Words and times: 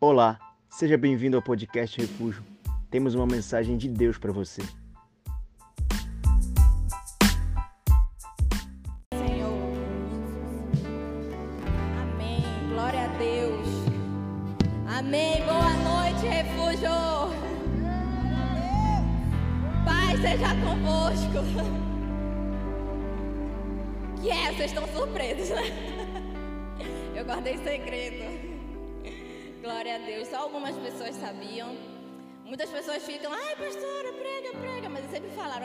Olá, 0.00 0.38
seja 0.70 0.96
bem-vindo 0.96 1.36
ao 1.36 1.42
podcast 1.42 2.00
Refúgio. 2.00 2.40
Temos 2.88 3.16
uma 3.16 3.26
mensagem 3.26 3.76
de 3.76 3.88
Deus 3.88 4.16
para 4.16 4.30
você. 4.30 4.62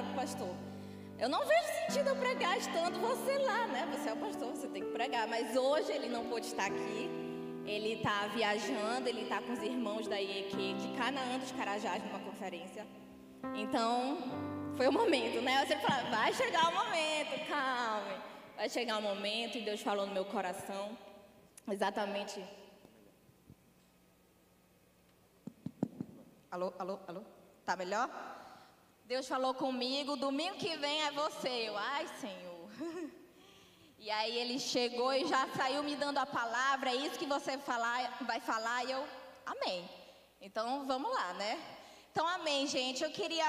Falaram 0.03 0.05
pro 0.05 0.16
pastor. 0.16 0.55
Eu 1.17 1.30
não 1.30 1.45
vejo 1.45 1.67
sentido 1.88 2.09
eu 2.09 2.16
pregar 2.16 2.57
estando 2.57 2.99
você 2.99 3.38
lá, 3.38 3.67
né? 3.67 3.88
Você 3.93 4.09
é 4.09 4.13
o 4.13 4.17
pastor, 4.17 4.49
você 4.49 4.67
tem 4.67 4.84
que 4.84 4.91
pregar. 4.91 5.27
Mas 5.27 5.55
hoje 5.55 5.91
ele 5.91 6.09
não 6.09 6.26
pôde 6.26 6.48
estar 6.48 6.66
aqui. 6.66 7.09
Ele 7.66 7.93
está 7.93 8.27
viajando, 8.27 9.07
ele 9.07 9.21
está 9.21 9.41
com 9.41 9.53
os 9.53 9.63
irmãos 9.63 10.07
da 10.07 10.20
IEQ 10.20 10.73
de 10.73 10.88
Canaã 10.98 11.39
dos 11.39 11.52
Carajás 11.53 12.03
numa 12.03 12.20
conferência. 12.20 12.85
Então, 13.55 14.17
foi 14.76 14.88
o 14.88 14.91
momento, 14.91 15.41
né? 15.41 15.66
Sempre 15.66 15.85
falava, 15.88 16.09
vai 16.09 16.34
chegar 16.34 16.70
o 16.70 16.76
momento, 16.76 17.48
calme. 17.48 18.15
Vai 18.57 18.70
chegar 18.70 18.98
o 18.98 19.01
momento 19.01 19.57
e 19.57 19.62
Deus 19.62 19.81
falou 19.81 20.05
no 20.05 20.13
meu 20.13 20.26
coração 20.26 20.98
exatamente 21.71 22.43
Alô, 26.51 26.71
alô, 26.77 26.99
alô? 27.07 27.21
Tá 27.65 27.76
melhor? 27.76 28.07
Deus 29.14 29.28
falou 29.28 29.54
comigo, 29.54 30.16
domingo 30.16 30.58
que 30.58 30.76
vem 30.84 31.04
é 31.08 31.12
você. 31.12 31.54
Eu, 31.70 31.78
ai, 31.78 32.06
Senhor. 32.22 32.62
E 34.06 34.10
aí 34.16 34.38
ele 34.38 34.56
chegou 34.60 35.12
e 35.14 35.26
já 35.34 35.42
saiu 35.58 35.82
me 35.82 35.96
dando 35.96 36.18
a 36.18 36.26
palavra, 36.26 36.90
é 36.90 36.96
isso 37.04 37.18
que 37.22 37.34
você 37.34 37.58
falar, 37.58 38.00
vai 38.30 38.40
falar, 38.48 38.84
e 38.84 38.91
eu, 38.91 39.02
amém. 39.46 39.78
Então 40.41 40.86
vamos 40.86 41.10
lá, 41.18 41.28
né? 41.36 41.54
Então, 42.12 42.28
amém, 42.28 42.68
gente. 42.68 43.02
Eu 43.02 43.12
queria, 43.20 43.48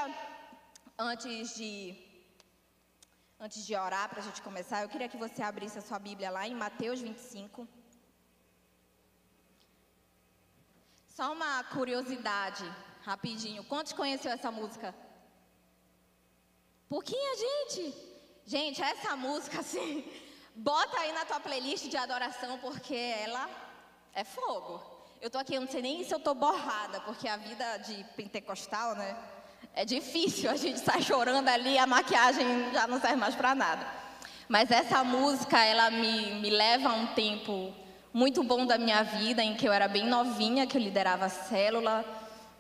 antes 0.96 1.56
de, 1.56 1.72
antes 3.40 3.66
de 3.66 3.74
orar, 3.74 4.08
para 4.10 4.20
a 4.20 4.26
gente 4.26 4.40
começar, 4.42 4.82
eu 4.82 4.88
queria 4.92 5.08
que 5.08 5.22
você 5.26 5.42
abrisse 5.42 5.78
a 5.80 5.86
sua 5.88 5.98
Bíblia 5.98 6.30
lá 6.30 6.46
em 6.46 6.54
Mateus 6.54 7.00
25. 7.00 7.66
Só 11.16 11.32
uma 11.32 11.64
curiosidade 11.64 12.64
rapidinho. 13.10 13.64
Quantos 13.64 13.92
conheceu 13.92 14.30
essa 14.30 14.52
música? 14.52 14.94
Pouquinha 16.94 17.32
gente. 17.36 17.92
Gente, 18.46 18.80
essa 18.80 19.16
música 19.16 19.58
assim, 19.58 20.04
bota 20.54 20.96
aí 21.00 21.12
na 21.12 21.24
tua 21.24 21.40
playlist 21.40 21.88
de 21.88 21.96
adoração 21.96 22.56
porque 22.58 22.94
ela 22.94 23.50
é 24.14 24.22
fogo. 24.22 24.80
Eu 25.20 25.28
tô 25.28 25.38
aqui, 25.38 25.56
eu 25.56 25.60
não 25.60 25.66
sei 25.66 25.82
nem 25.82 26.04
se 26.04 26.14
eu 26.14 26.20
tô 26.20 26.34
borrada, 26.34 27.00
porque 27.00 27.26
a 27.26 27.36
vida 27.36 27.78
de 27.78 28.04
pentecostal, 28.14 28.94
né? 28.94 29.16
É 29.74 29.84
difícil, 29.84 30.48
a 30.48 30.54
gente 30.54 30.78
sai 30.78 31.02
chorando 31.02 31.48
ali, 31.48 31.76
a 31.76 31.84
maquiagem 31.84 32.46
já 32.72 32.86
não 32.86 33.00
serve 33.00 33.16
mais 33.16 33.34
para 33.34 33.56
nada. 33.56 33.84
Mas 34.48 34.70
essa 34.70 35.02
música, 35.02 35.64
ela 35.64 35.90
me, 35.90 36.36
me 36.36 36.48
leva 36.48 36.90
a 36.90 36.94
um 36.94 37.08
tempo 37.08 37.74
muito 38.12 38.40
bom 38.44 38.64
da 38.64 38.78
minha 38.78 39.02
vida, 39.02 39.42
em 39.42 39.56
que 39.56 39.66
eu 39.66 39.72
era 39.72 39.88
bem 39.88 40.06
novinha, 40.06 40.64
que 40.64 40.76
eu 40.76 40.80
liderava 40.80 41.24
a 41.24 41.28
célula, 41.28 42.04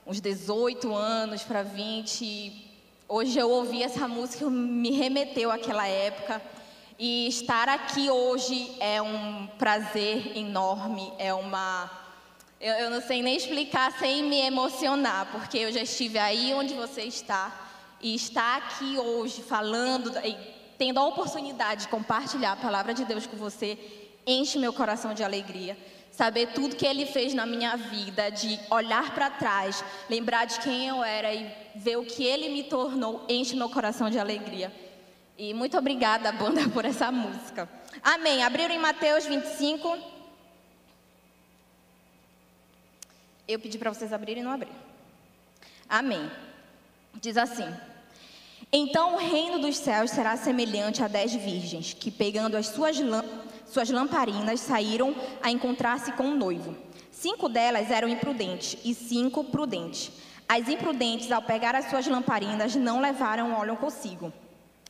uns 0.04 0.20
18 0.20 0.92
anos 0.92 1.44
para 1.44 1.62
20. 1.62 2.73
Hoje 3.06 3.38
eu 3.38 3.50
ouvi 3.50 3.82
essa 3.82 4.08
música, 4.08 4.48
me 4.48 4.90
remeteu 4.90 5.52
àquela 5.52 5.86
época. 5.86 6.40
E 6.98 7.28
estar 7.28 7.68
aqui 7.68 8.08
hoje 8.08 8.74
é 8.80 9.02
um 9.02 9.46
prazer 9.58 10.34
enorme, 10.36 11.12
é 11.18 11.34
uma. 11.34 11.90
Eu, 12.58 12.72
eu 12.74 12.90
não 12.90 13.02
sei 13.02 13.22
nem 13.22 13.36
explicar 13.36 13.92
sem 13.98 14.22
me 14.22 14.40
emocionar, 14.40 15.28
porque 15.32 15.58
eu 15.58 15.70
já 15.70 15.82
estive 15.82 16.18
aí 16.18 16.54
onde 16.54 16.72
você 16.72 17.02
está. 17.02 17.52
E 18.00 18.14
estar 18.14 18.56
aqui 18.56 18.96
hoje 18.96 19.42
falando, 19.42 20.10
tendo 20.78 20.98
a 20.98 21.06
oportunidade 21.06 21.82
de 21.82 21.88
compartilhar 21.88 22.52
a 22.52 22.56
palavra 22.56 22.94
de 22.94 23.04
Deus 23.04 23.26
com 23.26 23.36
você, 23.36 23.78
enche 24.26 24.58
meu 24.58 24.72
coração 24.72 25.12
de 25.12 25.22
alegria 25.22 25.76
saber 26.10 26.52
tudo 26.54 26.76
que 26.76 26.86
ele 26.86 27.06
fez 27.06 27.34
na 27.34 27.44
minha 27.44 27.76
vida, 27.76 28.30
de 28.30 28.58
olhar 28.70 29.12
para 29.14 29.30
trás, 29.30 29.84
lembrar 30.08 30.44
de 30.44 30.60
quem 30.60 30.86
eu 30.86 31.02
era 31.02 31.34
e 31.34 31.63
ver 31.74 31.96
o 31.96 32.04
que 32.04 32.24
ele 32.24 32.48
me 32.48 32.64
tornou, 32.64 33.24
enche 33.28 33.56
meu 33.56 33.68
coração 33.68 34.08
de 34.08 34.18
alegria. 34.18 34.72
E 35.36 35.52
muito 35.52 35.76
obrigada, 35.76 36.30
banda, 36.32 36.68
por 36.70 36.84
essa 36.84 37.10
música. 37.10 37.68
Amém. 38.02 38.42
Abriram 38.42 38.74
em 38.74 38.78
Mateus 38.78 39.26
25. 39.26 39.98
Eu 43.46 43.58
pedi 43.58 43.76
para 43.76 43.92
vocês 43.92 44.12
abrirem 44.12 44.42
e 44.42 44.44
não 44.44 44.52
abriram. 44.52 44.74
Amém. 45.88 46.30
Diz 47.20 47.36
assim: 47.36 47.66
Então 48.72 49.14
o 49.14 49.18
reino 49.18 49.58
dos 49.58 49.76
céus 49.76 50.10
será 50.10 50.36
semelhante 50.36 51.02
a 51.02 51.08
dez 51.08 51.34
virgens 51.34 51.92
que, 51.92 52.10
pegando 52.10 52.56
as 52.56 52.68
suas 52.68 52.96
suas 53.66 53.90
lamparinas 53.90 54.60
saíram 54.60 55.14
a 55.42 55.50
encontrar-se 55.50 56.12
com 56.12 56.28
o 56.28 56.36
noivo. 56.36 56.76
Cinco 57.10 57.48
delas 57.48 57.90
eram 57.90 58.08
imprudentes 58.08 58.78
e 58.84 58.94
cinco 58.94 59.44
prudentes. 59.44 60.12
As 60.48 60.68
imprudentes, 60.68 61.32
ao 61.32 61.42
pegar 61.42 61.74
as 61.74 61.88
suas 61.88 62.06
lamparinas, 62.06 62.76
não 62.76 63.00
levaram 63.00 63.54
óleo 63.54 63.76
consigo. 63.76 64.32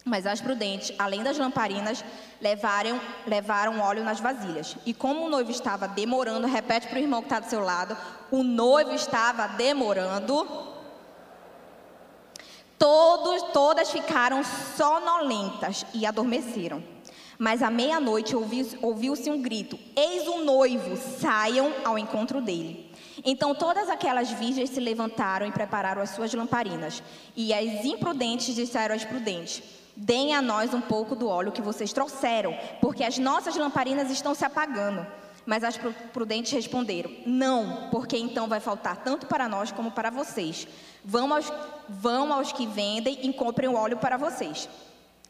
Mas 0.05 0.27
as 0.27 0.41
prudentes, 0.41 0.95
além 0.99 1.23
das 1.23 1.39
lamparinas, 1.39 2.05
levaram, 2.41 3.01
levaram 3.27 3.81
óleo 3.81 4.05
nas 4.05 4.21
vasilhas. 4.21 4.77
E 4.85 4.93
como 4.93 5.25
o 5.25 5.31
noivo 5.31 5.51
estava 5.51 5.89
demorando, 5.89 6.47
repete 6.47 6.89
para 6.89 6.99
o 6.99 7.03
irmão 7.03 7.23
que 7.23 7.27
está 7.27 7.41
do 7.41 7.49
seu 7.49 7.61
lado: 7.61 7.97
o 8.31 8.43
noivo 8.43 8.93
estava 8.93 9.47
demorando. 9.49 10.47
Todos, 12.79 13.43
todas 13.53 13.91
ficaram 13.91 14.43
sonolentas 14.77 15.87
e 15.95 16.05
adormeceram. 16.05 16.85
Mas 17.39 17.63
à 17.63 17.71
meia-noite 17.71 18.37
ouviu-se 18.37 19.31
um 19.31 19.41
grito: 19.41 19.79
Eis 19.97 20.29
o 20.29 20.45
noivo, 20.45 20.97
saiam 20.97 21.73
ao 21.83 21.99
encontro 21.99 22.43
dele. 22.43 22.94
Então 23.25 23.55
todas 23.55 23.89
aquelas 23.89 24.31
virgens 24.31 24.71
se 24.71 24.81
levantaram 24.81 25.47
e 25.47 25.53
prepararam 25.53 26.03
as 26.03 26.11
suas 26.11 26.33
lamparinas. 26.35 27.03
E 27.35 27.55
as 27.55 27.85
imprudentes 27.85 28.55
disseram 28.55 28.95
às 28.95 29.05
prudentes: 29.05 29.63
Deem 29.97 30.35
a 30.35 30.43
nós 30.43 30.75
um 30.75 30.81
pouco 30.81 31.15
do 31.15 31.29
óleo 31.29 31.53
que 31.53 31.63
vocês 31.63 31.93
trouxeram, 31.93 32.57
porque 32.81 33.05
as 33.05 33.17
nossas 33.17 33.57
lamparinas 33.57 34.11
estão 34.11 34.35
se 34.35 34.45
apagando. 34.45 35.07
Mas 35.47 35.63
as 35.63 35.79
prudentes 36.13 36.53
responderam: 36.53 37.11
Não, 37.25 37.89
porque 37.91 38.17
então 38.17 38.49
vai 38.49 38.61
faltar 38.61 38.97
tanto 38.99 39.27
para 39.27 39.49
nós 39.49 39.71
como 39.73 39.91
para 39.91 40.11
vocês. 40.11 40.67
Vão 41.05 41.33
aos, 41.33 41.53
vão 41.89 42.33
aos 42.33 42.53
que 42.53 42.67
vendem 42.67 43.19
e 43.23 43.33
comprem 43.33 43.69
o 43.69 43.77
óleo 43.77 43.97
para 43.99 44.17
vocês. 44.17 44.69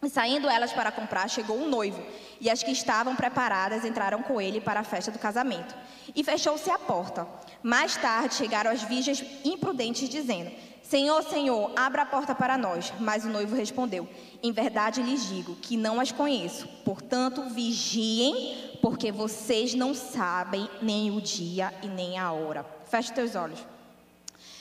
E 0.03 0.11
saindo 0.11 0.49
elas 0.49 0.72
para 0.72 0.93
comprar, 0.93 1.28
chegou 1.28 1.56
um 1.56 1.69
noivo, 1.69 2.03
e 2.41 2.50
as 2.50 2.62
que 2.62 2.71
estavam 2.71 3.16
preparadas 3.16 3.84
entraram 3.84 4.22
com 4.22 4.41
ele 4.41 4.61
para 4.61 4.81
a 4.81 4.84
festa 4.84 5.11
do 5.11 5.19
casamento. 5.19 5.75
E 6.15 6.22
fechou-se 6.22 6.71
a 6.71 6.78
porta. 6.78 7.26
Mais 7.64 7.97
tarde 7.97 8.34
chegaram 8.34 8.70
as 8.70 8.82
virgens 8.82 9.25
imprudentes, 9.42 10.06
dizendo: 10.06 10.50
Senhor, 10.82 11.22
Senhor, 11.22 11.72
abra 11.75 12.02
a 12.02 12.06
porta 12.06 12.34
para 12.34 12.58
nós. 12.58 12.92
Mas 13.00 13.25
o 13.25 13.30
noivo 13.30 13.56
respondeu: 13.56 14.06
Em 14.42 14.52
verdade 14.52 15.02
lhes 15.02 15.26
digo 15.26 15.56
que 15.56 15.75
não 15.75 15.98
as 15.98 16.12
conheço. 16.12 16.69
Portanto, 16.84 17.48
vigiem, 17.48 18.78
porque 18.82 19.10
vocês 19.10 19.72
não 19.72 19.94
sabem 19.94 20.69
nem 20.82 21.10
o 21.10 21.22
dia 21.22 21.72
e 21.82 21.87
nem 21.87 22.19
a 22.19 22.31
hora. 22.32 22.66
Feche 22.84 23.14
teus 23.14 23.34
olhos. 23.34 23.58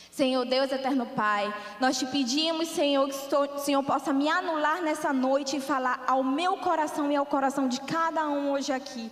Senhor 0.09 0.45
Deus 0.45 0.71
eterno 0.71 1.05
Pai, 1.07 1.53
nós 1.81 1.99
te 1.99 2.05
pedimos, 2.05 2.69
Senhor, 2.69 3.09
que 3.09 3.35
o 3.35 3.57
Senhor 3.57 3.83
possa 3.83 4.13
me 4.13 4.29
anular 4.29 4.81
nessa 4.81 5.11
noite 5.11 5.57
e 5.57 5.59
falar 5.59 6.05
ao 6.07 6.23
meu 6.23 6.55
coração 6.55 7.11
e 7.11 7.17
ao 7.17 7.25
coração 7.25 7.67
de 7.67 7.81
cada 7.81 8.29
um 8.29 8.51
hoje 8.51 8.71
aqui. 8.71 9.11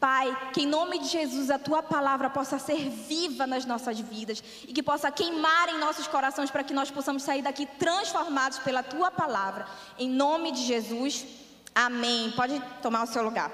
Pai, 0.00 0.52
que 0.52 0.62
em 0.62 0.66
nome 0.66 1.00
de 1.00 1.08
Jesus 1.08 1.50
a 1.50 1.58
tua 1.58 1.82
palavra 1.82 2.30
possa 2.30 2.56
ser 2.56 2.88
viva 2.88 3.48
nas 3.48 3.64
nossas 3.64 3.98
vidas 3.98 4.42
e 4.62 4.72
que 4.72 4.82
possa 4.82 5.10
queimar 5.10 5.68
em 5.70 5.78
nossos 5.78 6.06
corações 6.06 6.52
para 6.52 6.62
que 6.62 6.72
nós 6.72 6.88
possamos 6.88 7.24
sair 7.24 7.42
daqui 7.42 7.66
transformados 7.66 8.58
pela 8.60 8.82
tua 8.82 9.10
palavra. 9.10 9.66
Em 9.98 10.08
nome 10.08 10.52
de 10.52 10.62
Jesus, 10.64 11.26
amém. 11.74 12.30
Pode 12.36 12.60
tomar 12.80 13.02
o 13.02 13.06
seu 13.08 13.24
lugar. 13.24 13.50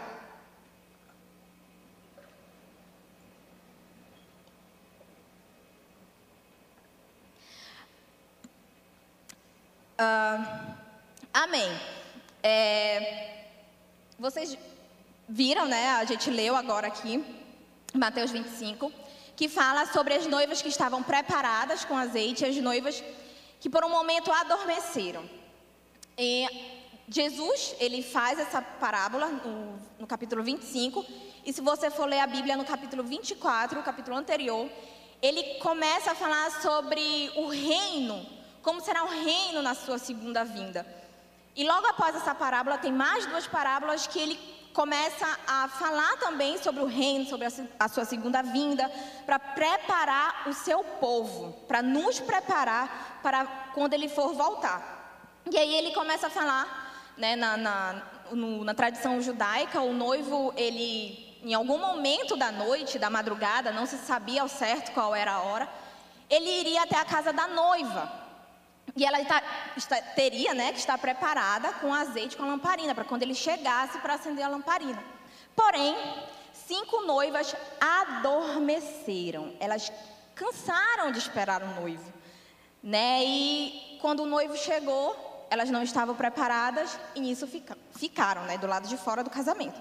Uh, 9.98 10.74
amém. 11.32 11.70
É, 12.42 13.46
vocês 14.18 14.58
viram, 15.28 15.66
né? 15.66 15.90
A 15.90 16.04
gente 16.04 16.30
leu 16.30 16.54
agora 16.56 16.86
aqui, 16.86 17.24
Mateus 17.92 18.30
25. 18.30 18.92
que 19.36 19.48
fala 19.48 19.84
sobre 19.86 20.14
as 20.14 20.26
noivas 20.26 20.62
que 20.62 20.68
estavam 20.68 21.02
preparadas 21.02 21.84
com 21.84 21.96
azeite 21.96 22.44
as 22.44 22.56
noivas 22.56 23.02
que 23.58 23.68
por 23.68 23.84
um 23.84 23.88
momento 23.88 24.30
adormeceram. 24.30 25.28
E 26.16 26.46
Jesus, 27.08 27.74
ele 27.80 28.00
faz 28.00 28.38
essa 28.38 28.62
parábola 28.62 29.26
no, 29.26 29.78
no 29.98 30.06
capítulo 30.06 30.44
25, 30.44 31.04
e 31.44 31.52
se 31.52 31.60
você 31.60 31.90
for 31.90 32.06
ler 32.06 32.20
a 32.20 32.26
Bíblia 32.26 32.56
no 32.56 32.64
capítulo 32.64 33.02
24, 33.02 33.80
o 33.80 33.82
capítulo 33.82 34.16
anterior, 34.16 34.70
ele 35.20 35.58
começa 35.58 36.12
a 36.12 36.14
falar 36.14 36.50
sobre 36.62 37.32
o 37.36 37.48
reino, 37.48 38.24
como 38.62 38.80
será 38.80 39.02
o 39.02 39.08
reino 39.08 39.62
na 39.62 39.74
sua 39.74 39.98
segunda 39.98 40.44
vinda. 40.44 40.86
E 41.56 41.64
logo 41.64 41.86
após 41.88 42.14
essa 42.14 42.34
parábola, 42.34 42.78
tem 42.78 42.92
mais 42.92 43.26
duas 43.26 43.46
parábolas 43.46 44.06
que 44.06 44.18
ele 44.18 44.38
começa 44.74 45.38
a 45.46 45.68
falar 45.68 46.16
também 46.16 46.58
sobre 46.58 46.82
o 46.82 46.86
reino, 46.86 47.24
sobre 47.26 47.46
a, 47.78 47.88
sua 47.88 48.04
segunda 48.04 48.42
vinda, 48.42 48.90
para 49.24 49.38
preparar 49.38 50.48
o 50.48 50.52
seu 50.52 50.82
povo, 50.82 51.52
para 51.68 51.80
nos 51.80 52.18
preparar 52.18 53.20
para 53.22 53.46
quando 53.72 53.94
ele 53.94 54.08
for 54.08 54.34
voltar. 54.34 55.40
E 55.50 55.56
aí 55.56 55.74
ele 55.76 55.92
começa 55.92 56.26
a 56.26 56.30
falar, 56.30 57.12
né, 57.16 57.36
na, 57.36 57.56
na, 57.56 58.02
no, 58.32 58.64
na 58.64 58.74
tradição 58.74 59.20
judaica, 59.20 59.80
o 59.80 59.92
noivo, 59.92 60.52
ele, 60.56 61.38
em 61.44 61.54
algum 61.54 61.78
momento 61.78 62.36
da 62.36 62.50
noite, 62.50 62.98
da 62.98 63.08
madrugada, 63.08 63.70
não 63.70 63.86
se 63.86 63.96
sabia 63.98 64.42
ao 64.42 64.48
certo 64.48 64.90
qual 64.90 65.14
era 65.14 65.34
a 65.34 65.42
hora, 65.42 65.68
ele 66.28 66.50
iria 66.50 66.82
até 66.82 66.98
a 66.98 67.04
casa 67.04 67.32
da 67.32 67.46
noiva. 67.46 68.23
E 68.96 69.04
ela 69.04 69.20
está, 69.20 69.42
está, 69.76 70.00
teria 70.00 70.54
né, 70.54 70.72
que 70.72 70.78
estar 70.78 70.96
preparada 70.98 71.72
com 71.74 71.92
azeite, 71.92 72.36
com 72.36 72.44
lamparina, 72.44 72.94
para 72.94 73.04
quando 73.04 73.22
ele 73.22 73.34
chegasse 73.34 73.98
para 73.98 74.14
acender 74.14 74.44
a 74.44 74.48
lamparina. 74.48 75.02
Porém, 75.54 75.96
cinco 76.52 77.02
noivas 77.02 77.56
adormeceram. 77.80 79.52
Elas 79.58 79.92
cansaram 80.34 81.10
de 81.10 81.18
esperar 81.18 81.62
o 81.62 81.80
noivo. 81.80 82.12
Né? 82.82 83.24
E 83.24 83.98
quando 84.00 84.20
o 84.20 84.26
noivo 84.26 84.56
chegou, 84.56 85.46
elas 85.50 85.70
não 85.70 85.82
estavam 85.82 86.14
preparadas 86.14 86.98
e 87.16 87.20
nisso 87.20 87.46
fica, 87.48 87.76
ficaram 87.96 88.44
né, 88.44 88.58
do 88.58 88.66
lado 88.66 88.86
de 88.86 88.96
fora 88.96 89.24
do 89.24 89.30
casamento. 89.30 89.80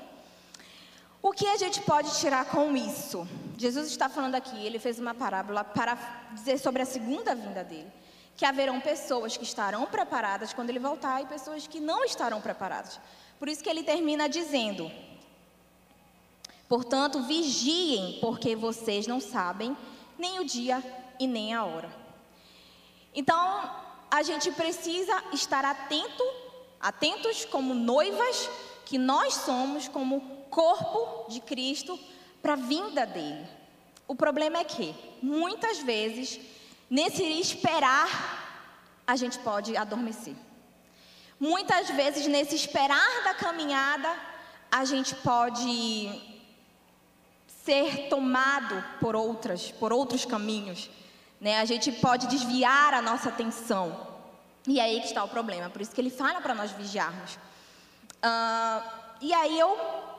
O 1.21 1.31
que 1.31 1.47
a 1.47 1.57
gente 1.57 1.81
pode 1.81 2.17
tirar 2.19 2.45
com 2.45 2.75
isso? 2.75 3.27
Jesus 3.57 3.87
está 3.87 4.09
falando 4.09 4.35
aqui, 4.35 4.65
ele 4.65 4.79
fez 4.79 4.99
uma 4.99 5.13
parábola 5.13 5.63
para 5.63 5.95
dizer 6.31 6.57
sobre 6.57 6.81
a 6.81 6.85
segunda 6.85 7.35
vinda 7.35 7.63
dele 7.63 8.02
que 8.35 8.45
haverão 8.45 8.79
pessoas 8.79 9.37
que 9.37 9.43
estarão 9.43 9.85
preparadas 9.85 10.53
quando 10.53 10.69
ele 10.69 10.79
voltar 10.79 11.21
e 11.21 11.25
pessoas 11.25 11.67
que 11.67 11.79
não 11.79 12.03
estarão 12.03 12.41
preparadas. 12.41 12.99
Por 13.39 13.47
isso 13.47 13.63
que 13.63 13.69
ele 13.69 13.83
termina 13.83 14.27
dizendo: 14.27 14.91
Portanto, 16.67 17.21
vigiem, 17.23 18.17
porque 18.19 18.55
vocês 18.55 19.05
não 19.05 19.19
sabem 19.19 19.77
nem 20.17 20.39
o 20.39 20.45
dia 20.45 20.83
e 21.19 21.27
nem 21.27 21.53
a 21.53 21.63
hora. 21.63 21.93
Então, 23.13 23.69
a 24.09 24.23
gente 24.23 24.51
precisa 24.51 25.23
estar 25.31 25.63
atento, 25.65 26.23
atentos 26.79 27.45
como 27.45 27.73
noivas 27.73 28.49
que 28.85 28.97
nós 28.97 29.33
somos 29.35 29.87
como 29.87 30.21
corpo 30.49 31.29
de 31.29 31.39
Cristo 31.39 31.99
para 32.41 32.53
a 32.53 32.57
vinda 32.57 33.05
dele. 33.05 33.47
O 34.07 34.15
problema 34.15 34.59
é 34.59 34.63
que 34.63 34.93
muitas 35.21 35.79
vezes 35.79 36.39
Nesse 36.97 37.23
esperar, 37.23 38.07
a 39.07 39.15
gente 39.15 39.39
pode 39.39 39.75
adormecer. 39.75 40.35
Muitas 41.39 41.89
vezes, 41.89 42.27
nesse 42.27 42.55
esperar 42.55 43.23
da 43.23 43.33
caminhada, 43.33 44.15
a 44.71 44.85
gente 44.85 45.15
pode 45.15 46.21
ser 47.47 48.09
tomado 48.09 48.75
por 48.99 49.15
outras, 49.15 49.71
por 49.71 49.91
outros 49.91 50.23
caminhos. 50.23 50.87
Né? 51.41 51.59
A 51.59 51.65
gente 51.65 51.91
pode 51.93 52.27
desviar 52.27 52.93
a 52.93 53.01
nossa 53.01 53.29
atenção. 53.29 53.85
E 54.67 54.79
aí 54.79 54.99
que 54.99 55.07
está 55.07 55.23
o 55.23 55.27
problema. 55.27 55.71
Por 55.71 55.81
isso 55.81 55.95
que 55.95 55.99
ele 55.99 56.11
fala 56.11 56.41
para 56.41 56.53
nós 56.53 56.69
vigiarmos. 56.73 57.39
Uh, 58.23 58.87
e 59.19 59.33
aí 59.33 59.59
eu 59.59 59.75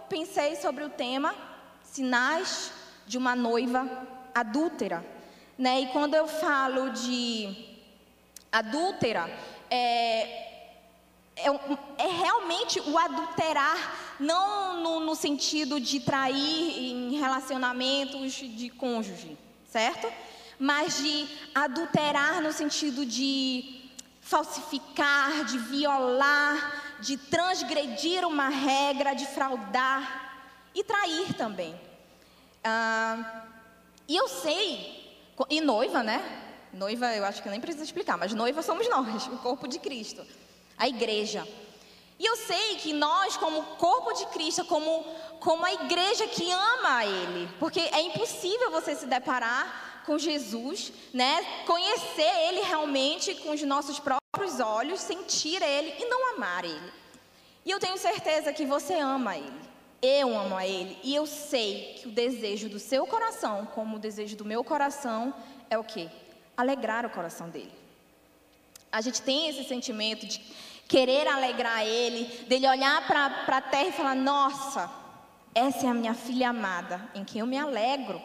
pensei 0.09 0.57
sobre 0.57 0.83
o 0.83 0.91
tema 0.91 1.37
sinais 1.85 2.73
de 3.07 3.17
uma 3.17 3.37
noiva 3.37 3.89
adúltera. 4.35 5.14
Né? 5.57 5.83
E 5.83 5.87
quando 5.89 6.15
eu 6.15 6.27
falo 6.27 6.91
de 6.91 7.57
adúltera, 8.51 9.31
é, 9.71 10.45
é, 11.37 11.49
é, 11.99 12.07
realmente 12.07 12.81
o 12.81 12.97
adulterar, 12.97 14.17
não 14.21 14.83
no, 14.83 15.01
no, 15.01 15.15
sentido 15.17 15.81
de 15.81 16.01
trair 16.01 16.93
em 16.93 17.19
relacionamentos 17.19 18.33
de 18.35 18.71
cônjuge, 18.71 19.37
certo? 19.69 20.13
Mas 20.59 20.99
de 20.99 21.29
adulterar 21.55 22.41
no 22.41 22.53
sentido 22.53 23.05
de 23.05 23.91
falsificar, 24.21 25.45
de 25.45 25.59
violar, 25.59 26.99
de 27.01 27.17
transgredir 27.17 28.25
uma 28.27 28.49
regra, 28.49 29.15
de 29.15 29.27
fraudar 29.27 30.47
e 30.75 30.83
trair 30.83 31.35
também. 31.35 31.79
Ah, 32.63 33.45
e 34.09 34.17
eu 34.17 34.29
sei 34.29 35.04
e 35.51 35.61
noiva, 35.61 36.03
né? 36.03 36.23
Noiva, 36.73 37.15
eu 37.15 37.25
acho 37.25 37.43
que 37.43 37.49
nem 37.49 37.61
precisa 37.61 37.85
explicar, 37.85 38.19
mas 38.19 38.33
noiva 38.33 38.63
somos 38.63 38.89
nós, 38.89 39.27
o 39.33 39.39
corpo 39.39 39.69
de 39.69 39.79
Cristo, 39.79 40.25
a 40.77 40.89
igreja. 40.89 41.47
E 42.19 42.25
eu 42.25 42.37
sei 42.37 42.77
que 42.77 42.93
nós, 42.93 43.37
como 43.37 43.63
corpo 43.77 44.13
de 44.13 44.27
Cristo, 44.27 44.65
como, 44.65 45.05
como 45.41 45.65
a 45.65 45.73
igreja 45.73 46.27
que 46.27 46.51
ama 46.51 46.97
a 46.99 47.07
Ele, 47.07 47.49
porque 47.59 47.81
é 47.81 48.01
impossível 48.03 48.71
você 48.71 48.95
se 48.95 49.07
deparar 49.07 50.03
com 50.07 50.19
Jesus, 50.19 50.93
né? 51.13 51.43
Conhecer 51.67 52.49
Ele 52.49 52.61
realmente 52.61 53.35
com 53.37 53.51
os 53.51 53.63
nossos 53.63 53.99
próprios 53.99 54.61
olhos, 54.61 55.01
sentir 55.01 55.61
Ele 55.63 55.95
e 55.99 56.05
não 56.07 56.35
amar 56.35 56.65
Ele. 56.65 56.93
E 57.65 57.71
eu 57.71 57.81
tenho 57.81 57.97
certeza 57.99 58.53
que 58.53 58.65
você 58.65 58.95
ama 58.95 59.37
Ele. 59.37 59.64
Eu 60.07 60.39
amo 60.39 60.55
a 60.55 60.67
Ele 60.67 60.99
e 61.03 61.15
eu 61.15 61.27
sei 61.27 61.95
que 61.99 62.09
o 62.09 62.11
desejo 62.11 62.69
do 62.69 62.79
seu 62.79 63.07
coração, 63.07 63.65
como 63.75 63.97
o 63.97 63.99
desejo 63.99 64.37
do 64.37 64.45
meu 64.45 64.63
coração, 64.63 65.33
é 65.71 65.79
o 65.79 65.83
que? 65.83 66.11
Alegrar 66.55 67.07
o 67.07 67.11
coração 67.11 67.49
dele. 67.49 67.73
A 68.93 69.01
gente 69.01 69.23
tem 69.23 69.49
esse 69.49 69.65
sentimento 69.65 70.27
de 70.27 70.43
querer 70.87 71.27
alegrar 71.27 71.87
Ele, 71.87 72.25
dele 72.47 72.69
olhar 72.69 73.07
para 73.07 73.57
a 73.57 73.61
terra 73.63 73.89
e 73.89 73.93
falar: 73.93 74.15
Nossa, 74.15 74.91
essa 75.55 75.87
é 75.87 75.89
a 75.89 75.95
minha 75.95 76.13
filha 76.13 76.51
amada, 76.51 77.11
em 77.15 77.25
quem 77.25 77.41
eu 77.41 77.47
me 77.47 77.57
alegro. 77.57 78.21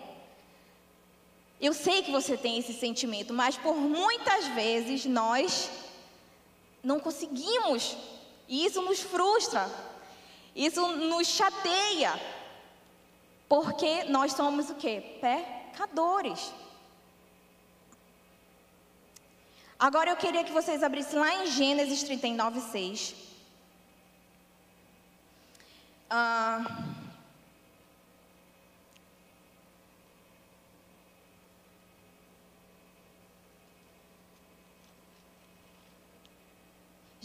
Eu 1.62 1.74
sei 1.74 2.04
que 2.04 2.12
você 2.12 2.36
tem 2.36 2.58
esse 2.58 2.74
sentimento, 2.74 3.34
mas 3.34 3.56
por 3.58 3.78
muitas 3.78 4.48
vezes 4.48 5.06
nós 5.06 5.70
não 6.84 7.00
conseguimos, 7.00 7.96
e 8.50 8.66
isso 8.66 8.82
nos 8.82 9.00
frustra, 9.00 9.70
isso 10.66 10.86
nos 11.12 11.28
chateia. 11.28 12.14
Porque 13.48 14.04
nós 14.16 14.34
somos 14.34 14.70
o 14.70 14.76
quê? 14.76 14.96
Pecadores. 15.22 16.54
Agora 19.80 20.10
eu 20.10 20.18
queria 20.18 20.44
que 20.44 20.52
vocês 20.52 20.84
abrissem 20.84 21.18
lá 21.18 21.34
em 21.36 21.48
Gênesis 21.48 22.04
39, 22.04 22.60
6. 22.60 23.16
Ah, 26.10 26.62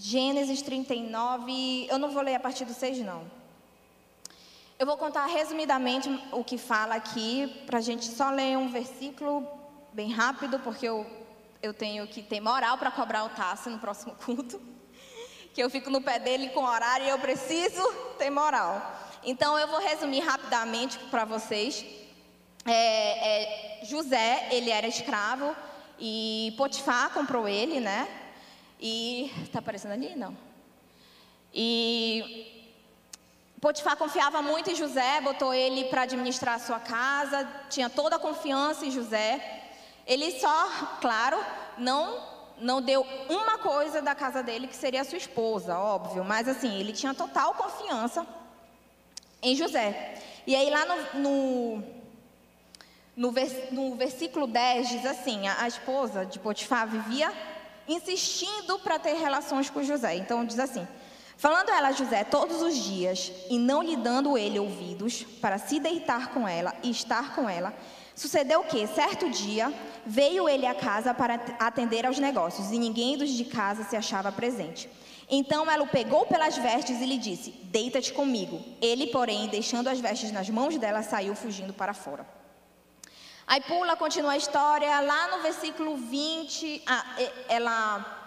Gênesis 0.06 0.60
39, 0.60 1.86
eu 1.88 1.98
não 1.98 2.10
vou 2.10 2.22
ler 2.22 2.34
a 2.34 2.38
partir 2.38 2.66
do 2.66 2.74
6, 2.74 2.98
não. 2.98 3.24
Eu 4.78 4.84
vou 4.84 4.98
contar 4.98 5.24
resumidamente 5.24 6.10
o 6.30 6.44
que 6.44 6.58
fala 6.58 6.94
aqui, 6.94 7.62
para 7.64 7.78
a 7.78 7.80
gente 7.80 8.04
só 8.04 8.28
ler 8.28 8.58
um 8.58 8.68
versículo 8.68 9.48
bem 9.94 10.12
rápido, 10.12 10.60
porque 10.60 10.86
eu, 10.86 11.06
eu 11.62 11.72
tenho 11.72 12.06
que 12.06 12.22
ter 12.22 12.38
moral 12.38 12.76
para 12.76 12.90
cobrar 12.90 13.24
o 13.24 13.30
Tássio 13.30 13.70
no 13.70 13.78
próximo 13.78 14.14
culto. 14.22 14.60
Que 15.54 15.62
eu 15.62 15.70
fico 15.70 15.88
no 15.88 16.02
pé 16.02 16.18
dele 16.18 16.50
com 16.50 16.64
horário 16.64 17.06
e 17.06 17.08
eu 17.08 17.18
preciso 17.18 17.82
ter 18.18 18.28
moral. 18.28 19.00
Então 19.22 19.58
eu 19.58 19.68
vou 19.68 19.80
resumir 19.80 20.20
rapidamente 20.20 20.98
para 21.10 21.24
vocês. 21.24 21.82
É, 22.66 23.80
é, 23.80 23.84
José, 23.86 24.48
ele 24.50 24.68
era 24.68 24.86
escravo 24.86 25.56
e 25.98 26.52
Potifar 26.58 27.08
comprou 27.14 27.48
ele, 27.48 27.80
né? 27.80 28.23
E 28.80 29.32
está 29.42 29.58
aparecendo 29.60 29.92
ali? 29.92 30.14
Não. 30.16 30.36
E 31.52 32.64
Potifar 33.60 33.96
confiava 33.96 34.42
muito 34.42 34.70
em 34.70 34.74
José, 34.74 35.20
botou 35.20 35.54
ele 35.54 35.84
para 35.84 36.02
administrar 36.02 36.56
a 36.56 36.58
sua 36.58 36.78
casa, 36.78 37.48
tinha 37.70 37.88
toda 37.88 38.16
a 38.16 38.18
confiança 38.18 38.84
em 38.84 38.90
José. 38.90 39.62
Ele 40.06 40.38
só, 40.38 40.68
claro, 41.00 41.38
não 41.78 42.34
não 42.58 42.80
deu 42.80 43.04
uma 43.28 43.58
coisa 43.58 44.00
da 44.00 44.14
casa 44.14 44.42
dele 44.42 44.68
que 44.68 44.76
seria 44.76 45.00
a 45.00 45.04
sua 45.04 45.18
esposa, 45.18 45.76
óbvio, 45.76 46.24
mas 46.24 46.48
assim, 46.48 46.78
ele 46.78 46.92
tinha 46.92 47.12
total 47.12 47.54
confiança 47.54 48.24
em 49.42 49.56
José. 49.56 50.14
E 50.46 50.54
aí 50.54 50.70
lá 50.70 50.84
no, 50.84 51.20
no, 51.20 51.84
No, 53.16 53.32
vers 53.32 53.72
no 53.72 53.94
versículo 53.94 54.46
10 54.46 54.88
diz 54.88 55.06
assim: 55.06 55.48
a, 55.48 55.66
esposa 55.66 56.24
de 56.24 56.38
Potifar 56.38 56.86
vivia 56.86 57.32
insistindo 57.88 58.78
para 58.78 58.98
ter 58.98 59.14
relações 59.14 59.70
com 59.70 59.82
José. 59.82 60.16
Então 60.16 60.44
diz 60.44 60.58
assim: 60.58 60.86
Falando 61.36 61.70
ela 61.70 61.88
a 61.88 61.92
José 61.92 62.24
todos 62.24 62.62
os 62.62 62.74
dias 62.74 63.32
e 63.50 63.58
não 63.58 63.82
lhe 63.82 63.96
dando 63.96 64.38
ele 64.38 64.58
ouvidos 64.58 65.24
para 65.40 65.58
se 65.58 65.78
deitar 65.80 66.32
com 66.32 66.46
ela 66.46 66.74
e 66.82 66.90
estar 66.90 67.34
com 67.34 67.48
ela, 67.48 67.74
sucedeu 68.14 68.62
que, 68.64 68.86
certo 68.86 69.28
dia, 69.28 69.72
veio 70.06 70.48
ele 70.48 70.66
à 70.66 70.74
casa 70.74 71.12
para 71.12 71.34
atender 71.58 72.06
aos 72.06 72.18
negócios 72.18 72.70
e 72.70 72.78
ninguém 72.78 73.18
dos 73.18 73.30
de 73.30 73.44
casa 73.44 73.84
se 73.84 73.96
achava 73.96 74.30
presente. 74.30 74.88
Então 75.28 75.70
ela 75.70 75.82
o 75.82 75.88
pegou 75.88 76.26
pelas 76.26 76.56
vestes 76.56 77.00
e 77.00 77.06
lhe 77.06 77.18
disse: 77.18 77.50
Deita-te 77.64 78.12
comigo. 78.12 78.62
Ele, 78.80 79.08
porém, 79.08 79.48
deixando 79.48 79.88
as 79.88 79.98
vestes 79.98 80.30
nas 80.30 80.48
mãos 80.48 80.78
dela, 80.78 81.02
saiu 81.02 81.34
fugindo 81.34 81.72
para 81.72 81.94
fora. 81.94 82.26
Aí 83.46 83.60
pula, 83.60 83.96
continua 83.96 84.32
a 84.32 84.36
história, 84.36 85.00
lá 85.00 85.36
no 85.36 85.42
versículo 85.42 85.96
20, 85.96 86.82
ela 87.48 88.24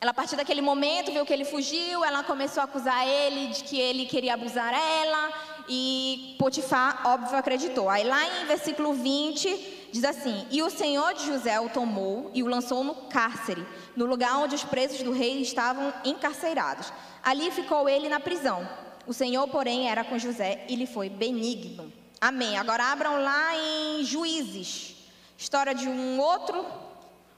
ela, 0.00 0.12
a 0.12 0.14
partir 0.14 0.36
daquele 0.36 0.60
momento, 0.60 1.10
viu 1.10 1.26
que 1.26 1.32
ele 1.32 1.44
fugiu, 1.44 2.04
ela 2.04 2.22
começou 2.22 2.60
a 2.60 2.64
acusar 2.64 3.06
ele 3.06 3.48
de 3.48 3.64
que 3.64 3.78
ele 3.80 4.06
queria 4.06 4.34
abusar 4.34 4.72
ela, 4.72 5.32
e 5.68 6.36
Potifar, 6.38 7.02
óbvio, 7.04 7.36
acreditou. 7.36 7.90
Aí 7.90 8.04
lá 8.04 8.24
em 8.24 8.46
versículo 8.46 8.92
20, 8.94 9.88
diz 9.92 10.04
assim: 10.04 10.46
E 10.50 10.62
o 10.62 10.70
Senhor 10.70 11.14
de 11.14 11.26
José 11.26 11.58
o 11.60 11.68
tomou 11.68 12.30
e 12.32 12.44
o 12.44 12.46
lançou 12.46 12.84
no 12.84 12.94
cárcere, 12.94 13.66
no 13.96 14.06
lugar 14.06 14.36
onde 14.38 14.54
os 14.54 14.64
presos 14.64 15.02
do 15.02 15.12
rei 15.12 15.42
estavam 15.42 15.92
encarcerados. 16.04 16.92
Ali 17.22 17.50
ficou 17.50 17.88
ele 17.88 18.08
na 18.08 18.20
prisão. 18.20 18.66
O 19.04 19.12
Senhor, 19.12 19.48
porém, 19.48 19.90
era 19.90 20.04
com 20.04 20.18
José 20.18 20.64
e 20.68 20.76
lhe 20.76 20.86
foi 20.86 21.08
benigno. 21.08 21.92
Amém. 22.20 22.58
Agora 22.58 22.84
abram 22.84 23.22
lá 23.22 23.56
em 23.56 24.02
Juízes, 24.02 24.96
história 25.36 25.72
de 25.72 25.88
um 25.88 26.18
outro 26.18 26.66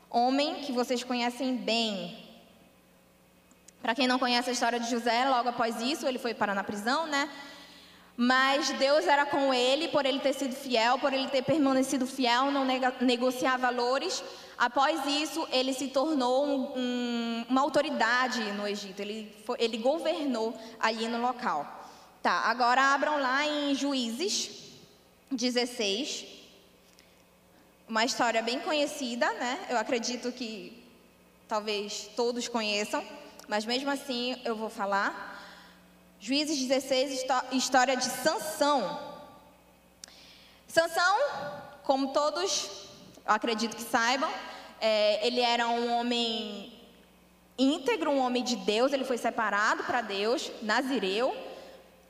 homem 0.09 0.55
que 0.63 0.73
vocês 0.73 1.05
conhecem 1.05 1.55
bem. 1.55 2.19
Para 3.83 3.95
quem 3.95 4.07
não 4.07 4.19
conhece 4.19 4.49
a 4.49 4.53
história 4.55 4.81
de 4.81 4.89
José, 4.91 5.29
logo 5.29 5.51
após 5.51 5.83
isso 5.83 6.07
ele 6.07 6.19
foi 6.19 6.33
parar 6.33 6.55
na 6.55 6.65
prisão, 6.65 7.07
né? 7.07 7.29
Mas 8.17 8.71
Deus 8.71 9.07
era 9.07 9.27
com 9.27 9.53
ele 9.53 9.89
por 9.89 10.07
ele 10.07 10.19
ter 10.19 10.33
sido 10.33 10.55
fiel, 10.55 10.99
por 10.99 11.13
ele 11.13 11.29
ter 11.29 11.43
permanecido 11.43 12.07
fiel, 12.07 12.51
não 12.51 12.65
negociar 13.01 13.59
valores. 13.59 14.23
Após 14.57 15.07
isso, 15.07 15.47
ele 15.53 15.75
se 15.75 15.89
tornou 15.89 16.47
um, 16.47 16.73
um, 16.77 17.47
uma 17.51 17.61
autoridade 17.61 18.41
no 18.53 18.67
Egito. 18.67 19.01
Ele, 19.01 19.35
foi, 19.45 19.57
ele 19.61 19.77
governou 19.77 20.59
ali 20.79 21.07
no 21.07 21.21
local. 21.21 21.67
Tá, 22.23 22.43
agora 22.47 22.95
abram 22.95 23.21
lá 23.21 23.47
em 23.47 23.75
Juízes 23.75 24.70
16. 25.31 26.27
Uma 27.89 28.05
história 28.05 28.43
bem 28.43 28.61
conhecida, 28.61 29.33
né? 29.35 29.67
Eu 29.69 29.79
acredito 29.79 30.31
que 30.33 30.83
talvez 31.49 32.09
todos 32.15 32.49
conheçam 32.49 33.05
mas 33.51 33.67
mesmo 33.67 33.91
assim 33.91 34.41
eu 34.45 34.55
vou 34.55 34.71
falar. 34.71 35.13
Juízes 36.21 36.57
16, 36.57 37.25
história 37.51 37.97
de 37.97 38.05
Sansão. 38.05 39.19
Sansão, 40.69 41.19
como 41.83 42.13
todos 42.13 42.87
acredito 43.27 43.75
que 43.75 43.83
saibam, 43.83 44.31
é, 44.81 45.27
ele 45.27 45.41
era 45.41 45.67
um 45.67 45.99
homem 45.99 46.73
íntegro, 47.59 48.13
um 48.13 48.21
homem 48.21 48.45
de 48.45 48.55
Deus, 48.55 48.93
ele 48.93 49.05
foi 49.05 49.19
separado 49.19 49.83
para 49.83 50.01
Deus, 50.01 50.53
nazireu. 50.63 51.37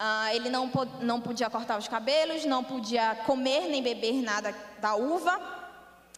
Ah, 0.03 0.35
ele 0.35 0.49
não, 0.49 0.71
não 1.03 1.21
podia 1.21 1.51
cortar 1.51 1.79
os 1.79 1.87
cabelos, 1.87 2.47
não 2.47 2.65
podia 2.65 3.17
comer 3.27 3.69
nem 3.69 3.83
beber 3.83 4.23
nada 4.23 4.55
da 4.79 4.95
uva. 4.95 5.39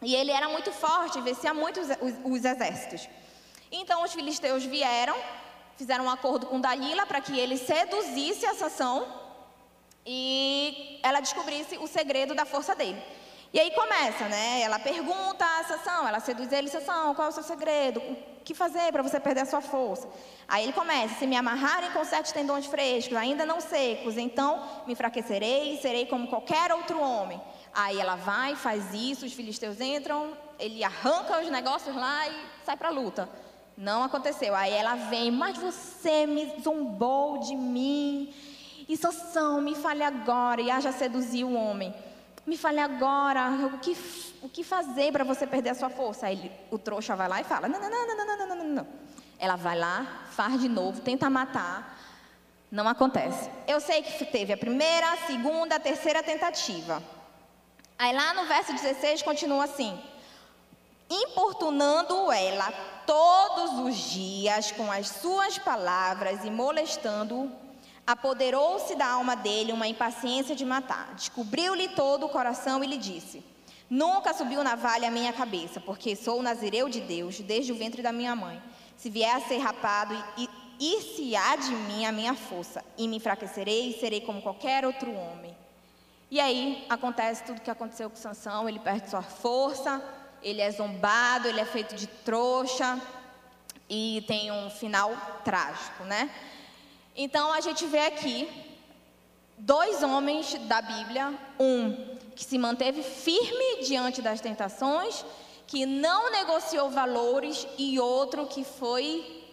E 0.01 0.15
ele 0.15 0.31
era 0.31 0.47
muito 0.47 0.71
forte, 0.71 1.19
vencia 1.19 1.53
muito 1.53 1.81
os, 1.81 1.89
os, 1.89 2.13
os 2.23 2.45
exércitos. 2.45 3.09
Então 3.69 4.01
os 4.01 4.13
filisteus 4.13 4.63
vieram, 4.63 5.17
fizeram 5.75 6.05
um 6.05 6.09
acordo 6.09 6.45
com 6.45 6.61
Dalila 6.61 7.05
para 7.05 7.19
que 7.19 7.37
ele 7.37 7.57
seduzisse 7.57 8.45
a 8.45 8.53
Sansão 8.53 9.05
e 10.05 10.97
ela 11.03 11.19
descobrisse 11.19 11.77
o 11.77 11.85
segredo 11.85 12.33
da 12.33 12.45
força 12.45 12.73
dele. 12.73 13.03
E 13.53 13.59
aí 13.59 13.69
começa, 13.69 14.27
né? 14.27 14.61
Ela 14.61 14.79
pergunta 14.79 15.45
a 15.45 15.63
Sansão, 15.63 16.07
ela 16.07 16.19
seduz 16.19 16.51
ele, 16.51 16.67
Sansão, 16.69 17.13
qual 17.13 17.27
é 17.27 17.29
o 17.29 17.33
seu 17.33 17.43
segredo? 17.43 17.99
O 17.99 18.43
que 18.43 18.55
fazer 18.55 18.91
para 18.91 19.03
você 19.03 19.19
perder 19.19 19.41
a 19.41 19.45
sua 19.45 19.61
força? 19.61 20.09
Aí 20.47 20.63
ele 20.63 20.73
começa, 20.73 21.19
se 21.19 21.27
me 21.27 21.35
amarrarem 21.35 21.91
com 21.91 22.03
sete 22.03 22.33
tendões 22.33 22.65
frescos, 22.65 23.15
ainda 23.15 23.45
não 23.45 23.61
secos, 23.61 24.17
então 24.17 24.83
me 24.87 24.93
enfraquecerei 24.93 25.75
e 25.75 25.81
serei 25.83 26.07
como 26.07 26.27
qualquer 26.27 26.73
outro 26.73 26.99
homem. 26.99 27.39
Aí 27.71 27.99
ela 27.99 28.15
vai, 28.15 28.55
faz 28.55 28.91
isso, 28.91 29.23
os 29.23 29.33
filisteus 29.33 29.79
entram, 29.79 30.35
ele 30.57 30.83
arranca 30.83 31.39
os 31.39 31.49
negócios 31.49 31.95
lá 31.95 32.27
e 32.27 32.33
sai 32.65 32.75
para 32.75 32.87
a 32.87 32.91
luta. 32.91 33.29
Não 33.77 34.01
aconteceu. 34.03 34.55
Aí 34.55 34.73
ela 34.73 34.95
vem, 34.95 35.29
mas 35.29 35.57
você 35.57 36.25
me 36.25 36.55
zombou 36.59 37.37
de 37.37 37.55
mim. 37.55 38.33
E 38.89 38.97
Sansão, 38.97 39.61
me 39.61 39.75
fale 39.75 40.03
agora. 40.03 40.61
E 40.61 40.81
já 40.81 40.91
seduziu 40.91 41.47
o 41.47 41.55
homem. 41.55 41.93
Me 42.45 42.57
fale 42.57 42.79
agora, 42.79 43.49
o 43.73 43.79
que, 43.79 43.97
o 44.41 44.49
que 44.49 44.63
fazer 44.63 45.11
para 45.11 45.23
você 45.23 45.47
perder 45.47 45.69
a 45.69 45.75
sua 45.75 45.89
força? 45.89 46.27
Aí 46.27 46.37
ele, 46.37 46.51
o 46.69 46.77
trouxa 46.77 47.15
vai 47.15 47.29
lá 47.29 47.39
e 47.39 47.43
fala: 47.43 47.69
não, 47.69 47.79
não, 47.79 47.89
não, 47.89 48.07
não, 48.07 48.25
não, 48.25 48.47
não, 48.47 48.55
não, 48.55 48.65
não. 48.65 48.87
Ela 49.39 49.55
vai 49.55 49.77
lá, 49.77 50.25
faz 50.31 50.59
de 50.59 50.67
novo, 50.67 51.01
tenta 51.01 51.29
matar. 51.29 51.99
Não 52.69 52.87
acontece. 52.87 53.49
Eu 53.67 53.79
sei 53.79 54.01
que 54.01 54.25
teve 54.25 54.51
a 54.51 54.57
primeira, 54.57 55.13
a 55.13 55.17
segunda, 55.27 55.75
a 55.75 55.79
terceira 55.79 56.21
tentativa. 56.21 57.01
Aí 57.97 58.13
lá 58.13 58.33
no 58.33 58.45
verso 58.45 58.73
16 58.73 59.21
continua 59.21 59.63
assim: 59.63 59.97
importunando 61.09 62.31
ela 62.31 62.71
todos 63.05 63.79
os 63.79 63.95
dias 63.95 64.71
com 64.71 64.91
as 64.91 65.07
suas 65.07 65.57
palavras 65.57 66.43
e 66.43 66.49
molestando-o, 66.49 67.51
apoderou-se 68.05 68.95
da 68.95 69.07
alma 69.07 69.35
dele 69.35 69.71
uma 69.71 69.87
impaciência 69.87 70.55
de 70.55 70.65
matar. 70.65 71.13
Descobriu-lhe 71.15 71.89
todo 71.89 72.25
o 72.25 72.29
coração 72.29 72.83
e 72.83 72.87
lhe 72.87 72.97
disse: 72.97 73.43
Nunca 73.89 74.33
subiu 74.33 74.63
navalha 74.63 75.07
a 75.07 75.11
minha 75.11 75.31
cabeça, 75.31 75.79
porque 75.79 76.15
sou 76.15 76.41
nazireu 76.41 76.89
de 76.89 77.01
Deus 77.01 77.39
desde 77.39 77.71
o 77.71 77.75
ventre 77.75 78.01
da 78.01 78.11
minha 78.11 78.35
mãe. 78.35 78.61
Se 78.97 79.09
vier 79.09 79.35
a 79.35 79.41
ser 79.41 79.57
rapado, 79.57 80.15
ir-se-á 80.79 81.55
de 81.55 81.71
mim 81.71 82.05
a 82.05 82.11
minha 82.11 82.33
força, 82.33 82.83
e 82.97 83.07
me 83.07 83.17
enfraquecerei 83.17 83.89
e 83.89 83.99
serei 83.99 84.21
como 84.21 84.41
qualquer 84.41 84.85
outro 84.85 85.11
homem. 85.13 85.55
E 86.31 86.39
aí 86.39 86.85
acontece 86.89 87.43
tudo 87.43 87.59
o 87.59 87.61
que 87.61 87.69
aconteceu 87.69 88.09
com 88.09 88.15
Sansão, 88.15 88.67
ele 88.67 88.79
perde 88.79 89.09
sua 89.09 89.21
força, 89.21 90.03
ele 90.41 90.61
é 90.61 90.71
zombado, 90.71 91.47
ele 91.47 91.59
é 91.59 91.65
feito 91.65 91.95
de 91.95 92.07
trouxa 92.07 92.99
e 93.87 94.23
tem 94.27 94.51
um 94.51 94.69
final 94.69 95.11
trágico, 95.45 96.03
né? 96.05 96.29
Então 97.15 97.53
a 97.53 97.61
gente 97.61 97.85
vê 97.85 97.99
aqui 97.99 98.49
dois 99.57 100.01
homens 100.01 100.53
da 100.67 100.81
Bíblia, 100.81 101.33
um 101.59 102.17
que 102.35 102.43
se 102.43 102.57
manteve 102.57 103.03
firme 103.03 103.83
diante 103.83 104.21
das 104.21 104.41
tentações, 104.41 105.23
que 105.67 105.85
não 105.85 106.31
negociou 106.31 106.89
valores 106.89 107.67
e 107.77 107.99
outro 107.99 108.47
que 108.47 108.63
foi 108.63 109.43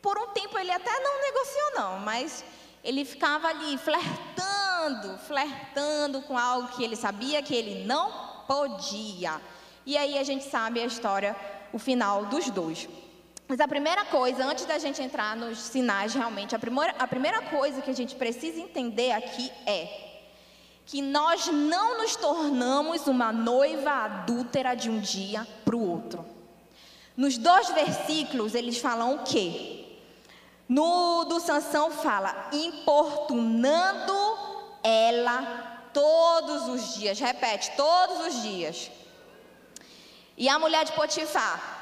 por 0.00 0.18
um 0.18 0.28
tempo 0.28 0.58
ele 0.58 0.70
até 0.70 1.00
não 1.00 1.20
negociou 1.22 1.70
não, 1.76 1.98
mas 2.00 2.44
ele 2.84 3.04
ficava 3.06 3.48
ali 3.48 3.78
flertando, 3.78 5.18
flertando 5.26 6.20
com 6.22 6.36
algo 6.36 6.68
que 6.68 6.84
ele 6.84 6.94
sabia 6.94 7.42
que 7.42 7.54
ele 7.54 7.86
não 7.86 8.12
podia. 8.46 9.40
E 9.86 9.96
aí 9.96 10.18
a 10.18 10.22
gente 10.22 10.44
sabe 10.44 10.80
a 10.80 10.84
história, 10.84 11.34
o 11.72 11.78
final 11.78 12.26
dos 12.26 12.50
dois. 12.50 12.86
Mas 13.46 13.60
a 13.60 13.68
primeira 13.68 14.04
coisa, 14.06 14.44
antes 14.44 14.64
da 14.64 14.78
gente 14.78 15.02
entrar 15.02 15.36
nos 15.36 15.58
sinais 15.58 16.14
realmente, 16.14 16.54
a 16.54 16.58
primeira, 16.58 16.94
a 16.98 17.06
primeira 17.06 17.42
coisa 17.42 17.82
que 17.82 17.90
a 17.90 17.94
gente 17.94 18.14
precisa 18.14 18.58
entender 18.58 19.12
aqui 19.12 19.52
é 19.66 20.04
que 20.86 21.02
nós 21.02 21.46
não 21.46 21.98
nos 21.98 22.16
tornamos 22.16 23.06
uma 23.06 23.32
noiva 23.32 23.90
adúltera 23.90 24.74
de 24.74 24.90
um 24.90 24.98
dia 24.98 25.46
para 25.64 25.76
o 25.76 25.90
outro. 25.90 26.24
Nos 27.16 27.38
dois 27.38 27.68
versículos 27.70 28.54
eles 28.54 28.78
falam 28.78 29.16
o 29.16 29.24
quê? 29.24 29.84
No 30.68 31.24
do 31.24 31.38
Sansão 31.38 31.90
fala 31.90 32.48
importunando 32.52 34.12
ela 34.82 35.80
todos 35.92 36.68
os 36.68 36.94
dias, 36.94 37.18
repete, 37.18 37.70
todos 37.76 38.26
os 38.26 38.42
dias. 38.42 38.90
E 40.36 40.48
a 40.48 40.58
mulher 40.58 40.84
de 40.84 40.92
Potifar, 40.92 41.73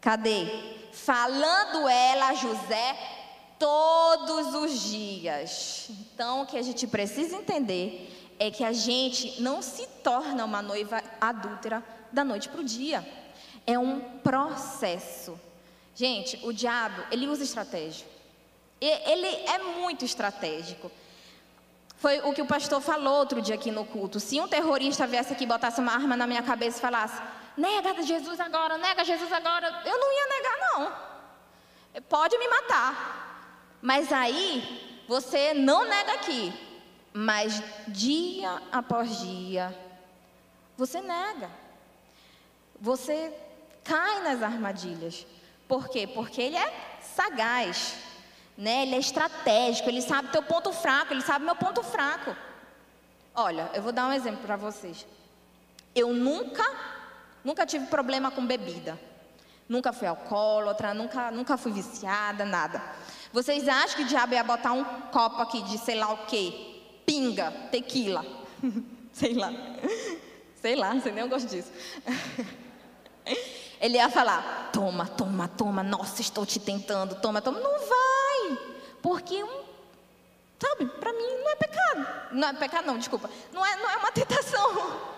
cadê? 0.00 0.46
Falando 0.92 1.88
ela 1.88 2.28
a 2.28 2.34
José 2.34 2.96
todos 3.58 4.54
os 4.54 4.82
dias. 4.82 5.88
Então, 5.90 6.42
o 6.42 6.46
que 6.46 6.58
a 6.58 6.62
gente 6.62 6.86
precisa 6.86 7.36
entender 7.36 8.34
é 8.38 8.50
que 8.50 8.64
a 8.64 8.72
gente 8.72 9.40
não 9.40 9.62
se 9.62 9.86
torna 10.02 10.44
uma 10.44 10.62
noiva 10.62 11.02
adúltera 11.20 11.82
da 12.12 12.22
noite 12.24 12.48
para 12.48 12.60
o 12.60 12.64
dia. 12.64 13.06
É 13.66 13.78
um 13.78 14.00
processo. 14.22 15.38
Gente, 15.94 16.38
o 16.44 16.52
diabo, 16.52 17.02
ele 17.10 17.26
usa 17.26 17.42
estratégia. 17.42 18.06
Ele 18.80 19.26
é 19.26 19.58
muito 19.58 20.04
estratégico. 20.04 20.90
Foi 21.96 22.20
o 22.20 22.34
que 22.34 22.42
o 22.42 22.46
pastor 22.46 22.80
falou 22.82 23.14
outro 23.14 23.40
dia 23.40 23.54
aqui 23.54 23.70
no 23.70 23.84
culto. 23.84 24.20
Se 24.20 24.38
um 24.38 24.46
terrorista 24.46 25.06
viesse 25.06 25.32
aqui, 25.32 25.46
botasse 25.46 25.80
uma 25.80 25.92
arma 25.92 26.14
na 26.14 26.26
minha 26.26 26.42
cabeça 26.42 26.76
e 26.76 26.80
falasse: 26.80 27.20
nega 27.56 28.02
Jesus 28.02 28.38
agora, 28.40 28.78
nega 28.78 29.04
Jesus 29.04 29.32
agora, 29.32 29.82
eu 29.84 29.98
não 29.98 30.12
ia 30.12 30.26
negar, 30.28 30.58
não. 30.60 32.02
Pode 32.08 32.36
me 32.38 32.48
matar. 32.48 33.78
Mas 33.80 34.12
aí, 34.12 35.04
você 35.08 35.54
não 35.54 35.84
nega 35.84 36.12
aqui. 36.14 36.52
Mas 37.12 37.62
dia 37.88 38.60
após 38.70 39.20
dia, 39.20 39.74
você 40.76 41.00
nega. 41.00 41.50
Você 42.78 43.32
cai 43.82 44.22
nas 44.22 44.42
armadilhas. 44.42 45.26
Por 45.66 45.88
quê? 45.88 46.06
Porque 46.06 46.42
ele 46.42 46.56
é 46.56 47.00
sagaz, 47.00 47.96
né? 48.56 48.82
Ele 48.82 48.96
é 48.96 48.98
estratégico, 48.98 49.88
ele 49.88 50.02
sabe 50.02 50.28
teu 50.28 50.42
ponto 50.42 50.72
fraco, 50.72 51.14
ele 51.14 51.22
sabe 51.22 51.44
meu 51.44 51.56
ponto 51.56 51.82
fraco. 51.82 52.36
Olha, 53.34 53.70
eu 53.74 53.82
vou 53.82 53.92
dar 53.92 54.08
um 54.08 54.12
exemplo 54.12 54.42
para 54.42 54.56
vocês. 54.56 55.06
Eu 55.94 56.12
nunca, 56.12 56.64
nunca 57.46 57.64
tive 57.64 57.86
problema 57.86 58.30
com 58.30 58.44
bebida. 58.44 58.98
Nunca 59.68 59.92
fui 59.92 60.06
alcoólatra, 60.06 60.92
nunca, 60.92 61.30
nunca 61.30 61.56
fui 61.56 61.72
viciada, 61.72 62.44
nada. 62.44 62.82
Vocês 63.32 63.66
acham 63.68 63.96
que 63.96 64.02
o 64.02 64.06
diabo 64.06 64.34
ia 64.34 64.44
botar 64.44 64.72
um 64.72 64.84
copo 65.10 65.40
aqui 65.40 65.62
de 65.62 65.78
sei 65.78 65.94
lá 65.94 66.12
o 66.12 66.26
quê? 66.26 66.74
pinga, 67.06 67.52
tequila. 67.70 68.26
sei 69.12 69.34
lá. 69.34 69.52
Sei 70.60 70.74
lá, 70.74 71.00
sei 71.00 71.12
nem 71.12 71.22
eu 71.22 71.28
gosto 71.28 71.48
disso. 71.48 71.70
Ele 73.80 73.96
ia 73.96 74.10
falar: 74.10 74.70
toma, 74.72 75.06
toma, 75.06 75.48
toma, 75.48 75.82
nossa, 75.82 76.20
estou 76.20 76.44
te 76.44 76.58
tentando, 76.58 77.14
toma, 77.14 77.40
toma. 77.40 77.60
Não 77.60 77.78
vai, 77.78 78.58
porque 79.00 79.42
um, 79.44 79.64
sabe, 80.58 80.86
para 80.86 81.12
mim 81.12 81.26
não 81.42 81.50
é 81.50 81.56
pecado. 81.56 82.06
Não 82.32 82.48
é 82.48 82.52
pecado, 82.54 82.86
não, 82.86 82.98
desculpa. 82.98 83.30
Não 83.52 83.64
é, 83.64 83.76
não 83.76 83.88
é 83.88 83.96
uma 83.96 84.10
tentação. 84.10 85.14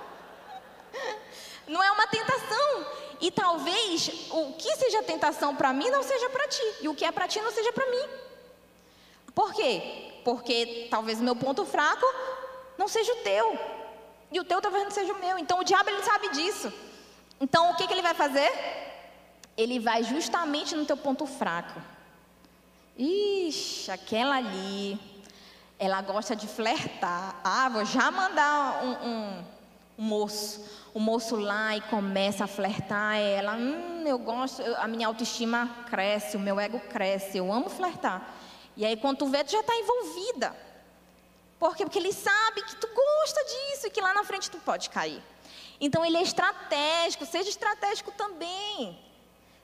Não 1.68 1.82
é 1.82 1.90
uma 1.90 2.06
tentação. 2.06 2.87
E 3.20 3.30
talvez 3.30 4.28
o 4.30 4.52
que 4.52 4.76
seja 4.76 5.02
tentação 5.02 5.54
para 5.54 5.72
mim 5.72 5.90
não 5.90 6.02
seja 6.02 6.28
para 6.30 6.48
ti. 6.48 6.62
E 6.80 6.88
o 6.88 6.94
que 6.94 7.04
é 7.04 7.12
para 7.12 7.28
ti 7.28 7.40
não 7.40 7.50
seja 7.50 7.72
para 7.72 7.87
mim. 7.90 8.08
Por 9.34 9.52
quê? 9.52 10.08
porque 10.28 10.88
talvez 10.90 11.20
o 11.20 11.25
meu 11.25 11.34
ponto 11.34 11.64
fraco 11.64 12.04
não 12.76 12.87
seja 12.87 13.10
o 13.14 13.22
teu. 13.22 13.58
E 14.30 14.38
o 14.38 14.44
teu 14.44 14.60
talvez 14.60 14.84
não 14.84 14.90
seja 14.90 15.14
o 15.14 15.18
meu. 15.18 15.38
Então 15.38 15.58
o 15.58 15.64
diabo 15.64 15.88
ele 15.88 16.02
sabe 16.02 16.28
disso. 16.28 16.70
Então 17.40 17.70
o 17.70 17.76
que, 17.76 17.87
que 17.87 17.94
ele 17.94 18.02
vai 18.02 18.12
fazer? 18.12 18.52
Ele 19.56 19.78
vai 19.78 20.02
justamente 20.02 20.75
no 20.75 20.84
teu 20.84 20.98
ponto 20.98 21.25
fraco. 21.25 21.80
Ixi, 22.98 23.90
aquela 23.90 24.37
ali, 24.37 25.00
ela 25.78 26.02
gosta 26.02 26.37
de 26.37 26.46
flertar. 26.46 27.40
Ah, 27.42 27.70
vou 27.70 27.87
já 27.87 28.10
mandar 28.10 28.84
um, 28.84 29.08
um, 29.08 29.44
um 29.98 30.04
moço, 30.04 30.64
o 30.94 31.00
moço 31.00 31.34
lá 31.34 31.76
e 31.76 31.80
começa 31.80 32.44
a 32.44 32.46
flertar. 32.46 33.16
Ela, 33.16 33.54
hum, 33.54 34.04
eu 34.06 34.18
gosto, 34.18 34.62
a 34.76 34.86
minha 34.86 35.08
autoestima 35.08 35.68
cresce, 35.90 36.36
o 36.36 36.40
meu 36.40 36.60
ego 36.60 36.78
cresce, 36.78 37.38
eu 37.38 37.52
amo 37.52 37.68
flertar. 37.68 38.34
E 38.76 38.86
aí, 38.86 38.96
quando 38.96 39.18
tu 39.18 39.26
vê, 39.26 39.42
tu 39.42 39.50
já 39.50 39.60
está 39.60 39.74
envolvida. 39.74 40.56
Por 41.58 41.74
quê? 41.74 41.84
Porque 41.84 41.98
ele 41.98 42.12
sabe 42.12 42.62
que 42.62 42.76
tu 42.76 42.86
gosta 42.86 43.44
disso 43.44 43.88
e 43.88 43.90
que 43.90 44.00
lá 44.00 44.14
na 44.14 44.22
frente 44.22 44.48
tu 44.48 44.58
pode 44.58 44.88
cair. 44.88 45.20
Então, 45.80 46.04
ele 46.04 46.16
é 46.16 46.22
estratégico, 46.22 47.26
seja 47.26 47.50
estratégico 47.50 48.12
também. 48.12 48.96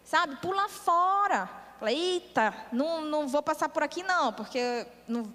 Sabe? 0.04 0.34
Pula 0.36 0.68
fora. 0.68 1.48
Fala, 1.78 1.92
eita, 1.92 2.52
não, 2.72 3.02
não 3.02 3.28
vou 3.28 3.42
passar 3.42 3.68
por 3.68 3.84
aqui 3.84 4.02
não, 4.02 4.32
porque 4.32 4.86
não, 5.06 5.32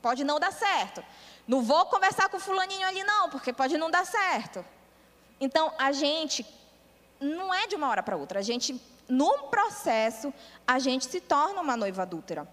pode 0.00 0.22
não 0.22 0.38
dar 0.38 0.52
certo. 0.52 1.02
Não 1.48 1.62
vou 1.62 1.86
conversar 1.86 2.28
com 2.28 2.36
o 2.36 2.40
fulaninho 2.40 2.86
ali 2.86 3.02
não, 3.02 3.30
porque 3.30 3.54
pode 3.54 3.78
não 3.78 3.90
dar 3.90 4.04
certo. 4.04 4.62
Então, 5.40 5.72
a 5.78 5.92
gente 5.92 6.44
não 7.18 7.52
é 7.54 7.66
de 7.66 7.74
uma 7.74 7.88
hora 7.88 8.02
para 8.02 8.18
outra. 8.18 8.40
A 8.40 8.42
gente, 8.42 8.78
num 9.08 9.48
processo, 9.48 10.32
a 10.66 10.78
gente 10.78 11.06
se 11.06 11.22
torna 11.22 11.62
uma 11.62 11.74
noiva 11.74 12.02
adúltera. 12.02 12.46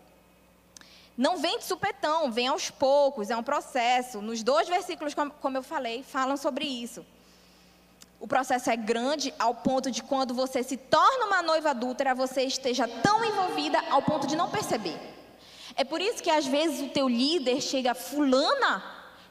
Não 1.17 1.38
vem 1.38 1.60
de 1.60 1.65
supetão, 1.65 2.32
vem 2.32 2.48
aos 2.48 2.70
poucos, 2.70 3.30
é 3.30 3.36
um 3.36 3.43
processo. 3.43 4.22
Nos 4.22 4.41
dois 4.41 4.70
versículos, 4.70 5.13
como 5.13 5.58
eu 5.58 5.63
falei, 5.63 6.02
falam 6.02 6.38
sobre 6.38 6.63
isso. 6.65 7.06
O 8.17 8.28
processo 8.28 8.70
é 8.70 8.78
grande 8.78 9.34
ao 9.38 9.54
ponto 9.54 9.91
de 9.91 10.02
quando 10.02 10.34
você 10.34 10.63
se 10.63 10.78
torna 10.78 11.26
uma 11.26 11.41
noiva 11.41 11.72
adúltera, 11.72 12.15
você 12.15 12.43
esteja 12.43 12.88
tão 12.88 13.26
envolvida 13.26 13.78
ao 13.89 14.02
ponto 14.02 14.26
de 14.26 14.38
não 14.38 14.50
perceber. 14.50 14.98
É 15.76 15.84
por 15.84 16.00
isso 16.00 16.24
que 16.24 16.30
às 16.30 16.46
vezes 16.46 16.88
o 16.88 16.90
teu 16.90 17.08
líder 17.08 17.62
chega, 17.62 17.94
fulana, 17.94 18.84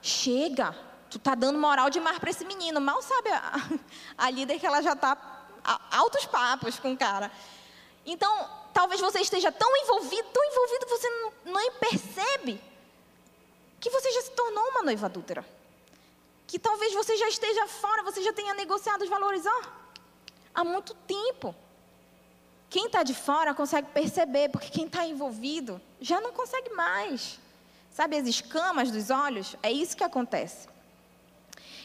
chega, 0.03 0.77
tu 1.11 1.19
tá 1.19 1.35
dando 1.35 1.59
moral 1.59 1.89
de 1.89 1.99
mar 2.01 2.21
para 2.21 2.31
esse 2.31 2.45
menino. 2.45 2.81
Mal 2.81 3.01
sabe 3.01 3.31
a, 3.31 3.53
a 4.19 4.31
líder 4.31 4.59
que 4.59 4.67
ela 4.67 4.83
já 4.83 4.95
tá 4.95 5.17
altos 5.91 6.27
papos 6.27 6.79
com 6.79 6.93
o 6.93 6.97
cara. 6.97 7.33
Então, 8.05 8.49
talvez 8.75 9.01
você 9.01 9.21
esteja 9.21 9.51
tão 9.51 9.75
envolvido, 9.77 10.29
tão 10.31 10.45
envolvido, 10.45 10.87
você 10.87 11.09
não, 11.09 11.33
nem 11.55 11.73
percebe 11.73 12.61
que 13.81 13.89
você 13.89 14.13
já 14.13 14.23
se 14.23 14.31
tornou 14.33 14.65
uma 14.69 14.83
noiva 14.83 15.07
adúltera. 15.07 15.47
Que 16.47 16.59
talvez 16.59 16.93
você 16.93 17.17
já 17.17 17.29
esteja 17.29 17.67
fora, 17.67 18.03
você 18.03 18.23
já 18.23 18.33
tenha 18.33 18.53
negociado 18.53 19.03
os 19.03 19.09
valores 19.09 19.45
ó, 19.47 19.63
há 20.55 20.63
muito 20.63 20.95
tempo. 21.07 21.55
Quem 22.75 22.87
está 22.87 23.05
de 23.05 23.15
fora 23.15 23.55
consegue 23.55 23.87
perceber, 23.93 24.49
porque 24.49 24.69
quem 24.69 24.87
está 24.87 25.07
envolvido 25.07 25.81
já 26.01 26.21
não 26.21 26.33
consegue 26.33 26.71
mais. 26.75 27.39
Sabe 27.93 28.17
as 28.17 28.27
escamas 28.27 28.91
dos 28.91 29.11
olhos? 29.11 29.55
É 29.63 29.71
isso 29.71 29.97
que 29.97 30.03
acontece. 30.03 30.67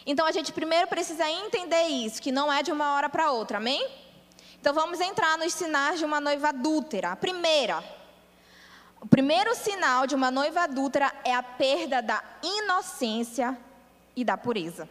Então 0.03 0.25
a 0.25 0.31
gente 0.31 0.51
primeiro 0.51 0.87
precisa 0.87 1.29
entender 1.29 1.83
isso, 1.89 2.19
que 2.19 2.31
não 2.31 2.51
é 2.51 2.63
de 2.63 2.71
uma 2.71 2.95
hora 2.95 3.07
para 3.07 3.29
outra, 3.31 3.57
amém? 3.57 3.87
Então 4.59 4.73
vamos 4.73 4.99
entrar 4.99 5.37
nos 5.37 5.53
sinais 5.53 5.99
de 5.99 6.05
uma 6.05 6.19
noiva 6.19 6.49
adúltera. 6.49 7.11
A 7.11 7.15
primeira, 7.15 7.83
o 8.99 9.05
primeiro 9.05 9.53
sinal 9.53 10.07
de 10.07 10.15
uma 10.15 10.31
noiva 10.31 10.61
adúltera 10.61 11.13
é 11.23 11.35
a 11.35 11.43
perda 11.43 12.01
da 12.01 12.23
inocência 12.41 13.55
e 14.15 14.23
da 14.23 14.35
pureza. 14.35 14.89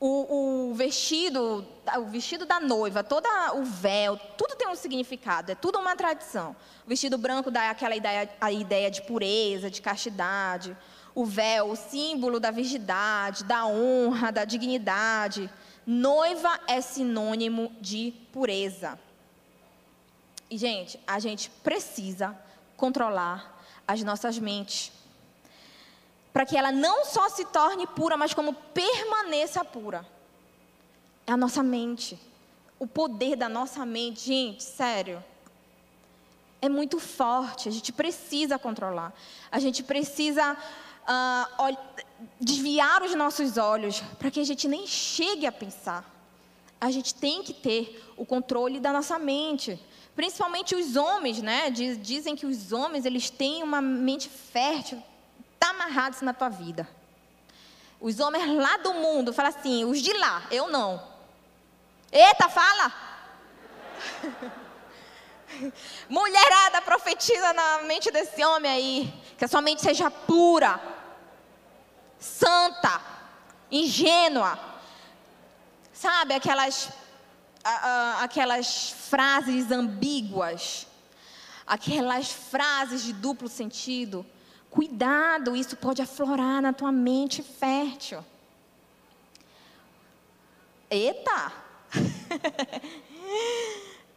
O, 0.00 0.70
o, 0.70 0.74
vestido, 0.74 1.64
o 1.96 2.04
vestido 2.06 2.44
da 2.44 2.60
noiva, 2.60 3.02
todo 3.02 3.26
o 3.54 3.64
véu, 3.64 4.18
tudo 4.36 4.56
tem 4.56 4.68
um 4.68 4.74
significado, 4.74 5.52
é 5.52 5.54
tudo 5.54 5.78
uma 5.78 5.96
tradição. 5.96 6.54
O 6.84 6.88
vestido 6.88 7.16
branco 7.16 7.50
dá 7.50 7.70
aquela 7.70 7.96
ideia, 7.96 8.28
a 8.40 8.52
ideia 8.52 8.90
de 8.90 9.02
pureza, 9.02 9.70
de 9.70 9.80
castidade. 9.80 10.76
O 11.14 11.24
véu, 11.24 11.70
o 11.70 11.76
símbolo 11.76 12.40
da 12.40 12.50
virgindade, 12.50 13.44
da 13.44 13.66
honra, 13.66 14.32
da 14.32 14.44
dignidade. 14.44 15.48
Noiva 15.86 16.60
é 16.66 16.80
sinônimo 16.80 17.72
de 17.80 18.12
pureza. 18.32 18.98
E, 20.50 20.58
gente, 20.58 20.98
a 21.06 21.18
gente 21.18 21.50
precisa 21.62 22.36
controlar 22.76 23.62
as 23.86 24.02
nossas 24.02 24.38
mentes. 24.38 24.92
Para 26.34 26.44
que 26.44 26.56
ela 26.56 26.72
não 26.72 27.04
só 27.04 27.28
se 27.28 27.44
torne 27.44 27.86
pura, 27.86 28.16
mas 28.16 28.34
como 28.34 28.52
permaneça 28.52 29.64
pura. 29.64 30.04
É 31.24 31.30
a 31.30 31.36
nossa 31.36 31.62
mente. 31.62 32.18
O 32.76 32.88
poder 32.88 33.36
da 33.36 33.48
nossa 33.48 33.86
mente, 33.86 34.26
gente, 34.26 34.64
sério. 34.64 35.22
É 36.60 36.68
muito 36.68 36.98
forte. 36.98 37.68
A 37.68 37.72
gente 37.72 37.92
precisa 37.92 38.58
controlar. 38.58 39.14
A 39.48 39.60
gente 39.60 39.84
precisa 39.84 40.54
uh, 40.54 41.78
desviar 42.40 43.04
os 43.04 43.14
nossos 43.14 43.56
olhos 43.56 44.00
para 44.18 44.28
que 44.28 44.40
a 44.40 44.44
gente 44.44 44.66
nem 44.66 44.88
chegue 44.88 45.46
a 45.46 45.52
pensar. 45.52 46.04
A 46.80 46.90
gente 46.90 47.14
tem 47.14 47.44
que 47.44 47.54
ter 47.54 48.12
o 48.16 48.26
controle 48.26 48.80
da 48.80 48.92
nossa 48.92 49.20
mente. 49.20 49.78
Principalmente 50.16 50.74
os 50.74 50.96
homens, 50.96 51.40
né? 51.40 51.70
Dizem 51.70 52.34
que 52.34 52.44
os 52.44 52.72
homens 52.72 53.04
eles 53.04 53.30
têm 53.30 53.62
uma 53.62 53.80
mente 53.80 54.28
fértil. 54.28 55.00
Está 55.84 55.92
amarrado 55.92 56.14
isso 56.14 56.24
na 56.24 56.32
tua 56.32 56.48
vida. 56.48 56.88
Os 58.00 58.18
homens 58.18 58.46
lá 58.56 58.78
do 58.78 58.94
mundo, 58.94 59.34
fala 59.34 59.50
assim, 59.50 59.84
os 59.84 60.00
de 60.00 60.14
lá, 60.14 60.42
eu 60.50 60.68
não. 60.68 61.02
Eita, 62.10 62.48
fala! 62.48 62.92
Mulherada 66.08 66.80
profetiza 66.80 67.52
na 67.52 67.82
mente 67.82 68.10
desse 68.10 68.42
homem 68.44 68.70
aí, 68.70 69.22
que 69.36 69.44
a 69.44 69.48
sua 69.48 69.60
mente 69.60 69.82
seja 69.82 70.10
pura, 70.10 70.80
santa, 72.18 73.00
ingênua. 73.70 74.58
Sabe 75.92 76.32
aquelas, 76.34 76.88
aquelas 78.20 78.90
frases 78.90 79.70
ambíguas, 79.70 80.86
aquelas 81.66 82.30
frases 82.30 83.02
de 83.02 83.12
duplo 83.12 83.48
sentido. 83.48 84.26
Cuidado, 84.74 85.54
isso 85.54 85.76
pode 85.76 86.02
aflorar 86.02 86.60
na 86.60 86.72
tua 86.72 86.90
mente 86.90 87.44
fértil. 87.44 88.24
Eita! 90.90 91.52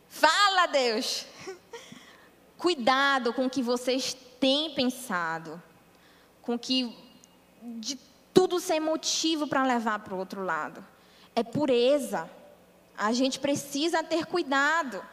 Fala, 0.10 0.66
Deus! 0.66 1.28
Cuidado 2.58 3.36
com 3.36 3.46
o 3.46 3.50
que 3.52 3.62
vocês 3.62 4.18
têm 4.40 4.74
pensado. 4.74 5.62
com 6.42 6.58
que 6.58 6.98
de 7.62 7.96
tudo 8.34 8.60
sem 8.60 8.80
motivo 8.80 9.46
para 9.46 9.62
levar 9.62 10.00
para 10.00 10.16
o 10.16 10.18
outro 10.18 10.44
lado. 10.44 10.84
É 11.36 11.44
pureza. 11.44 12.28
A 12.98 13.14
gente 13.14 13.40
precisa 13.40 14.04
ter 14.04 14.26
cuidado. 14.26 15.06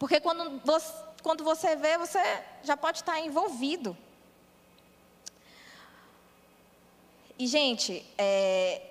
Porque 0.00 0.18
quando 0.18 0.60
você, 0.64 0.92
quando 1.22 1.44
você 1.44 1.76
vê, 1.76 1.96
você 1.96 2.18
já 2.64 2.76
pode 2.76 2.98
estar 2.98 3.20
envolvido. 3.20 3.96
E, 7.38 7.46
gente, 7.46 8.04
é, 8.18 8.82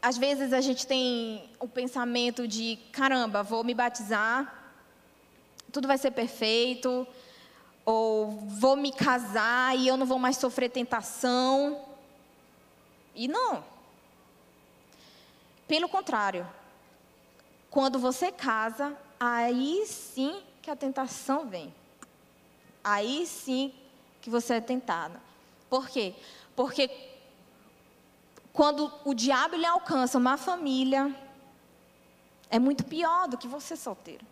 às 0.00 0.16
vezes 0.16 0.52
a 0.52 0.60
gente 0.60 0.86
tem 0.86 1.50
o 1.58 1.66
pensamento 1.66 2.46
de: 2.46 2.78
caramba, 2.92 3.42
vou 3.42 3.64
me 3.64 3.74
batizar, 3.74 4.74
tudo 5.72 5.88
vai 5.88 5.98
ser 5.98 6.12
perfeito, 6.12 7.06
ou 7.84 8.30
vou 8.30 8.76
me 8.76 8.92
casar 8.92 9.76
e 9.76 9.88
eu 9.88 9.96
não 9.96 10.06
vou 10.06 10.18
mais 10.18 10.36
sofrer 10.36 10.68
tentação. 10.68 11.84
E 13.14 13.26
não. 13.26 13.64
Pelo 15.66 15.88
contrário, 15.88 16.46
quando 17.70 17.98
você 17.98 18.30
casa, 18.30 18.96
aí 19.18 19.84
sim 19.86 20.40
que 20.60 20.70
a 20.70 20.76
tentação 20.76 21.48
vem. 21.48 21.74
Aí 22.84 23.26
sim 23.26 23.72
que 24.20 24.30
você 24.30 24.54
é 24.54 24.60
tentada. 24.60 25.20
Por 25.68 25.88
quê? 25.88 26.14
Porque 26.54 26.90
quando 28.52 28.92
o 29.04 29.14
diabo 29.14 29.56
lhe 29.56 29.66
alcança 29.66 30.18
uma 30.18 30.36
família, 30.36 31.14
é 32.50 32.58
muito 32.58 32.84
pior 32.84 33.28
do 33.28 33.38
que 33.38 33.48
você 33.48 33.76
solteiro. 33.76 34.24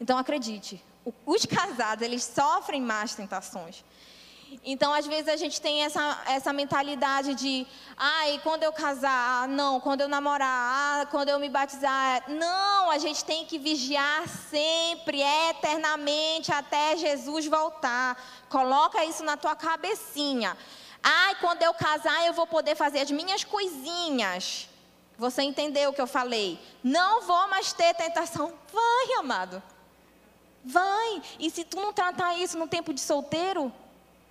Então 0.00 0.16
acredite, 0.18 0.82
os 1.24 1.44
casados, 1.46 2.02
eles 2.02 2.24
sofrem 2.24 2.80
mais 2.80 3.14
tentações. 3.14 3.84
Então, 4.64 4.92
às 4.94 5.06
vezes, 5.06 5.28
a 5.28 5.36
gente 5.36 5.60
tem 5.60 5.82
essa, 5.82 6.22
essa 6.26 6.52
mentalidade 6.52 7.34
de, 7.34 7.66
ai, 7.96 8.40
quando 8.42 8.62
eu 8.62 8.72
casar, 8.72 9.42
ah, 9.42 9.46
não, 9.46 9.80
quando 9.80 10.02
eu 10.02 10.08
namorar, 10.08 11.02
ah, 11.02 11.06
quando 11.10 11.28
eu 11.28 11.38
me 11.38 11.48
batizar. 11.48 12.24
Não, 12.28 12.90
a 12.90 12.98
gente 12.98 13.24
tem 13.24 13.44
que 13.44 13.58
vigiar 13.58 14.28
sempre, 14.28 15.20
eternamente, 15.20 16.52
até 16.52 16.96
Jesus 16.96 17.46
voltar. 17.46 18.16
Coloca 18.48 19.04
isso 19.04 19.24
na 19.24 19.36
tua 19.36 19.56
cabecinha. 19.56 20.56
Ai, 21.08 21.36
quando 21.36 21.62
eu 21.62 21.72
casar, 21.72 22.26
eu 22.26 22.32
vou 22.32 22.48
poder 22.48 22.74
fazer 22.74 22.98
as 22.98 23.12
minhas 23.12 23.44
coisinhas. 23.44 24.68
Você 25.16 25.40
entendeu 25.40 25.90
o 25.90 25.92
que 25.92 26.00
eu 26.00 26.06
falei? 26.08 26.58
Não 26.82 27.22
vou 27.22 27.46
mais 27.46 27.72
ter 27.72 27.94
tentação. 27.94 28.52
Vai, 28.72 29.18
amado. 29.20 29.62
Vai. 30.64 31.22
E 31.38 31.48
se 31.48 31.62
tu 31.62 31.76
não 31.76 31.92
tratar 31.92 32.36
isso 32.36 32.58
no 32.58 32.66
tempo 32.66 32.92
de 32.92 33.00
solteiro, 33.00 33.72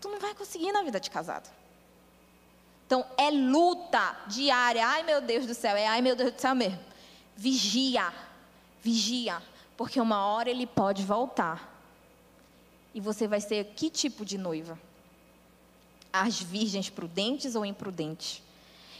tu 0.02 0.10
não 0.10 0.20
vai 0.20 0.36
conseguir 0.36 0.74
na 0.74 0.84
vida 0.84 1.00
de 1.00 1.10
casado. 1.10 1.50
Então, 2.86 3.06
é 3.18 3.32
luta 3.32 4.14
diária. 4.28 4.86
Ai, 4.86 5.04
meu 5.04 5.22
Deus 5.22 5.46
do 5.46 5.54
céu. 5.54 5.78
É 5.78 5.88
ai, 5.88 6.02
meu 6.02 6.14
Deus 6.14 6.34
do 6.34 6.42
céu 6.42 6.54
mesmo. 6.54 6.80
Vigia. 7.38 8.14
Vigia. 8.82 9.42
Porque 9.78 10.02
uma 10.02 10.26
hora 10.26 10.50
ele 10.50 10.68
pode 10.68 11.04
voltar. 11.06 11.74
E 12.94 13.00
você 13.00 13.30
vai 13.30 13.40
ser 13.40 13.64
que 13.78 13.90
tipo 13.90 14.26
de 14.26 14.38
noiva? 14.38 14.78
As 16.22 16.40
virgens 16.40 16.90
prudentes 16.90 17.56
ou 17.56 17.66
imprudentes. 17.66 18.42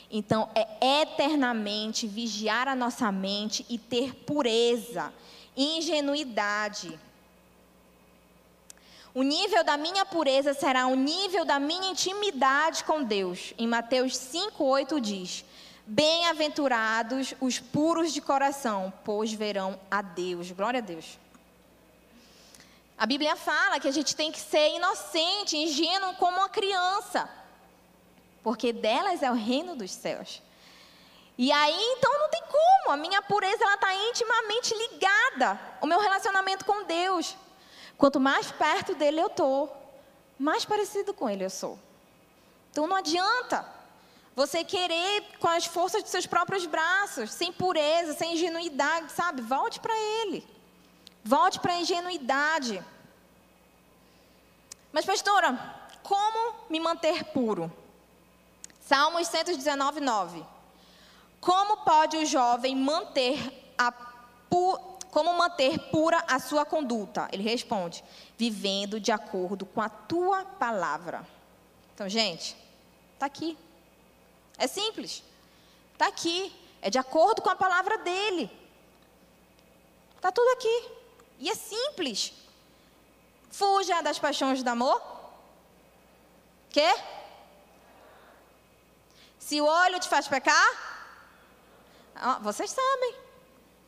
Então, 0.10 0.50
é 0.54 1.02
eternamente 1.02 2.08
vigiar 2.08 2.68
a 2.68 2.76
nossa 2.76 3.12
mente 3.12 3.66
e 3.70 3.78
ter 3.78 4.14
pureza, 4.14 5.14
ingenuidade. 5.58 6.98
O 9.14 9.24
nível 9.24 9.64
da 9.64 9.78
minha 9.78 10.06
pureza 10.06 10.54
será 10.54 10.88
o 10.88 10.96
nível 10.96 11.46
da 11.46 11.58
minha 11.60 11.90
intimidade 11.90 12.84
com 12.84 13.04
Deus. 13.04 13.54
Em 13.58 13.66
Mateus 13.66 14.14
5,8 14.14 15.00
diz: 15.00 15.46
Bem-aventurados 15.86 17.34
os 17.40 17.60
puros 17.60 18.12
de 18.12 18.20
coração, 18.20 18.92
pois 19.04 19.32
verão 19.32 19.80
a 19.90 20.02
Deus. 20.02 20.52
Glória 20.52 20.80
a 20.80 20.82
Deus. 20.82 21.18
A 22.98 23.06
Bíblia 23.06 23.36
fala 23.36 23.80
que 23.80 23.88
a 23.88 23.92
gente 23.92 24.16
tem 24.16 24.32
que 24.32 24.40
ser 24.40 24.76
inocente, 24.76 25.58
ingênuo 25.58 26.16
como 26.16 26.38
uma 26.38 26.50
criança, 26.50 27.30
porque 28.42 28.72
delas 28.72 29.22
é 29.22 29.30
o 29.30 29.34
reino 29.36 29.76
dos 29.76 29.92
céus. 29.92 30.42
E 31.38 31.52
aí, 31.52 31.78
então, 31.98 32.20
não 32.20 32.30
tem 32.30 32.42
como. 32.44 32.94
A 32.94 32.98
minha 32.98 33.22
pureza 33.22 33.62
ela 33.62 33.74
está 33.74 33.94
intimamente 33.94 34.74
ligada 34.74 35.60
ao 35.82 35.88
meu 35.88 36.00
relacionamento 36.00 36.64
com 36.64 36.84
Deus. 36.84 37.36
Quanto 37.98 38.20
mais 38.20 38.50
perto 38.52 38.96
dele 38.96 39.20
eu 39.20 39.28
estou, 39.28 39.76
mais 40.40 40.64
parecido 40.64 41.14
com 41.14 41.30
ele 41.30 41.44
eu 41.44 41.50
sou. 41.50 41.78
Então, 42.72 42.88
não 42.88 42.96
adianta 42.96 43.68
você 44.34 44.64
querer 44.64 45.24
com 45.40 45.48
as 45.50 45.66
forças 45.66 46.02
dos 46.02 46.12
seus 46.12 46.26
próprios 46.26 46.66
braços, 46.66 47.32
sem 47.32 47.52
pureza, 47.52 48.14
sem 48.14 48.34
ingenuidade, 48.36 49.12
sabe? 49.12 49.42
Volte 49.42 49.82
para 49.82 49.98
ele. 49.98 50.55
Volte 51.28 51.60
para 51.60 51.74
a 51.74 51.80
ingenuidade. 51.80 52.86
Mas, 54.94 55.06
pastora, 55.06 55.58
como 56.04 56.54
me 56.70 56.80
manter 56.80 57.24
puro? 57.26 57.74
Salmos 58.80 59.28
119, 59.28 60.02
9. 60.02 60.46
Como 61.42 61.78
pode 61.78 62.16
o 62.18 62.26
jovem 62.28 62.76
manter 62.76 63.40
a 63.76 63.92
pu 63.92 64.80
como 65.10 65.34
manter 65.34 65.80
pura 65.90 66.24
a 66.28 66.38
sua 66.38 66.64
conduta? 66.64 67.28
Ele 67.32 67.42
responde: 67.42 68.04
vivendo 68.38 69.00
de 69.00 69.12
acordo 69.12 69.66
com 69.66 69.82
a 69.82 69.90
tua 69.90 70.46
palavra. 70.46 71.28
Então, 71.96 72.08
gente, 72.08 72.56
está 73.16 73.26
aqui. 73.26 73.58
É 74.60 74.68
simples. 74.68 75.24
Está 75.94 76.08
aqui. 76.08 76.54
É 76.84 76.92
de 76.92 77.00
acordo 77.00 77.42
com 77.42 77.50
a 77.50 77.56
palavra 77.56 77.98
dele. 77.98 78.52
Está 80.18 80.32
tudo 80.32 80.50
aqui. 80.50 80.95
E 81.40 81.50
é 81.50 81.56
simples. 81.56 82.34
Fuja 83.52 84.02
das 84.02 84.20
paixões 84.20 84.64
do 84.64 84.70
amor. 84.70 85.02
Quê? 86.70 86.96
Se 89.40 89.62
o 89.62 89.66
olho 89.66 90.00
te 90.00 90.10
faz 90.10 90.28
pecar, 90.28 90.68
vocês 92.42 92.72
sabem. 92.72 93.16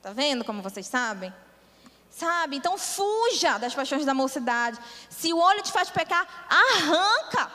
Tá 0.02 0.14
vendo 0.14 0.46
como 0.46 0.62
vocês 0.62 0.88
sabem? 0.88 1.34
Sabe? 2.12 2.56
Então 2.56 2.78
fuja 2.78 3.58
das 3.58 3.76
paixões 3.76 4.06
da 4.06 4.14
mocidade. 4.14 4.80
Se 5.10 5.34
o 5.34 5.38
olho 5.38 5.62
te 5.62 5.72
faz 5.72 5.90
pecar, 5.90 6.28
arranca. 6.50 7.52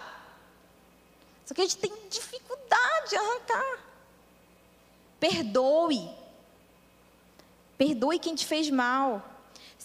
Só 1.46 1.54
que 1.54 1.62
a 1.62 1.64
gente 1.64 1.78
tem 1.78 1.92
dificuldade 2.08 3.10
de 3.10 3.16
arrancar. 3.16 3.78
Perdoe. 5.18 6.10
Perdoe 7.78 8.18
quem 8.18 8.34
te 8.34 8.46
fez 8.46 8.70
mal. 8.70 9.22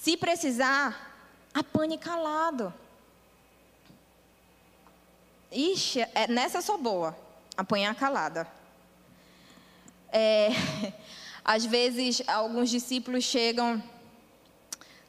Se 0.01 0.15
precisar, 0.15 1.11
apanhe 1.53 1.97
calado. 1.97 2.73
Ixi, 5.51 6.01
é, 6.13 6.27
nessa 6.27 6.61
sou 6.61 6.77
boa, 6.77 7.17
apanhar 7.57 7.93
calada. 7.95 8.47
É, 10.09 10.49
às 11.43 11.65
vezes, 11.65 12.21
alguns 12.27 12.69
discípulos 12.69 13.25
chegam 13.25 13.83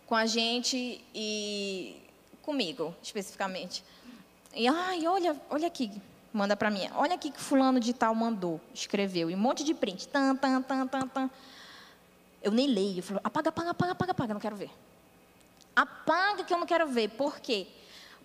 com 0.06 0.16
a 0.16 0.26
gente 0.26 1.04
e 1.14 2.02
comigo, 2.42 2.92
especificamente. 3.02 3.84
E, 4.54 4.66
ai, 4.66 5.06
olha, 5.06 5.40
olha 5.50 5.68
aqui, 5.68 5.92
manda 6.32 6.56
para 6.56 6.70
mim. 6.70 6.88
Olha 6.94 7.14
aqui 7.14 7.30
que 7.30 7.40
fulano 7.40 7.78
de 7.78 7.92
tal 7.92 8.14
mandou, 8.14 8.60
escreveu, 8.74 9.30
e 9.30 9.34
um 9.34 9.38
monte 9.38 9.62
de 9.62 9.74
print. 9.74 10.08
Tan, 10.08 10.34
tan, 10.34 10.62
tan, 10.62 10.86
tan, 10.88 11.06
tan. 11.06 11.30
Eu 12.42 12.52
nem 12.52 12.66
leio. 12.66 12.98
Eu 12.98 13.02
falo, 13.02 13.20
apaga, 13.22 13.48
apaga, 13.48 13.70
apaga, 13.70 13.92
apaga, 13.92 14.12
apaga, 14.12 14.34
não 14.34 14.40
quero 14.40 14.56
ver. 14.56 14.70
Apaga 15.74 16.44
que 16.44 16.52
eu 16.52 16.58
não 16.58 16.66
quero 16.66 16.86
ver. 16.86 17.10
Por 17.10 17.40
quê? 17.40 17.66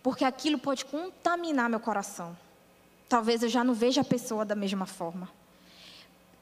Porque 0.01 0.25
aquilo 0.25 0.57
pode 0.57 0.85
contaminar 0.85 1.69
meu 1.69 1.79
coração. 1.79 2.37
Talvez 3.07 3.43
eu 3.43 3.49
já 3.49 3.63
não 3.63 3.73
veja 3.73 4.01
a 4.01 4.03
pessoa 4.03 4.43
da 4.43 4.55
mesma 4.55 4.85
forma. 4.85 5.29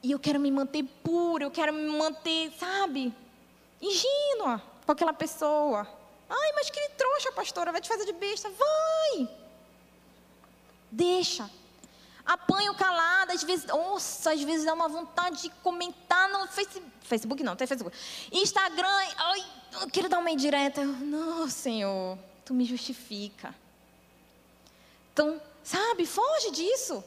E 0.02 0.10
eu 0.10 0.18
quero 0.18 0.40
me 0.40 0.50
manter 0.50 0.82
pura, 1.04 1.44
eu 1.44 1.50
quero 1.50 1.72
me 1.72 1.86
manter, 1.86 2.50
sabe, 2.58 3.14
ingênua 3.80 4.60
com 4.84 4.92
aquela 4.92 5.12
pessoa. 5.12 5.86
Ai, 6.28 6.52
mas 6.54 6.70
que 6.70 6.88
trouxa, 6.96 7.30
pastora, 7.32 7.70
vai 7.70 7.80
te 7.80 7.88
fazer 7.88 8.06
de 8.06 8.12
besta. 8.12 8.50
Vai! 8.50 9.28
Deixa. 10.90 11.48
Apanho 12.24 12.74
calada, 12.74 13.32
às 13.32 13.42
vezes, 13.42 13.66
nossa, 13.66 14.32
às 14.32 14.42
vezes 14.42 14.64
dá 14.64 14.72
uma 14.74 14.88
vontade 14.88 15.42
de 15.42 15.50
comentar 15.62 16.28
no 16.28 16.46
Facebook. 16.46 16.92
Facebook 17.02 17.42
não, 17.42 17.56
tem 17.56 17.66
Facebook. 17.66 17.96
Instagram, 18.30 18.86
ai, 19.16 19.44
eu 19.80 19.90
quero 19.90 20.08
dar 20.08 20.18
uma 20.18 20.30
indireta. 20.30 20.84
Não, 20.84 21.48
Senhor, 21.48 22.16
tu 22.44 22.54
me 22.54 22.64
justifica. 22.64 23.54
Então, 25.12 25.40
sabe, 25.64 26.06
foge 26.06 26.50
disso. 26.52 27.02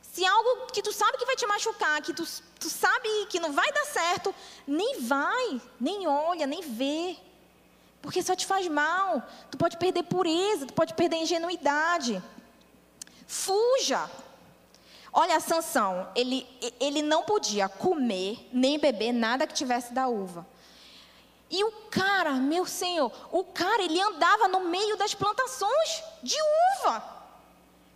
Se 0.00 0.24
algo 0.24 0.66
que 0.72 0.80
tu 0.80 0.92
sabe 0.92 1.18
que 1.18 1.26
vai 1.26 1.34
te 1.34 1.44
machucar, 1.46 2.00
que 2.00 2.14
tu, 2.14 2.24
tu 2.60 2.70
sabe 2.70 3.26
que 3.28 3.40
não 3.40 3.52
vai 3.52 3.70
dar 3.72 3.84
certo, 3.84 4.32
nem 4.66 5.00
vai, 5.00 5.60
nem 5.80 6.06
olha, 6.06 6.46
nem 6.46 6.62
vê. 6.62 7.16
Porque 8.00 8.22
só 8.22 8.36
te 8.36 8.46
faz 8.46 8.68
mal. 8.68 9.22
Tu 9.50 9.58
pode 9.58 9.76
perder 9.76 10.04
pureza, 10.04 10.66
tu 10.66 10.72
pode 10.72 10.94
perder 10.94 11.16
ingenuidade. 11.16 12.22
Fuja. 13.26 14.08
Olha, 15.16 15.38
Sansão, 15.38 16.10
ele, 16.16 16.44
ele 16.80 17.00
não 17.00 17.22
podia 17.22 17.68
comer 17.68 18.48
nem 18.52 18.80
beber 18.80 19.12
nada 19.12 19.46
que 19.46 19.54
tivesse 19.54 19.92
da 19.92 20.08
uva. 20.08 20.44
E 21.48 21.62
o 21.62 21.70
cara, 21.88 22.32
meu 22.32 22.66
senhor, 22.66 23.12
o 23.30 23.44
cara, 23.44 23.80
ele 23.80 24.00
andava 24.00 24.48
no 24.48 24.64
meio 24.64 24.96
das 24.96 25.14
plantações 25.14 26.02
de 26.20 26.34
uva. 26.80 27.04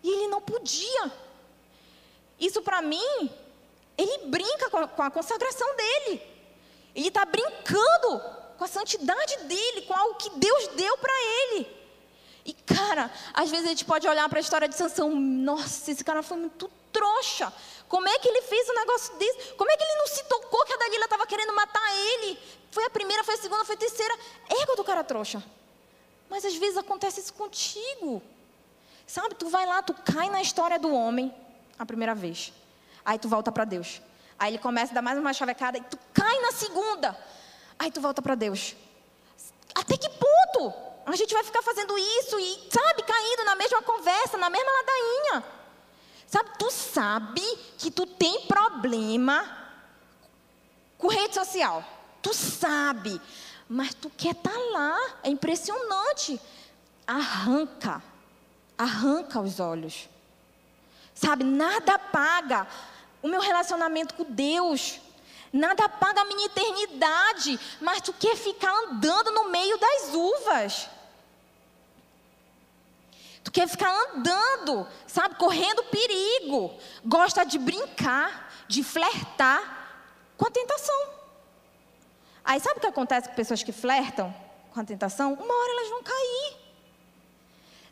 E 0.00 0.08
ele 0.08 0.28
não 0.28 0.40
podia. 0.40 1.12
Isso 2.38 2.62
para 2.62 2.80
mim, 2.80 3.28
ele 3.96 4.26
brinca 4.28 4.70
com 4.70 4.76
a, 4.76 4.86
com 4.86 5.02
a 5.02 5.10
consagração 5.10 5.74
dele. 5.74 6.22
Ele 6.94 7.08
está 7.08 7.24
brincando 7.24 8.22
com 8.56 8.62
a 8.62 8.68
santidade 8.68 9.38
dele, 9.38 9.82
com 9.82 9.94
algo 9.94 10.14
que 10.14 10.30
Deus 10.30 10.68
deu 10.68 10.96
para 10.98 11.12
ele. 11.12 11.78
E 12.44 12.52
cara, 12.52 13.10
às 13.34 13.50
vezes 13.50 13.66
a 13.66 13.70
gente 13.70 13.84
pode 13.84 14.06
olhar 14.06 14.28
para 14.28 14.38
a 14.38 14.40
história 14.40 14.68
de 14.68 14.76
Sansão, 14.76 15.10
nossa, 15.10 15.90
esse 15.90 16.04
cara 16.04 16.22
foi 16.22 16.36
muito 16.36 16.77
trouxa. 16.92 17.52
Como 17.88 18.06
é 18.06 18.18
que 18.18 18.28
ele 18.28 18.42
fez 18.42 18.68
um 18.68 18.74
negócio 18.74 19.14
desse? 19.16 19.54
Como 19.54 19.70
é 19.70 19.76
que 19.76 19.82
ele 19.82 19.96
não 19.96 20.06
se 20.06 20.24
tocou 20.24 20.64
que 20.66 20.72
a 20.74 20.76
Dalila 20.76 21.04
estava 21.04 21.26
querendo 21.26 21.52
matar 21.54 21.96
ele? 21.96 22.38
Foi 22.70 22.84
a 22.84 22.90
primeira, 22.90 23.24
foi 23.24 23.34
a 23.34 23.38
segunda, 23.38 23.64
foi 23.64 23.74
a 23.74 23.78
terceira. 23.78 24.14
Ego 24.50 24.76
do 24.76 24.84
cara 24.84 25.02
trouxa. 25.02 25.42
Mas 26.28 26.44
às 26.44 26.54
vezes 26.54 26.76
acontece 26.76 27.20
isso 27.20 27.32
contigo. 27.32 28.22
Sabe, 29.06 29.34
tu 29.34 29.48
vai 29.48 29.64
lá, 29.64 29.82
tu 29.82 29.94
cai 29.94 30.28
na 30.28 30.42
história 30.42 30.78
do 30.78 30.92
homem 30.92 31.34
a 31.78 31.86
primeira 31.86 32.14
vez. 32.14 32.52
Aí 33.04 33.18
tu 33.18 33.28
volta 33.28 33.50
para 33.50 33.64
Deus. 33.64 34.02
Aí 34.38 34.50
ele 34.50 34.58
começa 34.58 34.92
a 34.92 34.96
dar 34.96 35.02
mais 35.02 35.18
uma 35.18 35.32
chavecada 35.32 35.78
e 35.78 35.80
tu 35.80 35.98
cai 36.12 36.38
na 36.40 36.52
segunda. 36.52 37.18
Aí 37.78 37.90
tu 37.90 38.00
volta 38.02 38.20
para 38.20 38.34
Deus. 38.34 38.76
Até 39.74 39.96
que 39.96 40.10
ponto? 40.10 40.74
A 41.06 41.16
gente 41.16 41.32
vai 41.32 41.42
ficar 41.42 41.62
fazendo 41.62 41.96
isso 41.96 42.38
e, 42.38 42.68
sabe, 42.70 43.02
caindo 43.02 43.44
na 43.44 43.54
mesma 43.54 43.80
conversa, 43.80 44.36
na 44.36 44.50
mesma 44.50 44.70
ladainha. 44.70 45.57
Sabe, 46.28 46.50
tu 46.58 46.70
sabe 46.70 47.42
que 47.78 47.90
tu 47.90 48.04
tem 48.04 48.42
problema 48.42 49.48
com 50.98 51.08
rede 51.08 51.34
social. 51.34 51.82
Tu 52.20 52.34
sabe. 52.34 53.18
Mas 53.66 53.94
tu 53.94 54.10
quer 54.10 54.32
estar 54.32 54.50
tá 54.50 54.58
lá. 54.72 54.98
É 55.22 55.30
impressionante. 55.30 56.38
Arranca. 57.06 58.02
Arranca 58.76 59.40
os 59.40 59.58
olhos. 59.58 60.06
Sabe, 61.14 61.44
nada 61.44 61.98
paga 61.98 62.68
o 63.22 63.28
meu 63.28 63.40
relacionamento 63.40 64.14
com 64.14 64.24
Deus. 64.24 65.00
Nada 65.50 65.88
paga 65.88 66.20
a 66.20 66.24
minha 66.26 66.44
eternidade. 66.44 67.58
Mas 67.80 68.02
tu 68.02 68.12
quer 68.12 68.36
ficar 68.36 68.70
andando 68.84 69.32
no 69.32 69.48
meio 69.48 69.78
das 69.78 70.12
uvas. 70.12 70.90
Tu 73.44 73.52
quer 73.52 73.68
ficar 73.68 73.90
andando, 73.90 74.86
sabe, 75.06 75.36
correndo 75.36 75.84
perigo. 75.84 76.76
Gosta 77.04 77.44
de 77.44 77.58
brincar, 77.58 78.52
de 78.66 78.82
flertar 78.82 79.90
com 80.36 80.46
a 80.46 80.50
tentação. 80.50 81.08
Aí 82.44 82.60
sabe 82.60 82.78
o 82.78 82.80
que 82.80 82.86
acontece 82.86 83.28
com 83.28 83.34
pessoas 83.34 83.62
que 83.62 83.72
flertam 83.72 84.34
com 84.72 84.80
a 84.80 84.84
tentação? 84.84 85.34
Uma 85.34 85.54
hora 85.54 85.72
elas 85.72 85.88
vão 85.90 86.02
cair. 86.02 86.56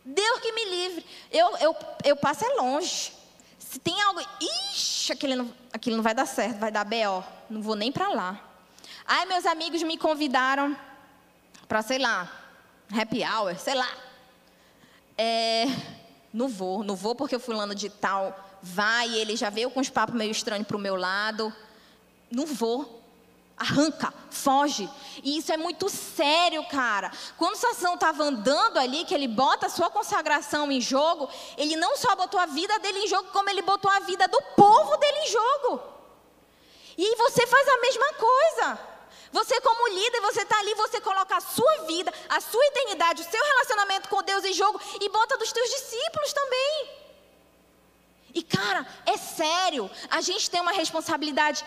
Deus 0.04 0.40
que 0.40 0.52
me 0.52 0.64
livre. 0.64 1.06
Eu, 1.30 1.56
eu, 1.58 1.76
eu 2.04 2.16
passo 2.16 2.44
é 2.44 2.48
longe. 2.54 3.12
Se 3.58 3.78
tem 3.78 4.00
algo, 4.02 4.20
ixi, 4.40 5.12
aquilo 5.12 5.34
não, 5.36 5.52
aquilo 5.72 5.96
não 5.96 6.02
vai 6.02 6.14
dar 6.14 6.26
certo, 6.26 6.58
vai 6.58 6.70
dar 6.70 6.84
B.O. 6.84 7.22
Não 7.50 7.60
vou 7.60 7.74
nem 7.74 7.90
para 7.90 8.08
lá. 8.08 8.40
Aí 9.04 9.26
meus 9.26 9.44
amigos 9.44 9.82
me 9.82 9.98
convidaram 9.98 10.76
para, 11.66 11.82
sei 11.82 11.98
lá, 11.98 12.30
happy 12.96 13.24
hour, 13.24 13.58
sei 13.58 13.74
lá, 13.74 13.88
é, 15.16 15.66
não 16.32 16.48
vou, 16.48 16.82
não 16.82 16.94
vou 16.94 17.14
porque 17.14 17.36
o 17.36 17.40
fulano 17.40 17.74
de 17.74 17.88
tal 17.88 18.36
vai, 18.62 19.14
ele 19.14 19.36
já 19.36 19.50
veio 19.50 19.70
com 19.70 19.80
uns 19.80 19.90
papos 19.90 20.14
meio 20.14 20.30
estranhos 20.30 20.66
para 20.66 20.76
o 20.76 20.80
meu 20.80 20.96
lado. 20.96 21.52
Não 22.30 22.46
vou. 22.46 23.02
Arranca, 23.56 24.12
foge. 24.30 24.88
E 25.22 25.38
isso 25.38 25.50
é 25.50 25.56
muito 25.56 25.88
sério, 25.88 26.62
cara. 26.64 27.10
Quando 27.38 27.56
Sansão 27.56 27.94
estava 27.94 28.22
andando 28.22 28.78
ali, 28.78 29.04
que 29.04 29.14
ele 29.14 29.26
bota 29.26 29.66
a 29.66 29.70
sua 29.70 29.88
consagração 29.88 30.70
em 30.70 30.80
jogo, 30.80 31.28
ele 31.56 31.74
não 31.76 31.96
só 31.96 32.14
botou 32.14 32.38
a 32.38 32.44
vida 32.44 32.78
dele 32.80 32.98
em 32.98 33.08
jogo, 33.08 33.30
como 33.32 33.48
ele 33.48 33.62
botou 33.62 33.90
a 33.90 34.00
vida 34.00 34.28
do 34.28 34.40
povo 34.54 34.96
dele 34.98 35.18
em 35.20 35.30
jogo. 35.30 35.82
E 36.98 37.16
você 37.16 37.46
faz 37.46 37.68
a 37.68 37.80
mesma 37.80 38.06
coisa. 38.14 38.95
Você, 39.36 39.60
como 39.60 39.88
líder, 39.88 40.20
você 40.22 40.40
está 40.40 40.58
ali, 40.60 40.72
você 40.76 40.98
coloca 40.98 41.36
a 41.36 41.42
sua 41.42 41.74
vida, 41.86 42.10
a 42.26 42.40
sua 42.40 42.64
eternidade, 42.68 43.20
o 43.20 43.30
seu 43.30 43.44
relacionamento 43.44 44.08
com 44.08 44.22
Deus 44.22 44.42
em 44.46 44.54
jogo 44.54 44.80
e 44.98 45.10
bota 45.10 45.36
dos 45.36 45.52
teus 45.52 45.68
discípulos 45.68 46.32
também. 46.32 46.90
E 48.32 48.42
cara, 48.42 48.86
é 49.04 49.18
sério, 49.18 49.90
a 50.08 50.22
gente 50.22 50.50
tem 50.50 50.62
uma 50.62 50.72
responsabilidade 50.72 51.62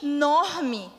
enorme. 0.00 0.90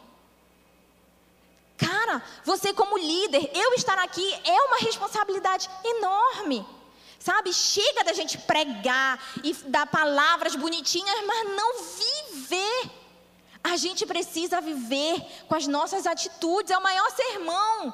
Cara, 1.75 2.21
você 2.43 2.71
como 2.71 2.99
líder, 2.99 3.49
eu 3.55 3.73
estar 3.73 3.97
aqui 3.97 4.31
é 4.43 4.61
uma 4.61 4.77
responsabilidade 4.77 5.67
enorme. 5.83 6.63
Sabe, 7.19 7.51
chega 7.51 8.03
da 8.03 8.13
gente 8.13 8.37
pregar 8.37 9.19
e 9.43 9.53
dar 9.53 9.87
palavras 9.87 10.55
bonitinhas, 10.55 11.25
mas 11.25 11.49
não 11.55 11.81
viver. 11.81 13.04
A 13.73 13.77
gente 13.77 14.05
precisa 14.05 14.61
viver 14.61 15.19
com 15.47 15.55
as 15.55 15.65
nossas 15.65 16.05
atitudes, 16.05 16.71
é 16.71 16.77
o 16.77 16.83
maior 16.83 17.09
sermão. 17.11 17.93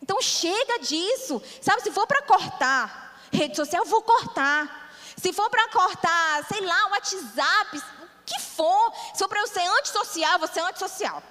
Então 0.00 0.20
chega 0.22 0.78
disso. 0.78 1.42
Sabe, 1.60 1.82
se 1.82 1.90
for 1.90 2.06
para 2.06 2.22
cortar 2.22 3.06
rede 3.30 3.54
social, 3.54 3.84
eu 3.84 3.88
vou 3.88 4.00
cortar. 4.00 4.90
Se 5.16 5.30
for 5.30 5.50
para 5.50 5.68
cortar, 5.68 6.44
sei 6.46 6.62
lá, 6.62 6.86
o 6.86 6.90
WhatsApp, 6.92 7.76
o 7.76 8.08
que 8.24 8.40
for. 8.40 8.92
Se 9.12 9.18
for 9.18 9.28
para 9.28 9.40
eu 9.40 9.46
ser 9.46 9.66
antissocial, 9.78 10.32
eu 10.32 10.38
vou 10.38 10.48
ser 10.48 10.60
antissocial. 10.60 11.22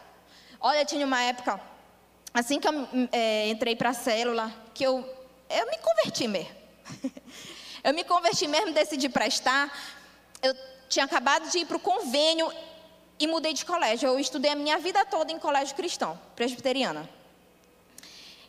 Olha, 0.59 0.85
tinha 0.85 1.05
uma 1.05 1.21
época, 1.23 1.59
assim 2.31 2.59
que 2.59 2.67
eu 2.67 2.87
é, 3.11 3.49
entrei 3.49 3.75
para 3.75 3.89
a 3.89 3.93
célula, 3.93 4.53
que 4.73 4.83
eu, 4.83 4.97
eu 5.49 5.65
me 5.65 5.77
converti 5.79 6.27
mesmo. 6.27 6.55
eu 7.83 7.93
me 7.93 8.03
converti 8.03 8.47
mesmo, 8.47 8.71
decidi 8.71 9.09
prestar. 9.09 9.71
Eu 10.43 10.55
tinha 10.89 11.05
acabado 11.05 11.49
de 11.49 11.59
ir 11.59 11.65
para 11.65 11.77
o 11.77 11.79
convênio 11.79 12.51
e 13.19 13.27
mudei 13.27 13.53
de 13.53 13.65
colégio. 13.65 14.09
Eu 14.09 14.19
estudei 14.19 14.51
a 14.51 14.55
minha 14.55 14.77
vida 14.77 15.05
toda 15.05 15.31
em 15.31 15.39
colégio 15.39 15.75
cristão, 15.75 16.19
presbiteriana. 16.35 17.09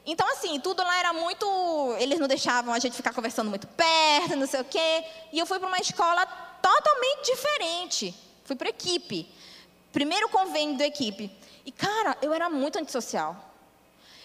Então, 0.04 0.26
assim, 0.30 0.60
tudo 0.60 0.82
lá 0.84 0.98
era 0.98 1.12
muito. 1.12 1.46
Eles 1.98 2.20
não 2.20 2.28
deixavam 2.28 2.72
a 2.72 2.78
gente 2.78 2.94
ficar 2.94 3.12
conversando 3.12 3.50
muito 3.50 3.66
perto, 3.66 4.36
não 4.36 4.46
sei 4.46 4.60
o 4.60 4.64
quê. 4.64 5.04
E 5.32 5.38
eu 5.38 5.46
fui 5.46 5.58
para 5.58 5.66
uma 5.66 5.80
escola 5.80 6.24
totalmente 6.62 7.26
diferente. 7.26 8.14
Fui 8.44 8.54
para 8.54 8.68
equipe. 8.68 9.28
Primeiro 9.92 10.28
convênio 10.28 10.78
da 10.78 10.86
equipe. 10.86 11.30
E, 11.64 11.72
cara, 11.72 12.16
eu 12.22 12.32
era 12.32 12.48
muito 12.48 12.78
antissocial. 12.78 13.36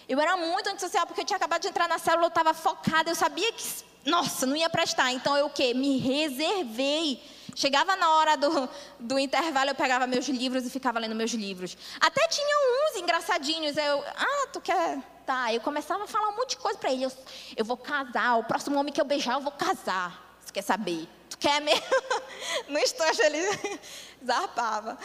Eu 0.08 0.20
era 0.20 0.36
muito 0.36 0.68
antissocial 0.68 1.06
porque 1.06 1.22
eu 1.22 1.24
tinha 1.24 1.36
acabado 1.36 1.62
de 1.62 1.68
entrar 1.68 1.88
na 1.88 1.98
célula, 1.98 2.26
eu 2.26 2.28
estava 2.28 2.54
focada, 2.54 3.10
eu 3.10 3.14
sabia 3.14 3.50
que, 3.52 3.64
nossa, 4.04 4.46
não 4.46 4.54
ia 4.54 4.70
prestar. 4.70 5.12
Então, 5.12 5.36
eu 5.36 5.46
o 5.46 5.50
quê? 5.50 5.74
Me 5.74 5.98
reservei 5.98 7.20
Chegava 7.54 7.96
na 7.96 8.10
hora 8.16 8.36
do, 8.36 8.68
do 8.98 9.18
intervalo, 9.18 9.70
eu 9.70 9.74
pegava 9.74 10.06
meus 10.06 10.26
livros 10.26 10.64
e 10.64 10.70
ficava 10.70 10.98
lendo 10.98 11.14
meus 11.14 11.32
livros. 11.32 11.76
Até 12.00 12.26
tinha 12.28 12.56
uns 12.56 12.96
engraçadinhos. 13.00 13.76
Eu, 13.76 14.04
ah, 14.16 14.46
tu 14.52 14.60
quer. 14.60 14.98
Tá. 15.26 15.52
Eu 15.52 15.60
começava 15.60 16.04
a 16.04 16.06
falar 16.06 16.28
um 16.30 16.36
monte 16.36 16.50
de 16.50 16.56
coisa 16.56 16.78
para 16.78 16.90
ele. 16.90 17.04
Eu, 17.04 17.12
eu 17.56 17.64
vou 17.64 17.76
casar. 17.76 18.38
O 18.38 18.44
próximo 18.44 18.78
homem 18.78 18.92
que 18.92 19.00
eu 19.00 19.04
beijar, 19.04 19.34
eu 19.34 19.40
vou 19.40 19.52
casar. 19.52 20.36
Você 20.40 20.52
quer 20.52 20.62
saber? 20.62 21.06
Tu 21.28 21.38
quer 21.38 21.60
mesmo? 21.60 21.84
no 22.68 22.78
instante 22.78 23.20
ele 23.20 23.38
zarpava. 24.24 24.98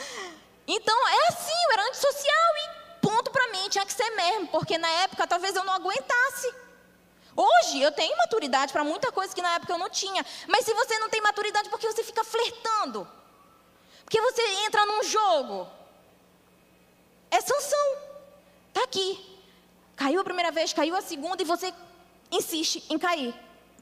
Então, 0.66 1.08
é 1.08 1.28
assim, 1.30 1.54
eu 1.66 1.72
era 1.74 1.88
antissocial 1.90 2.56
e 2.58 2.78
ponto 3.02 3.32
para 3.32 3.52
mim, 3.52 3.70
tinha 3.70 3.86
que 3.86 3.94
ser 3.94 4.10
mesmo. 4.12 4.48
Porque 4.48 4.78
na 4.78 4.90
época 5.04 5.28
talvez 5.28 5.56
eu 5.56 5.64
não 5.66 5.74
aguentasse. 5.74 6.67
Hoje 7.40 7.80
eu 7.80 7.92
tenho 7.92 8.18
maturidade 8.18 8.74
para 8.74 8.84
muita 8.84 9.12
coisa 9.12 9.34
que 9.34 9.44
na 9.44 9.54
época 9.54 9.72
eu 9.72 9.78
não 9.78 9.92
tinha. 9.92 10.26
Mas 10.48 10.66
se 10.66 10.74
você 10.74 10.98
não 10.98 11.08
tem 11.08 11.22
maturidade, 11.22 11.70
por 11.70 11.80
que 11.80 11.86
você 11.86 12.04
fica 12.04 12.24
flertando? 12.24 13.08
Porque 14.04 14.20
você 14.20 14.42
entra 14.66 14.84
num 14.88 15.04
jogo. 15.04 15.68
É 17.30 17.40
sanção. 17.40 17.98
Está 18.70 18.84
aqui. 18.84 19.40
Caiu 19.96 20.20
a 20.20 20.24
primeira 20.24 20.52
vez, 20.52 20.74
caiu 20.74 20.96
a 20.96 21.02
segunda 21.02 21.44
e 21.44 21.46
você 21.46 21.72
insiste 22.32 22.84
em 22.90 22.98
cair. 22.98 23.36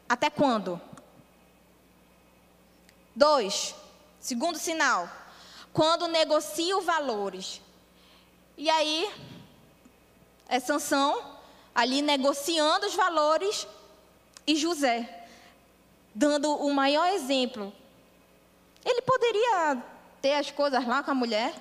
Até 0.09 0.29
quando? 0.29 0.81
Dois. 3.15 3.73
Segundo 4.19 4.57
sinal. 4.57 5.09
Quando 5.71 6.09
negocio 6.09 6.81
valores. 6.81 7.61
E 8.57 8.69
aí, 8.69 9.09
é 10.49 10.59
sanção 10.59 11.34
ali 11.75 12.01
negociando 12.01 12.87
os 12.87 12.95
valores, 12.95 13.67
e 14.47 14.55
José, 14.55 15.27
dando 16.13 16.55
o 16.55 16.73
maior 16.73 17.07
exemplo. 17.09 17.71
Ele 18.83 19.01
poderia 19.01 19.83
ter 20.21 20.35
as 20.35 20.49
coisas 20.49 20.87
lá 20.87 21.03
com 21.03 21.11
a 21.11 21.15
mulher, 21.15 21.53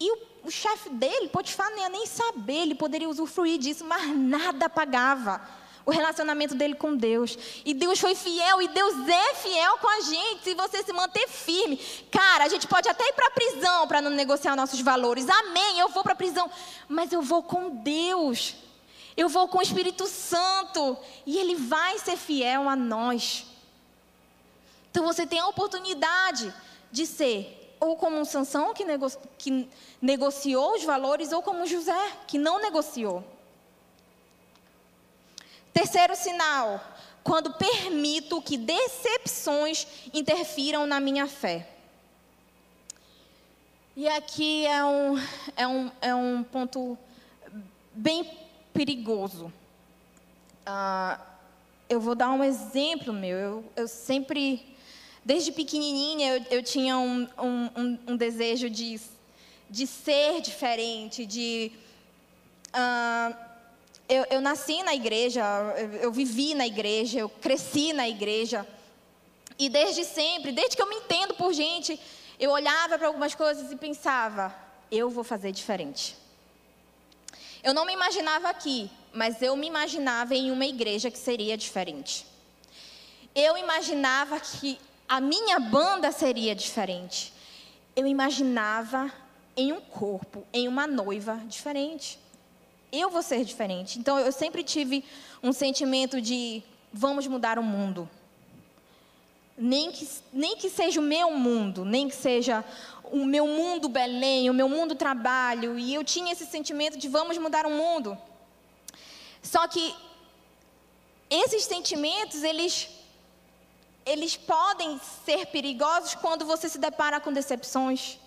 e 0.00 0.12
o, 0.12 0.18
o 0.44 0.50
chefe 0.50 0.90
dele, 0.90 1.28
Potifar, 1.28 1.70
nem 1.70 2.06
saber, 2.06 2.62
ele 2.62 2.74
poderia 2.74 3.08
usufruir 3.08 3.58
disso, 3.58 3.84
mas 3.84 4.14
nada 4.14 4.68
pagava 4.68 5.40
o 5.86 5.90
relacionamento 5.90 6.54
dele 6.54 6.74
com 6.74 6.96
Deus. 6.96 7.36
E 7.64 7.74
Deus 7.74 8.00
foi 8.00 8.14
fiel 8.14 8.62
e 8.62 8.68
Deus 8.68 8.94
é 9.08 9.34
fiel 9.34 9.78
com 9.78 9.88
a 9.88 10.00
gente. 10.00 10.44
Se 10.44 10.54
você 10.54 10.82
se 10.82 10.92
manter 10.92 11.28
firme, 11.28 11.76
cara, 12.10 12.44
a 12.44 12.48
gente 12.48 12.66
pode 12.66 12.88
até 12.88 13.06
ir 13.08 13.12
para 13.12 13.26
a 13.26 13.30
prisão 13.30 13.86
para 13.86 14.00
não 14.00 14.10
negociar 14.10 14.56
nossos 14.56 14.80
valores. 14.80 15.28
Amém, 15.28 15.78
eu 15.78 15.88
vou 15.88 16.02
para 16.02 16.12
a 16.12 16.16
prisão, 16.16 16.50
mas 16.88 17.12
eu 17.12 17.20
vou 17.20 17.42
com 17.42 17.70
Deus. 17.70 18.54
Eu 19.16 19.28
vou 19.28 19.46
com 19.46 19.58
o 19.58 19.62
Espírito 19.62 20.06
Santo 20.06 20.96
e 21.24 21.38
ele 21.38 21.54
vai 21.54 21.98
ser 21.98 22.16
fiel 22.16 22.68
a 22.68 22.74
nós. 22.74 23.46
Então 24.90 25.04
você 25.04 25.26
tem 25.26 25.38
a 25.38 25.48
oportunidade 25.48 26.52
de 26.90 27.06
ser 27.06 27.76
ou 27.78 27.96
como 27.96 28.18
um 28.18 28.24
Sansão 28.24 28.72
que, 28.72 28.84
nego 28.84 29.06
que 29.36 29.68
negociou 30.00 30.74
os 30.74 30.84
valores 30.84 31.32
ou 31.32 31.42
como 31.42 31.66
José 31.66 32.12
que 32.26 32.38
não 32.38 32.60
negociou. 32.60 33.22
Terceiro 35.74 36.14
sinal, 36.14 36.80
quando 37.24 37.52
permito 37.52 38.40
que 38.40 38.56
decepções 38.56 39.88
interfiram 40.12 40.86
na 40.86 41.00
minha 41.00 41.26
fé. 41.26 41.68
E 43.96 44.06
aqui 44.08 44.64
é 44.66 44.84
um, 44.84 45.18
é 45.56 45.66
um, 45.66 45.90
é 46.00 46.14
um 46.14 46.44
ponto 46.44 46.96
bem 47.92 48.30
perigoso. 48.72 49.52
Ah, 50.64 51.20
eu 51.88 52.00
vou 52.00 52.14
dar 52.14 52.30
um 52.30 52.44
exemplo 52.44 53.12
meu. 53.12 53.36
Eu, 53.36 53.64
eu 53.74 53.88
sempre, 53.88 54.76
desde 55.24 55.50
pequenininha, 55.50 56.36
eu, 56.36 56.58
eu 56.58 56.62
tinha 56.62 56.96
um, 56.96 57.28
um, 57.36 57.98
um, 58.06 58.16
desejo 58.16 58.70
de, 58.70 59.00
de 59.68 59.88
ser 59.88 60.40
diferente, 60.40 61.26
de. 61.26 61.72
Ah, 62.72 63.53
eu, 64.08 64.26
eu 64.30 64.40
nasci 64.40 64.82
na 64.82 64.94
igreja, 64.94 65.42
eu, 65.78 65.92
eu 65.94 66.12
vivi 66.12 66.54
na 66.54 66.66
igreja, 66.66 67.20
eu 67.20 67.28
cresci 67.28 67.92
na 67.92 68.08
igreja. 68.08 68.66
E 69.58 69.68
desde 69.68 70.04
sempre, 70.04 70.52
desde 70.52 70.76
que 70.76 70.82
eu 70.82 70.88
me 70.88 70.96
entendo 70.96 71.34
por 71.34 71.52
gente, 71.52 71.98
eu 72.38 72.50
olhava 72.50 72.98
para 72.98 73.06
algumas 73.06 73.34
coisas 73.34 73.72
e 73.72 73.76
pensava: 73.76 74.54
eu 74.90 75.08
vou 75.08 75.24
fazer 75.24 75.52
diferente. 75.52 76.16
Eu 77.62 77.72
não 77.72 77.86
me 77.86 77.94
imaginava 77.94 78.50
aqui, 78.50 78.90
mas 79.12 79.40
eu 79.40 79.56
me 79.56 79.66
imaginava 79.66 80.34
em 80.34 80.50
uma 80.50 80.66
igreja 80.66 81.10
que 81.10 81.18
seria 81.18 81.56
diferente. 81.56 82.26
Eu 83.34 83.56
imaginava 83.56 84.38
que 84.38 84.78
a 85.08 85.18
minha 85.18 85.58
banda 85.58 86.12
seria 86.12 86.54
diferente. 86.54 87.32
Eu 87.96 88.06
imaginava 88.06 89.10
em 89.56 89.72
um 89.72 89.80
corpo, 89.80 90.46
em 90.52 90.68
uma 90.68 90.86
noiva 90.86 91.40
diferente 91.46 92.18
eu 93.00 93.10
vou 93.10 93.22
ser 93.22 93.44
diferente. 93.44 93.98
Então 93.98 94.18
eu 94.18 94.32
sempre 94.32 94.62
tive 94.62 95.04
um 95.42 95.52
sentimento 95.52 96.20
de 96.20 96.62
vamos 96.92 97.26
mudar 97.26 97.58
o 97.58 97.62
mundo. 97.62 98.08
Nem 99.56 99.92
que, 99.92 100.08
nem 100.32 100.56
que 100.56 100.68
seja 100.68 101.00
o 101.00 101.02
meu 101.02 101.30
mundo, 101.32 101.84
nem 101.84 102.08
que 102.08 102.14
seja 102.14 102.64
o 103.04 103.24
meu 103.24 103.46
mundo 103.46 103.88
Belém, 103.88 104.50
o 104.50 104.54
meu 104.54 104.68
mundo 104.68 104.94
trabalho. 104.94 105.78
E 105.78 105.94
eu 105.94 106.04
tinha 106.04 106.32
esse 106.32 106.46
sentimento 106.46 106.96
de 106.98 107.08
vamos 107.08 107.36
mudar 107.38 107.66
o 107.66 107.70
mundo. 107.70 108.16
Só 109.42 109.68
que 109.68 109.94
esses 111.28 111.64
sentimentos, 111.64 112.42
eles, 112.42 112.88
eles 114.06 114.36
podem 114.36 115.00
ser 115.24 115.46
perigosos 115.46 116.14
quando 116.14 116.44
você 116.44 116.68
se 116.68 116.78
depara 116.78 117.20
com 117.20 117.32
decepções. 117.32 118.18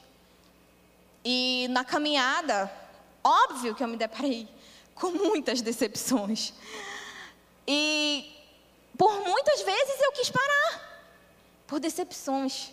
E 1.24 1.68
na 1.70 1.84
caminhada, 1.84 2.72
óbvio 3.24 3.76
que 3.76 3.84
eu 3.84 3.88
me 3.88 3.98
deparei 3.98 4.48
com 5.00 5.12
muitas 5.12 5.62
decepções. 5.62 6.54
E 7.68 8.34
por 8.98 9.12
muitas 9.26 9.62
vezes 9.62 10.02
eu 10.02 10.12
quis 10.14 10.30
parar, 10.30 11.04
por 11.68 11.80
decepções. 11.80 12.72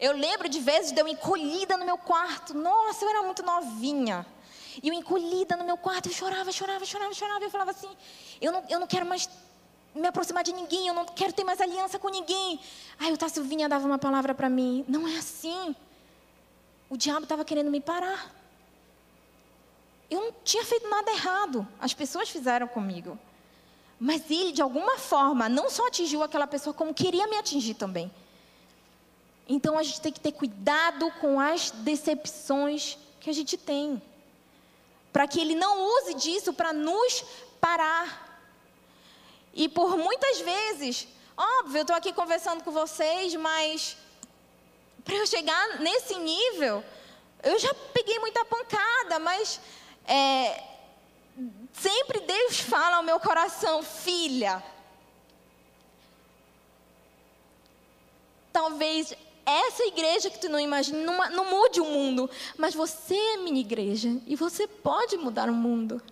Eu 0.00 0.12
lembro 0.12 0.48
de 0.48 0.60
vezes 0.60 0.92
de 0.92 1.00
eu 1.00 1.08
encolhida 1.08 1.76
no 1.76 1.84
meu 1.84 1.98
quarto. 1.98 2.54
Nossa, 2.54 3.04
eu 3.04 3.10
era 3.10 3.22
muito 3.22 3.42
novinha. 3.42 4.24
E 4.82 4.88
eu 4.88 4.94
encolhida 4.94 5.56
no 5.56 5.64
meu 5.64 5.76
quarto, 5.76 6.08
eu 6.08 6.12
chorava, 6.12 6.52
chorava, 6.52 6.84
chorava, 6.84 7.12
chorava. 7.12 7.44
Eu 7.44 7.50
falava 7.50 7.72
assim: 7.72 7.90
eu 8.40 8.52
não, 8.52 8.64
eu 8.68 8.78
não 8.78 8.86
quero 8.86 9.04
mais 9.04 9.28
me 9.94 10.06
aproximar 10.06 10.44
de 10.44 10.52
ninguém, 10.52 10.86
eu 10.86 10.94
não 10.94 11.04
quero 11.04 11.32
ter 11.32 11.42
mais 11.42 11.60
aliança 11.60 11.98
com 11.98 12.08
ninguém. 12.08 12.60
Aí 12.98 13.12
o 13.12 13.16
Tássio 13.16 13.42
vinha 13.42 13.68
dava 13.68 13.86
uma 13.86 13.98
palavra 13.98 14.34
para 14.34 14.48
mim: 14.48 14.84
não 14.88 15.08
é 15.08 15.16
assim. 15.16 15.74
O 16.88 16.96
diabo 16.96 17.24
estava 17.24 17.44
querendo 17.44 17.70
me 17.70 17.80
parar. 17.80 18.37
Eu 20.10 20.20
não 20.20 20.32
tinha 20.44 20.64
feito 20.64 20.88
nada 20.88 21.10
errado. 21.10 21.68
As 21.78 21.92
pessoas 21.92 22.28
fizeram 22.28 22.66
comigo. 22.66 23.18
Mas 24.00 24.30
ele, 24.30 24.52
de 24.52 24.62
alguma 24.62 24.96
forma, 24.98 25.48
não 25.48 25.68
só 25.68 25.88
atingiu 25.88 26.22
aquela 26.22 26.46
pessoa, 26.46 26.72
como 26.72 26.94
queria 26.94 27.26
me 27.26 27.36
atingir 27.36 27.74
também. 27.74 28.10
Então 29.48 29.78
a 29.78 29.82
gente 29.82 30.00
tem 30.00 30.12
que 30.12 30.20
ter 30.20 30.32
cuidado 30.32 31.10
com 31.20 31.40
as 31.40 31.70
decepções 31.70 32.96
que 33.20 33.28
a 33.28 33.32
gente 33.32 33.56
tem. 33.56 34.00
Para 35.12 35.26
que 35.26 35.40
ele 35.40 35.54
não 35.54 35.82
use 35.96 36.14
disso 36.14 36.52
para 36.52 36.72
nos 36.72 37.24
parar. 37.60 38.28
E 39.52 39.68
por 39.68 39.96
muitas 39.96 40.40
vezes, 40.40 41.08
óbvio, 41.36 41.78
eu 41.78 41.82
estou 41.82 41.96
aqui 41.96 42.12
conversando 42.12 42.62
com 42.62 42.70
vocês, 42.70 43.34
mas 43.34 43.96
para 45.04 45.16
eu 45.16 45.26
chegar 45.26 45.80
nesse 45.80 46.14
nível, 46.16 46.84
eu 47.42 47.58
já 47.58 47.72
peguei 47.92 48.18
muita 48.18 48.44
pancada, 48.44 49.18
mas 49.18 49.60
é, 50.08 50.64
sempre 51.72 52.20
Deus 52.20 52.60
fala 52.60 52.96
ao 52.96 53.02
meu 53.02 53.20
coração, 53.20 53.82
filha. 53.82 54.62
Talvez 58.50 59.14
essa 59.44 59.84
igreja 59.84 60.30
que 60.30 60.38
tu 60.38 60.48
não 60.48 60.58
imagina 60.58 60.98
não, 60.98 61.30
não 61.30 61.50
mude 61.50 61.80
o 61.80 61.84
mundo, 61.84 62.28
mas 62.56 62.74
você 62.74 63.14
é 63.14 63.36
minha 63.36 63.60
igreja 63.60 64.20
e 64.26 64.34
você 64.34 64.66
pode 64.66 65.16
mudar 65.18 65.50
o 65.50 65.54
mundo. 65.54 66.02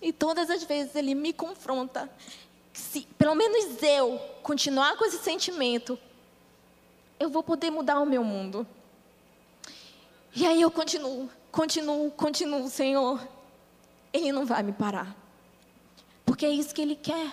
E 0.00 0.12
todas 0.12 0.48
as 0.48 0.62
vezes 0.62 0.94
ele 0.94 1.14
me 1.14 1.32
confronta. 1.32 2.08
Se 2.72 3.02
pelo 3.18 3.34
menos 3.34 3.82
eu 3.82 4.18
continuar 4.44 4.96
com 4.96 5.04
esse 5.04 5.18
sentimento, 5.18 5.98
eu 7.18 7.28
vou 7.28 7.42
poder 7.42 7.70
mudar 7.70 7.98
o 7.98 8.06
meu 8.06 8.22
mundo. 8.22 8.64
E 10.34 10.46
aí 10.46 10.62
eu 10.62 10.70
continuo 10.70 11.28
continuo, 11.58 12.08
continuo, 12.12 12.68
Senhor. 12.68 13.20
Ele 14.12 14.30
não 14.30 14.46
vai 14.46 14.62
me 14.62 14.72
parar. 14.72 15.16
Porque 16.24 16.46
é 16.46 16.50
isso 16.50 16.72
que 16.72 16.80
Ele 16.80 16.94
quer. 16.94 17.32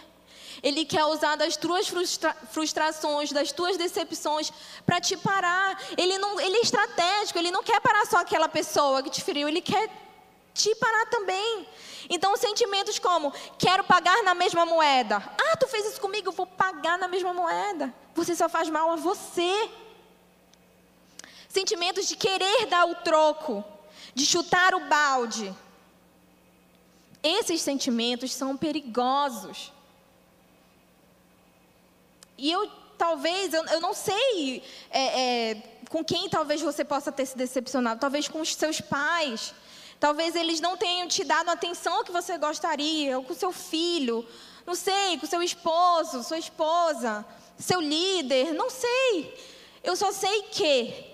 Ele 0.63 0.83
quer 0.83 1.05
usar 1.05 1.35
das 1.35 1.55
tuas 1.55 1.88
frustra 1.88 2.33
frustrações, 2.49 3.31
das 3.31 3.51
tuas 3.51 3.77
decepções, 3.77 4.51
para 4.83 4.99
te 4.99 5.15
parar. 5.15 5.79
Ele, 5.95 6.17
não, 6.17 6.39
ele 6.39 6.57
é 6.57 6.61
estratégico, 6.61 7.38
ele 7.38 7.51
não 7.51 7.61
quer 7.61 7.79
parar 7.81 8.03
só 8.07 8.17
aquela 8.17 8.49
pessoa 8.49 9.03
que 9.03 9.11
te 9.11 9.21
feriu, 9.21 9.47
ele 9.47 9.61
quer 9.61 9.88
te 10.55 10.73
parar 10.73 11.05
também. 11.05 11.67
Então, 12.09 12.35
sentimentos 12.35 12.97
como: 12.97 13.31
quero 13.59 13.83
pagar 13.83 14.23
na 14.23 14.33
mesma 14.33 14.65
moeda. 14.65 15.17
Ah, 15.17 15.55
tu 15.55 15.67
fez 15.67 15.85
isso 15.85 16.01
comigo, 16.01 16.29
eu 16.29 16.33
vou 16.33 16.47
pagar 16.47 16.97
na 16.97 17.07
mesma 17.07 17.31
moeda. 17.31 17.93
Você 18.15 18.33
só 18.35 18.49
faz 18.49 18.71
mal 18.71 18.89
a 18.89 18.95
você. 18.95 19.69
Sentimentos 21.47 22.07
de 22.07 22.15
querer 22.15 22.65
dar 22.65 22.85
o 22.85 22.95
troco 22.95 23.63
de 24.15 24.25
chutar 24.25 24.73
o 24.73 24.88
balde. 24.88 25.54
Esses 27.21 27.62
sentimentos 27.62 28.34
são 28.34 28.56
perigosos. 28.56 29.73
E 32.38 32.49
eu 32.49 32.71
talvez, 32.97 33.54
eu, 33.54 33.65
eu 33.65 33.82
não 33.82 33.93
sei 33.93 34.63
é, 34.89 35.49
é, 35.51 35.63
com 35.89 36.04
quem 36.04 36.30
talvez 36.30 36.62
você 36.62 36.86
possa 36.86 37.12
ter 37.12 37.25
se 37.25 37.38
decepcionado, 37.38 37.99
talvez 37.99 38.30
com 38.30 38.39
os 38.39 38.56
seus 38.56 38.80
pais. 38.80 39.54
Talvez 39.99 40.36
eles 40.36 40.62
não 40.62 40.78
tenham 40.78 41.08
te 41.08 41.24
dado 41.24 41.49
a 41.49 41.53
atenção 41.53 42.03
que 42.03 42.11
você 42.11 42.38
gostaria, 42.38 43.18
ou 43.18 43.24
com 43.24 43.34
seu 43.34 43.51
filho, 43.51 44.26
não 44.66 44.76
sei, 44.76 45.18
com 45.18 45.26
seu 45.26 45.41
esposo, 45.41 46.24
sua 46.24 46.38
esposa, 46.38 47.26
seu 47.57 47.82
líder, 47.82 48.53
não 48.53 48.70
sei. 48.70 49.34
Eu 49.84 49.95
só 49.95 50.11
sei 50.11 50.43
que 50.43 51.05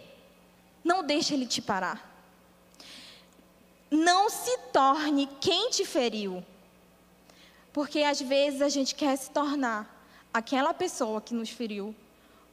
não 0.84 1.04
deixe 1.04 1.34
ele 1.34 1.45
te 1.45 1.62
parar 1.62 2.11
não 3.92 4.30
se 4.30 4.58
torne 4.72 5.30
quem 5.42 5.70
te 5.70 5.86
feriu. 5.86 6.44
Porque 7.74 8.00
às 8.04 8.22
vezes 8.22 8.62
a 8.62 8.70
gente 8.70 8.96
quer 8.96 9.18
se 9.18 9.30
tornar 9.30 10.02
aquela 10.34 10.74
pessoa 10.74 11.20
que 11.20 11.34
nos 11.34 11.50
feriu 11.50 11.94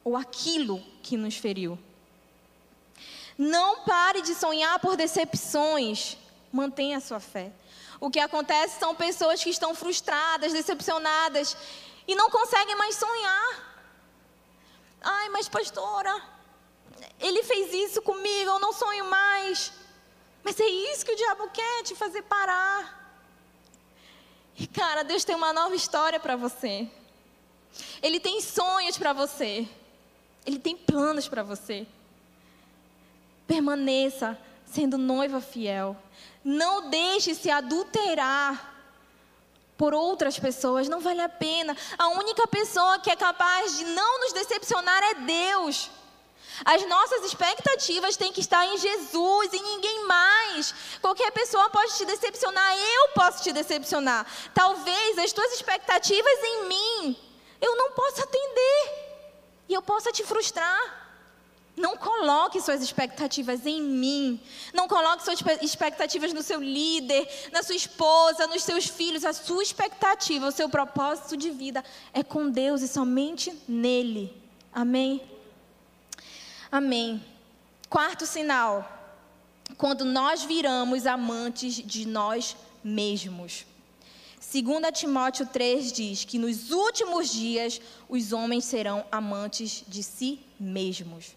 ou 0.02 0.16
aquilo 0.16 0.82
que 1.02 1.16
nos 1.16 1.36
feriu. 1.36 1.78
Não 3.36 3.84
pare 3.84 4.20
de 4.20 4.34
sonhar 4.34 4.80
por 4.80 4.96
decepções. 4.96 6.16
Mantenha 6.52 6.98
a 6.98 7.00
sua 7.00 7.20
fé. 7.20 7.52
O 8.00 8.10
que 8.10 8.18
acontece 8.18 8.78
são 8.80 8.94
pessoas 8.94 9.42
que 9.42 9.50
estão 9.50 9.74
frustradas, 9.74 10.52
decepcionadas 10.52 11.56
e 12.06 12.14
não 12.14 12.30
conseguem 12.30 12.76
mais 12.76 12.96
sonhar. 12.96 13.68
Ai, 15.00 15.28
mas 15.28 15.48
pastora, 15.48 16.20
ele 17.20 17.42
fez 17.44 17.72
isso 17.72 18.02
comigo, 18.02 18.50
eu 18.50 18.58
não 18.58 18.72
sonho 18.72 19.04
mais. 19.04 19.72
Mas 20.42 20.58
é 20.58 20.66
isso 20.66 21.04
que 21.04 21.12
o 21.12 21.16
diabo 21.16 21.50
quer, 21.50 21.82
te 21.82 21.94
fazer 21.94 22.22
parar. 22.22 22.98
E 24.56 24.66
cara, 24.66 25.04
Deus 25.04 25.24
tem 25.24 25.36
uma 25.36 25.52
nova 25.52 25.74
história 25.74 26.18
para 26.18 26.36
você. 26.36 26.88
Ele 28.02 28.18
tem 28.18 28.40
sonhos 28.40 28.98
para 28.98 29.12
você. 29.12 29.68
Ele 30.44 30.58
tem 30.58 30.76
planos 30.76 31.28
para 31.28 31.42
você. 31.42 31.86
Permaneça 33.46 34.38
sendo 34.64 34.98
noiva 34.98 35.40
fiel. 35.40 35.96
Não 36.44 36.88
deixe 36.90 37.34
se 37.34 37.50
adulterar 37.50 38.76
por 39.76 39.94
outras 39.94 40.38
pessoas, 40.38 40.88
não 40.88 41.00
vale 41.00 41.20
a 41.20 41.28
pena. 41.28 41.76
A 41.96 42.08
única 42.08 42.46
pessoa 42.48 42.98
que 42.98 43.10
é 43.10 43.16
capaz 43.16 43.78
de 43.78 43.84
não 43.84 44.20
nos 44.20 44.32
decepcionar 44.32 45.02
é 45.04 45.14
Deus. 45.14 45.88
As 46.64 46.86
nossas 46.88 47.24
expectativas 47.24 48.16
têm 48.16 48.32
que 48.32 48.40
estar 48.40 48.66
em 48.66 48.78
Jesus, 48.78 49.52
em 49.52 49.62
ninguém 49.62 50.06
mais. 50.06 50.74
Qualquer 51.00 51.30
pessoa 51.32 51.70
pode 51.70 51.96
te 51.96 52.04
decepcionar, 52.04 52.76
eu 52.76 53.08
posso 53.14 53.42
te 53.42 53.52
decepcionar. 53.52 54.26
Talvez 54.52 55.18
as 55.18 55.32
tuas 55.32 55.52
expectativas 55.52 56.38
em 56.44 56.64
mim 56.66 57.28
eu 57.60 57.76
não 57.76 57.92
possa 57.92 58.22
atender 58.22 59.08
e 59.68 59.74
eu 59.74 59.82
possa 59.82 60.12
te 60.12 60.24
frustrar. 60.24 61.06
Não 61.76 61.96
coloque 61.96 62.60
suas 62.60 62.82
expectativas 62.82 63.64
em 63.64 63.80
mim. 63.80 64.40
Não 64.74 64.88
coloque 64.88 65.24
suas 65.24 65.40
expectativas 65.62 66.32
no 66.32 66.42
seu 66.42 66.60
líder, 66.60 67.28
na 67.52 67.62
sua 67.62 67.76
esposa, 67.76 68.48
nos 68.48 68.64
seus 68.64 68.86
filhos. 68.86 69.24
A 69.24 69.32
sua 69.32 69.62
expectativa, 69.62 70.48
o 70.48 70.52
seu 70.52 70.68
propósito 70.68 71.36
de 71.36 71.50
vida 71.50 71.84
é 72.12 72.24
com 72.24 72.50
Deus 72.50 72.82
e 72.82 72.88
somente 72.88 73.56
nele. 73.68 74.34
Amém? 74.72 75.37
Amém. 76.70 77.24
Quarto 77.88 78.26
sinal. 78.26 78.96
Quando 79.76 80.04
nós 80.04 80.44
viramos 80.44 81.06
amantes 81.06 81.74
de 81.74 82.06
nós 82.06 82.56
mesmos. 82.84 83.64
2 84.40 84.98
Timóteo 84.98 85.46
3 85.46 85.92
diz 85.92 86.24
que 86.24 86.38
nos 86.38 86.70
últimos 86.70 87.30
dias 87.30 87.80
os 88.08 88.32
homens 88.32 88.64
serão 88.64 89.04
amantes 89.10 89.84
de 89.86 90.02
si 90.02 90.40
mesmos. 90.58 91.36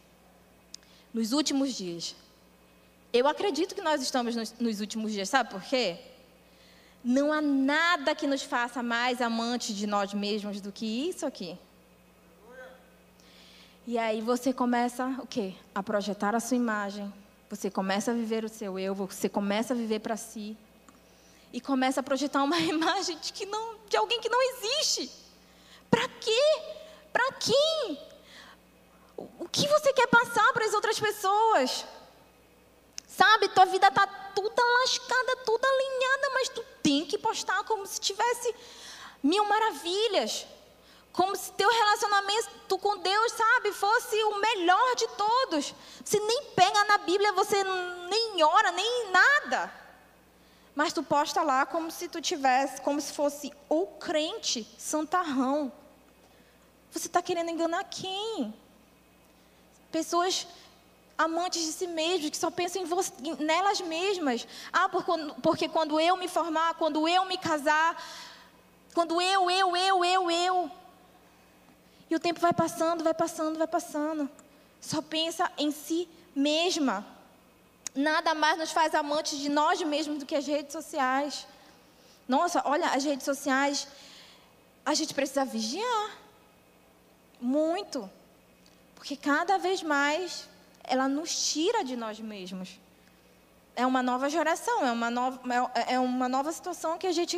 Nos 1.14 1.32
últimos 1.32 1.76
dias. 1.76 2.16
Eu 3.12 3.28
acredito 3.28 3.76
que 3.76 3.82
nós 3.82 4.02
estamos 4.02 4.36
nos, 4.36 4.54
nos 4.60 4.80
últimos 4.80 5.12
dias, 5.12 5.30
sabe 5.30 5.50
por 5.50 5.62
quê? 5.62 5.98
Não 7.04 7.34
há 7.34 7.42
nada 7.42 8.16
que 8.16 8.28
nos 8.28 8.44
faça 8.44 8.82
mais 8.84 9.22
amantes 9.22 9.76
de 9.76 9.88
nós 9.88 10.14
mesmos 10.14 10.62
do 10.62 10.72
que 10.72 10.86
isso 10.86 11.26
aqui. 11.26 11.58
E 13.88 13.98
aí 13.98 14.22
você 14.22 14.54
começa 14.54 15.08
o 15.20 15.26
quê? 15.26 15.56
A 15.74 15.82
projetar 15.82 16.36
a 16.36 16.40
sua 16.40 16.56
imagem. 16.56 17.12
Você 17.50 17.70
começa 17.70 18.12
a 18.12 18.14
viver 18.14 18.46
o 18.46 18.50
seu 18.50 18.78
eu, 18.78 18.94
você 18.94 19.28
começa 19.28 19.74
a 19.74 19.78
viver 19.78 20.00
para 20.00 20.16
si. 20.16 20.56
E 21.52 21.60
começa 21.60 22.00
a 22.00 22.04
projetar 22.04 22.44
uma 22.44 22.58
imagem 22.62 23.18
de, 23.18 23.34
que 23.34 23.46
não, 23.46 23.76
de 23.90 23.98
alguém 23.98 24.22
que 24.22 24.30
não 24.30 24.42
existe. 24.42 25.12
Para 25.90 26.08
quê? 26.08 26.62
Para 27.12 27.32
quem? 27.34 28.00
O 29.18 29.50
que 29.50 29.68
você 29.68 29.92
quer 29.94 30.08
passar 30.08 30.54
para 30.54 30.66
as 30.66 30.74
outras 30.74 31.00
pessoas? 31.00 31.86
Sabe, 33.08 33.50
tua 33.50 33.66
vida 33.66 33.88
está 33.88 34.08
toda 34.08 34.64
lascada, 34.82 35.38
toda 35.38 35.68
alinhada, 35.68 36.30
mas 36.34 36.50
tu 36.50 36.64
tem 36.82 37.06
que 37.06 37.18
postar 37.18 37.64
como 37.66 37.86
se 37.86 38.00
tivesse 38.00 38.56
mil 39.22 39.44
maravilhas. 39.46 40.46
Como 41.14 41.36
se 41.36 41.52
teu 41.54 41.70
relacionamento 41.70 42.78
com 42.78 42.98
Deus, 42.98 43.32
sabe, 43.34 43.74
fosse 43.74 44.16
o 44.24 44.40
melhor 44.40 44.96
de 44.96 45.08
todos. 45.10 45.74
Você 46.04 46.20
nem 46.20 46.46
pega 46.56 46.86
na 46.86 46.98
Bíblia, 47.00 47.34
você 47.34 47.64
nem 48.10 48.44
ora, 48.44 48.72
nem 48.72 49.12
nada. 49.12 49.74
Mas 50.74 50.94
tu 50.94 51.04
posta 51.04 51.42
lá 51.42 51.66
como 51.66 51.92
se 51.92 52.08
tu 52.08 52.22
tivesse, 52.22 52.82
como 52.82 53.02
se 53.02 53.12
fosse 53.12 53.52
o 53.68 53.86
crente 53.86 54.66
santarrão. 54.78 55.72
Você 56.92 57.08
está 57.08 57.22
querendo 57.22 57.50
enganar 57.50 57.84
quem? 57.86 58.54
Pessoas 59.92 60.48
amantes 61.18 61.62
de 61.64 61.74
si 61.74 61.88
mesmas, 61.88 62.30
que 62.30 62.38
só 62.38 62.50
pensam 62.50 62.86
você, 62.86 63.12
nelas 63.40 63.82
mesmas. 63.82 64.48
Ah, 64.72 64.90
porque 65.42 65.68
quando 65.68 66.00
eu 66.00 66.16
me 66.16 66.28
formar, 66.28 66.76
quando 66.76 67.08
eu 67.08 67.26
me 67.26 67.38
casar, 67.38 68.02
quando 68.94 69.22
eu, 69.22 69.50
eu, 69.52 69.76
eu, 69.76 70.06
eu, 70.06 70.32
eu. 70.32 70.72
E 72.12 72.16
o 72.16 72.20
tempo 72.20 72.42
vai 72.42 72.52
passando, 72.52 73.06
vai 73.06 73.14
passando, 73.14 73.58
vai 73.58 73.68
passando. 73.68 74.30
Só 74.82 75.02
pensa 75.02 75.50
em 75.58 75.72
si 75.72 76.10
mesma. 76.36 77.06
Nada 77.96 78.34
mais 78.36 78.58
nos 78.60 78.72
faz 78.74 78.94
amantes 78.94 79.40
de 79.40 79.48
nós 79.48 79.82
mesmos 79.82 80.20
do 80.20 80.26
que 80.26 80.36
as 80.36 80.46
redes 80.46 80.74
sociais. 80.74 81.48
Nossa, 82.28 82.62
olha, 82.66 82.88
as 82.88 83.06
redes 83.06 83.24
sociais, 83.24 83.88
a 84.86 84.94
gente 84.94 85.14
precisa 85.14 85.46
vigiar. 85.46 86.18
Muito. 87.40 88.10
Porque 88.94 89.16
cada 89.16 89.58
vez 89.58 89.82
mais 89.82 90.50
ela 90.84 91.08
nos 91.08 91.54
tira 91.54 91.82
de 91.82 91.96
nós 91.96 92.20
mesmos. 92.20 92.78
É 93.74 93.86
uma 93.86 94.04
nova 94.04 94.30
geração, 94.30 94.86
é 94.86 94.92
uma 94.92 95.10
nova, 95.10 95.40
é, 95.74 95.94
é 95.94 96.00
uma 96.00 96.28
nova 96.28 96.52
situação 96.52 96.98
que 96.98 97.08
a 97.08 97.14
gente 97.14 97.38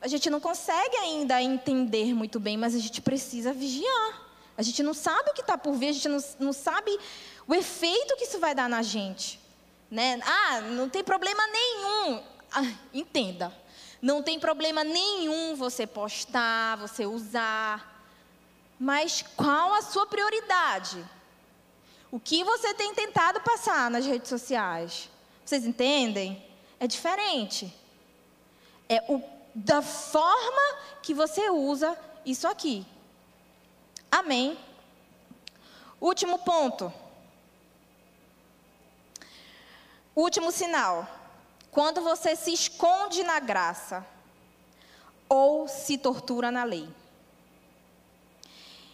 a 0.00 0.08
gente 0.08 0.30
não 0.30 0.40
consegue 0.40 0.96
ainda 0.96 1.42
entender 1.42 2.14
muito 2.14 2.40
bem, 2.40 2.56
mas 2.56 2.74
a 2.74 2.78
gente 2.78 3.02
precisa 3.02 3.52
vigiar. 3.52 4.30
A 4.56 4.62
gente 4.62 4.82
não 4.82 4.94
sabe 4.94 5.30
o 5.30 5.34
que 5.34 5.42
está 5.42 5.58
por 5.58 5.74
vir, 5.74 5.88
a 5.88 5.92
gente 5.92 6.08
não, 6.08 6.24
não 6.38 6.52
sabe 6.52 6.98
o 7.46 7.54
efeito 7.54 8.16
que 8.16 8.24
isso 8.24 8.38
vai 8.38 8.54
dar 8.54 8.68
na 8.68 8.82
gente. 8.82 9.38
Né? 9.90 10.20
Ah, 10.22 10.60
não 10.62 10.88
tem 10.88 11.04
problema 11.04 11.46
nenhum. 11.46 12.22
Ah, 12.52 12.72
entenda. 12.92 13.54
Não 14.00 14.22
tem 14.22 14.40
problema 14.40 14.82
nenhum 14.82 15.54
você 15.54 15.86
postar, 15.86 16.76
você 16.76 17.04
usar. 17.04 18.04
Mas 18.78 19.22
qual 19.36 19.74
a 19.74 19.82
sua 19.82 20.06
prioridade? 20.06 21.04
O 22.10 22.18
que 22.18 22.42
você 22.42 22.72
tem 22.72 22.94
tentado 22.94 23.40
passar 23.40 23.90
nas 23.90 24.06
redes 24.06 24.28
sociais? 24.28 25.10
Vocês 25.44 25.66
entendem? 25.66 26.42
É 26.78 26.86
diferente. 26.86 27.72
É 28.88 29.04
o 29.06 29.22
da 29.54 29.82
forma 29.82 30.78
que 31.02 31.14
você 31.14 31.50
usa 31.50 31.96
isso 32.24 32.46
aqui. 32.46 32.86
Amém. 34.10 34.58
Último 36.00 36.38
ponto. 36.38 36.92
Último 40.14 40.50
sinal. 40.50 41.06
Quando 41.70 42.00
você 42.00 42.34
se 42.34 42.52
esconde 42.52 43.22
na 43.22 43.38
graça 43.38 44.04
ou 45.28 45.68
se 45.68 45.96
tortura 45.96 46.50
na 46.50 46.64
lei. 46.64 46.88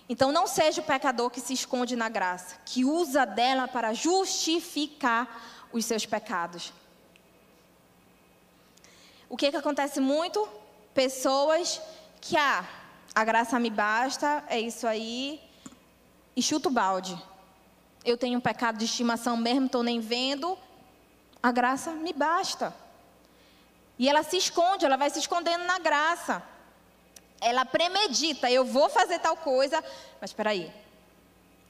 Então 0.08 0.30
não 0.30 0.46
seja 0.46 0.80
o 0.80 0.84
pecador 0.84 1.30
que 1.30 1.40
se 1.40 1.52
esconde 1.52 1.96
na 1.96 2.08
graça, 2.08 2.56
que 2.64 2.84
usa 2.84 3.24
dela 3.24 3.66
para 3.66 3.92
justificar 3.92 5.68
os 5.72 5.84
seus 5.84 6.06
pecados. 6.06 6.72
O 9.28 9.36
que, 9.36 9.50
que 9.50 9.56
acontece 9.56 10.00
muito? 10.00 10.48
Pessoas 10.94 11.80
que, 12.20 12.36
ah, 12.36 12.64
a 13.14 13.24
graça 13.24 13.58
me 13.58 13.70
basta, 13.70 14.44
é 14.48 14.60
isso 14.60 14.86
aí, 14.86 15.40
e 16.36 16.42
chuta 16.42 16.68
o 16.68 16.72
balde. 16.72 17.20
Eu 18.04 18.16
tenho 18.16 18.38
um 18.38 18.40
pecado 18.40 18.78
de 18.78 18.84
estimação 18.84 19.36
mesmo, 19.36 19.66
estou 19.66 19.82
nem 19.82 20.00
vendo, 20.00 20.56
a 21.42 21.50
graça 21.50 21.90
me 21.92 22.12
basta. 22.12 22.74
E 23.98 24.08
ela 24.08 24.22
se 24.22 24.36
esconde, 24.36 24.84
ela 24.84 24.96
vai 24.96 25.10
se 25.10 25.18
escondendo 25.18 25.64
na 25.64 25.78
graça. 25.78 26.42
Ela 27.40 27.64
premedita, 27.64 28.50
eu 28.50 28.64
vou 28.64 28.88
fazer 28.88 29.18
tal 29.18 29.36
coisa, 29.36 29.82
mas 30.20 30.30
espera 30.30 30.50
aí. 30.50 30.72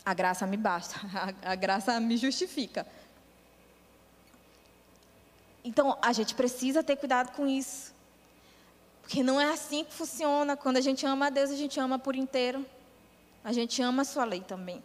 A 0.05 0.15
graça 0.15 0.47
me 0.47 0.57
basta, 0.57 1.01
a, 1.43 1.53
a 1.53 1.55
graça 1.55 1.99
me 2.01 2.17
justifica. 2.17 2.87
Então, 5.67 5.99
a 6.01 6.13
gente 6.13 6.33
precisa 6.37 6.81
ter 6.81 6.95
cuidado 6.95 7.33
com 7.33 7.45
isso. 7.45 7.93
Porque 9.03 9.21
não 9.21 9.41
é 9.41 9.47
assim 9.47 9.83
que 9.83 9.93
funciona. 9.93 10.57
Quando 10.57 10.77
a 10.77 10.81
gente 10.81 11.05
ama 11.05 11.27
a 11.27 11.31
Deus, 11.31 11.51
a 11.51 11.57
gente 11.57 11.81
ama 11.81 11.99
por 11.99 12.15
inteiro. 12.15 12.65
A 13.43 13.53
gente 13.53 13.83
ama 13.83 14.03
a 14.03 14.05
sua 14.05 14.25
lei 14.25 14.43
também. 14.43 14.81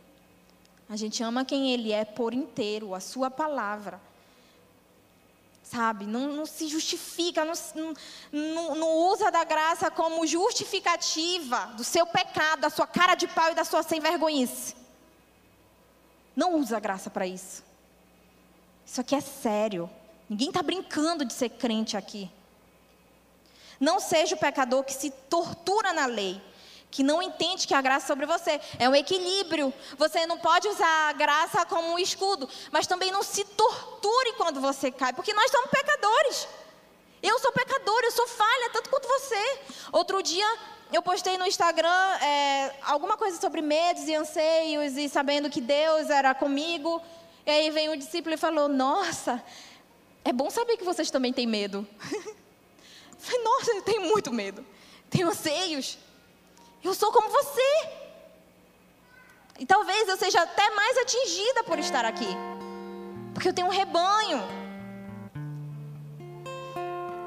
A 0.89 0.95
gente 0.95 1.21
ama 1.21 1.45
quem 1.45 1.71
Ele 1.71 1.91
é 1.91 2.03
por 2.03 2.33
inteiro, 2.33 2.95
a 2.95 2.99
sua 2.99 3.29
palavra. 3.29 4.01
Sabe? 5.61 6.07
Não, 6.07 6.33
não 6.33 6.47
se 6.47 6.67
justifica, 6.67 7.45
não, 7.45 7.53
não, 8.31 8.75
não 8.75 8.89
usa 9.11 9.29
da 9.29 9.43
graça 9.43 9.91
como 9.91 10.25
justificativa 10.25 11.67
do 11.77 11.83
seu 11.83 12.07
pecado, 12.07 12.61
da 12.61 12.71
sua 12.71 12.87
cara 12.87 13.13
de 13.13 13.27
pau 13.27 13.51
e 13.51 13.55
da 13.55 13.63
sua 13.63 13.83
sem 13.83 13.99
vergonhice. 13.99 14.75
Não 16.35 16.55
usa 16.55 16.77
a 16.77 16.79
graça 16.79 17.11
para 17.11 17.27
isso. 17.27 17.63
Isso 18.83 18.99
aqui 18.99 19.13
é 19.13 19.21
sério. 19.21 19.87
Ninguém 20.31 20.47
está 20.47 20.63
brincando 20.63 21.25
de 21.25 21.33
ser 21.33 21.49
crente 21.49 21.97
aqui. 21.97 22.31
Não 23.77 23.99
seja 23.99 24.33
o 24.33 24.37
pecador 24.37 24.81
que 24.81 24.93
se 24.93 25.11
tortura 25.29 25.91
na 25.91 26.05
lei, 26.05 26.41
que 26.89 27.03
não 27.03 27.21
entende 27.21 27.67
que 27.67 27.73
a 27.73 27.81
graça 27.81 28.05
é 28.05 28.07
sobre 28.07 28.25
você 28.25 28.61
é 28.79 28.87
um 28.87 28.95
equilíbrio. 28.95 29.73
Você 29.97 30.25
não 30.25 30.37
pode 30.37 30.69
usar 30.69 31.09
a 31.09 31.11
graça 31.11 31.65
como 31.65 31.91
um 31.91 31.99
escudo, 31.99 32.47
mas 32.71 32.87
também 32.87 33.11
não 33.11 33.21
se 33.21 33.43
torture 33.43 34.31
quando 34.37 34.61
você 34.61 34.89
cai, 34.89 35.11
porque 35.11 35.33
nós 35.33 35.51
somos 35.51 35.69
pecadores. 35.69 36.47
Eu 37.21 37.37
sou 37.39 37.51
pecadora, 37.51 38.05
eu 38.05 38.11
sou 38.11 38.25
falha, 38.25 38.69
tanto 38.71 38.89
quanto 38.89 39.09
você. 39.09 39.59
Outro 39.91 40.23
dia, 40.23 40.47
eu 40.93 41.01
postei 41.01 41.37
no 41.37 41.45
Instagram 41.45 41.89
é, 42.21 42.73
alguma 42.83 43.17
coisa 43.17 43.37
sobre 43.37 43.61
medos 43.61 44.07
e 44.07 44.15
anseios 44.15 44.95
e 44.95 45.09
sabendo 45.09 45.49
que 45.49 45.59
Deus 45.59 46.09
era 46.09 46.33
comigo. 46.33 47.01
E 47.45 47.51
aí 47.51 47.69
vem 47.69 47.89
um 47.89 47.97
discípulo 47.97 48.33
e 48.33 48.37
falou: 48.37 48.69
Nossa, 48.69 49.43
é 50.23 50.31
bom 50.31 50.49
saber 50.49 50.77
que 50.77 50.83
vocês 50.83 51.09
também 51.09 51.33
têm 51.33 51.47
medo. 51.47 51.87
falei, 53.17 53.43
Nossa, 53.43 53.71
eu 53.71 53.81
tenho 53.81 54.01
muito 54.01 54.31
medo. 54.31 54.65
Tenho 55.09 55.29
anseios. 55.29 55.97
Eu 56.83 56.93
sou 56.93 57.11
como 57.11 57.29
você. 57.29 57.89
E 59.59 59.65
talvez 59.65 60.07
eu 60.07 60.17
seja 60.17 60.41
até 60.41 60.69
mais 60.71 60.97
atingida 60.97 61.63
por 61.63 61.77
estar 61.79 62.05
aqui. 62.05 62.29
Porque 63.33 63.49
eu 63.49 63.53
tenho 63.53 63.67
um 63.67 63.71
rebanho. 63.71 64.41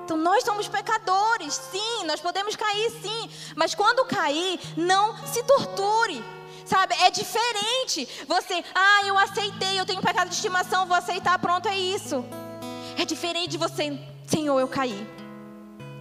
Então 0.05 0.17
nós 0.19 0.45
somos 0.45 0.69
pecadores, 0.69 1.55
sim, 1.55 2.05
nós 2.05 2.21
podemos 2.21 2.55
cair, 2.55 2.91
sim. 3.01 3.31
Mas 3.57 3.75
quando 3.75 4.05
cair, 4.05 4.61
não 4.77 5.17
se 5.27 5.43
torture. 5.45 6.23
Sabe, 6.67 6.95
é 7.01 7.11
diferente. 7.11 8.09
Você, 8.27 8.65
ah, 8.75 9.01
eu 9.07 9.19
aceitei, 9.19 9.79
eu 9.79 9.87
tenho 9.87 10.03
pecado 10.03 10.29
de 10.29 10.35
estimação, 10.35 10.87
vou 10.87 10.97
aceitar, 10.97 11.39
pronto, 11.39 11.69
é 11.69 11.79
isso. 11.79 12.25
É 12.97 13.05
diferente 13.05 13.51
de 13.51 13.59
você, 13.59 13.99
Senhor, 14.27 14.59
eu 14.59 14.69
caí. 14.69 15.07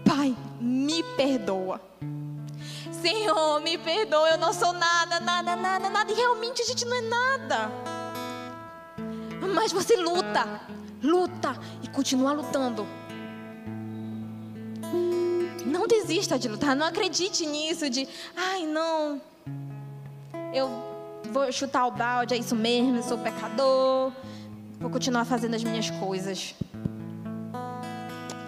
Pai, 0.05 0.35
me 0.59 1.03
perdoa. 1.15 1.81
Senhor, 3.01 3.59
me 3.61 3.77
perdoa, 3.77 4.29
eu 4.29 4.37
não 4.37 4.53
sou 4.53 4.71
nada, 4.71 5.19
nada, 5.19 5.55
nada, 5.55 5.89
nada. 5.89 6.11
E 6.11 6.15
realmente 6.15 6.61
a 6.61 6.65
gente 6.65 6.85
não 6.85 6.95
é 6.95 7.01
nada. 7.01 7.71
Mas 9.53 9.71
você 9.71 9.95
luta, 9.97 10.61
luta 11.01 11.59
e 11.81 11.87
continua 11.89 12.31
lutando. 12.31 12.87
Não 15.65 15.87
desista 15.87 16.37
de 16.37 16.47
lutar, 16.47 16.75
não 16.75 16.85
acredite 16.85 17.45
nisso 17.45 17.89
de, 17.89 18.07
ai 18.35 18.65
não, 18.65 19.21
eu 20.53 20.69
vou 21.31 21.51
chutar 21.51 21.87
o 21.87 21.91
balde, 21.91 22.35
é 22.35 22.37
isso 22.37 22.55
mesmo, 22.55 22.97
eu 22.97 23.03
sou 23.03 23.17
pecador, 23.17 24.11
vou 24.79 24.89
continuar 24.89 25.25
fazendo 25.25 25.55
as 25.55 25.63
minhas 25.63 25.89
coisas. 25.89 26.53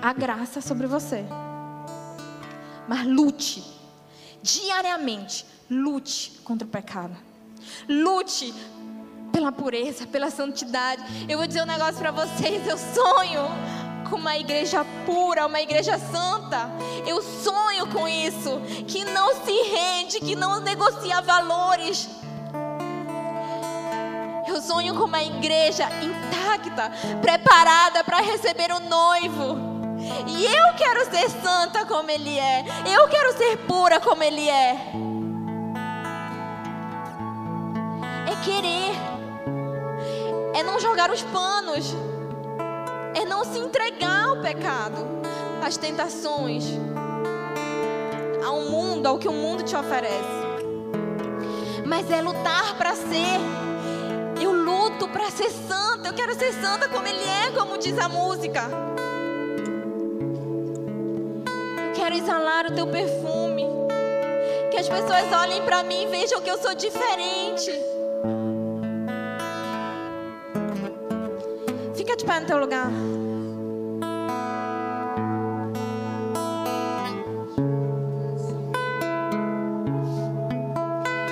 A 0.06 0.14
graça 0.14 0.62
sobre 0.62 0.86
você. 0.86 1.26
Mas 2.88 3.08
lute, 3.08 3.64
diariamente, 4.40 5.44
lute 5.68 6.40
contra 6.44 6.64
o 6.64 6.70
pecado. 6.70 7.18
Lute 7.90 8.54
pela 9.32 9.52
pureza, 9.52 10.06
pela 10.06 10.30
santidade. 10.30 11.02
Eu 11.28 11.40
vou 11.40 11.48
dizer 11.48 11.64
um 11.64 11.66
negócio 11.66 11.96
para 11.96 12.12
vocês, 12.12 12.68
eu 12.68 12.78
sonho 12.78 13.48
com 14.08 14.18
uma 14.18 14.38
igreja 14.38 14.86
pura, 15.08 15.48
uma 15.48 15.60
igreja 15.60 15.98
santa. 15.98 16.70
Eu 17.08 17.24
sonho 17.24 17.88
com 17.88 18.08
isso, 18.08 18.62
que 18.88 19.04
não 19.06 19.44
se 19.44 19.52
rende, 19.52 20.20
que 20.20 20.36
não 20.36 20.60
negocia 20.60 21.20
valores. 21.20 22.08
Eu 24.48 24.62
sonho 24.62 24.94
com 24.94 25.06
uma 25.06 25.24
igreja 25.24 25.90
intacta, 26.04 26.92
preparada 27.24 28.04
para 28.04 28.22
receber 28.22 28.72
o 28.72 28.80
noivo. 28.82 29.75
E 30.28 30.46
eu 30.46 30.74
quero 30.78 31.06
ser 31.10 31.30
santa 31.30 31.86
como 31.86 32.10
ele 32.10 32.38
é. 32.38 32.64
Eu 32.86 33.08
quero 33.08 33.38
ser 33.38 33.58
pura 33.66 34.00
como 34.00 34.24
ele 34.24 34.50
é. 34.50 34.78
É 38.32 38.36
querer. 38.44 38.96
É 40.54 40.64
não 40.64 40.80
jogar 40.80 41.12
os 41.12 41.22
panos 41.24 41.94
é 43.16 43.24
não 43.24 43.46
se 43.46 43.58
entregar 43.58 44.26
ao 44.26 44.42
pecado, 44.42 44.98
às 45.66 45.78
tentações, 45.78 46.66
ao 48.46 48.60
mundo, 48.70 49.08
ao 49.08 49.18
que 49.18 49.28
o 49.28 49.32
mundo 49.32 49.64
te 49.64 49.74
oferece. 49.74 50.36
Mas 51.86 52.12
é 52.12 52.22
lutar 52.22 52.76
para 52.78 52.94
ser. 52.94 53.40
Eu 54.42 54.52
luto 54.52 55.08
para 55.08 55.32
ser 55.32 55.50
santa. 55.50 56.10
Eu 56.10 56.14
quero 56.14 56.36
ser 56.36 56.52
santa 56.54 56.90
como 56.90 57.08
Ele 57.08 57.24
é, 57.24 57.52
como 57.52 57.78
diz 57.78 57.98
a 57.98 58.10
música. 58.10 58.64
Exalar 62.18 62.66
o 62.68 62.72
teu 62.72 62.88
perfume. 62.88 63.66
Que 64.72 64.78
as 64.78 64.90
pessoas 64.90 65.32
olhem 65.32 65.62
para 65.64 65.84
mim 65.84 66.04
e 66.04 66.08
vejam 66.08 66.42
que 66.42 66.50
eu 66.50 66.58
sou 66.58 66.74
diferente. 66.74 67.72
Fica 71.96 72.16
de 72.16 72.26
pé 72.26 72.40
no 72.40 72.46
teu 72.46 72.58
lugar. 72.58 72.90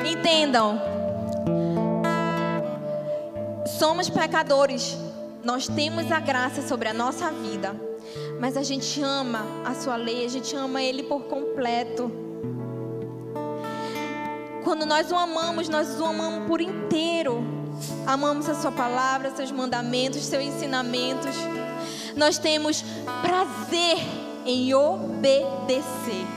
Entendam. 0.05 0.79
Somos 3.65 4.09
pecadores. 4.09 4.97
Nós 5.43 5.67
temos 5.67 6.09
a 6.11 6.19
graça 6.21 6.61
sobre 6.61 6.87
a 6.87 6.93
nossa 6.93 7.29
vida. 7.29 7.75
Mas 8.43 8.57
a 8.57 8.61
gente 8.61 9.01
ama 9.01 9.45
a 9.63 9.73
sua 9.73 9.95
lei, 9.95 10.25
a 10.25 10.27
gente 10.27 10.53
ama 10.53 10.83
ele 10.83 11.03
por 11.03 11.21
completo. 11.23 12.11
Quando 14.65 14.85
nós 14.85 15.09
o 15.13 15.15
amamos, 15.15 15.69
nós 15.69 15.97
o 15.97 16.03
amamos 16.03 16.45
por 16.45 16.59
inteiro 16.59 17.41
amamos 18.05 18.49
a 18.49 18.53
Sua 18.55 18.69
palavra, 18.69 19.33
seus 19.33 19.49
mandamentos, 19.49 20.23
seus 20.23 20.43
ensinamentos. 20.43 21.33
Nós 22.17 22.37
temos 22.37 22.83
prazer 23.21 23.97
em 24.45 24.73
obedecer. 24.73 26.27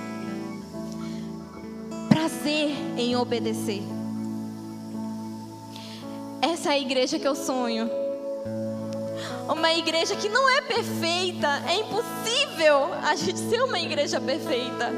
Prazer 2.09 2.70
em 2.96 3.16
obedecer. 3.16 3.82
Essa 6.40 6.70
é 6.70 6.72
a 6.74 6.78
igreja 6.78 7.18
que 7.18 7.26
eu 7.26 7.34
sonho. 7.34 8.05
Uma 9.49 9.72
igreja 9.72 10.16
que 10.16 10.28
não 10.28 10.49
é 10.49 10.61
perfeita. 10.62 11.62
É 11.68 11.76
impossível 11.76 12.92
a 13.03 13.14
gente 13.14 13.38
ser 13.38 13.62
uma 13.62 13.78
igreja 13.78 14.20
perfeita. 14.20 14.92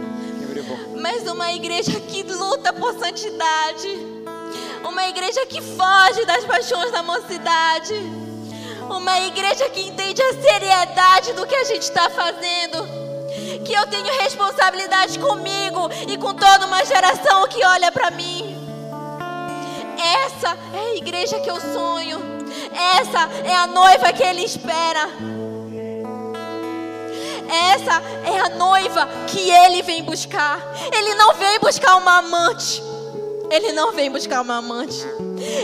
Mas 1.01 1.23
uma 1.31 1.53
igreja 1.53 2.01
que 2.01 2.23
luta 2.23 2.73
por 2.73 2.93
santidade 2.99 4.19
uma 4.85 5.07
igreja 5.07 5.45
que 5.47 5.61
foge 5.61 6.25
das 6.25 6.45
paixões 6.45 6.91
da 6.91 7.03
mocidade. 7.03 7.95
Uma 8.89 9.21
igreja 9.21 9.69
que 9.69 9.83
entende 9.83 10.23
a 10.23 10.35
seriedade 10.35 11.33
do 11.35 11.47
que 11.47 11.55
a 11.55 11.65
gente 11.65 11.83
está 11.83 12.09
fazendo. 12.09 12.87
Que 13.65 13.73
eu 13.73 13.87
tenho 13.89 14.13
responsabilidade 14.21 15.19
comigo 15.19 15.91
e 16.09 16.17
com 16.17 16.33
toda 16.35 16.67
uma 16.67 16.85
geração 16.85 17.47
que 17.49 17.65
olha 17.65 17.93
para 17.93 18.11
mim. 18.11 18.57
Essa 20.25 20.57
é 20.75 20.93
a 20.93 20.97
igreja 20.97 21.39
que 21.41 21.51
eu 21.51 21.61
sonho. 21.61 22.38
Essa 22.73 23.29
é 23.45 23.55
a 23.55 23.67
noiva 23.67 24.13
que 24.13 24.23
ele 24.23 24.43
espera. 24.45 25.09
Essa 27.49 28.03
é 28.25 28.41
a 28.41 28.49
noiva 28.51 29.09
que 29.27 29.51
ele 29.51 29.83
vem 29.83 30.03
buscar. 30.03 30.61
Ele 30.93 31.15
não 31.15 31.35
vem 31.35 31.59
buscar 31.59 31.97
uma 31.97 32.19
amante. 32.19 32.83
Ele 33.51 33.73
não 33.73 33.93
vem 33.93 34.11
buscar 34.11 34.43
uma 34.43 34.57
amante. 34.57 35.07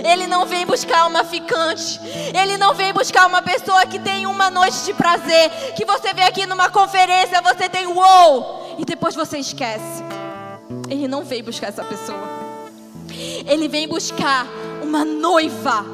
Ele 0.02 0.26
não 0.26 0.46
vem 0.46 0.64
buscar 0.64 1.06
uma 1.06 1.24
ficante. 1.24 2.00
Ele 2.34 2.56
não 2.56 2.74
vem 2.74 2.92
buscar 2.92 3.26
uma 3.26 3.42
pessoa 3.42 3.84
que 3.86 3.98
tem 3.98 4.26
uma 4.26 4.48
noite 4.48 4.84
de 4.84 4.94
prazer. 4.94 5.50
Que 5.76 5.84
você 5.84 6.14
vê 6.14 6.22
aqui 6.22 6.46
numa 6.46 6.70
conferência, 6.70 7.42
você 7.42 7.68
tem 7.68 7.86
uou! 7.86 8.76
E 8.78 8.84
depois 8.84 9.14
você 9.14 9.38
esquece. 9.38 10.02
Ele 10.88 11.06
não 11.06 11.22
vem 11.22 11.42
buscar 11.42 11.68
essa 11.68 11.84
pessoa. 11.84 12.44
Ele 13.46 13.68
vem 13.68 13.86
buscar 13.86 14.46
uma 14.82 15.04
noiva 15.04 15.84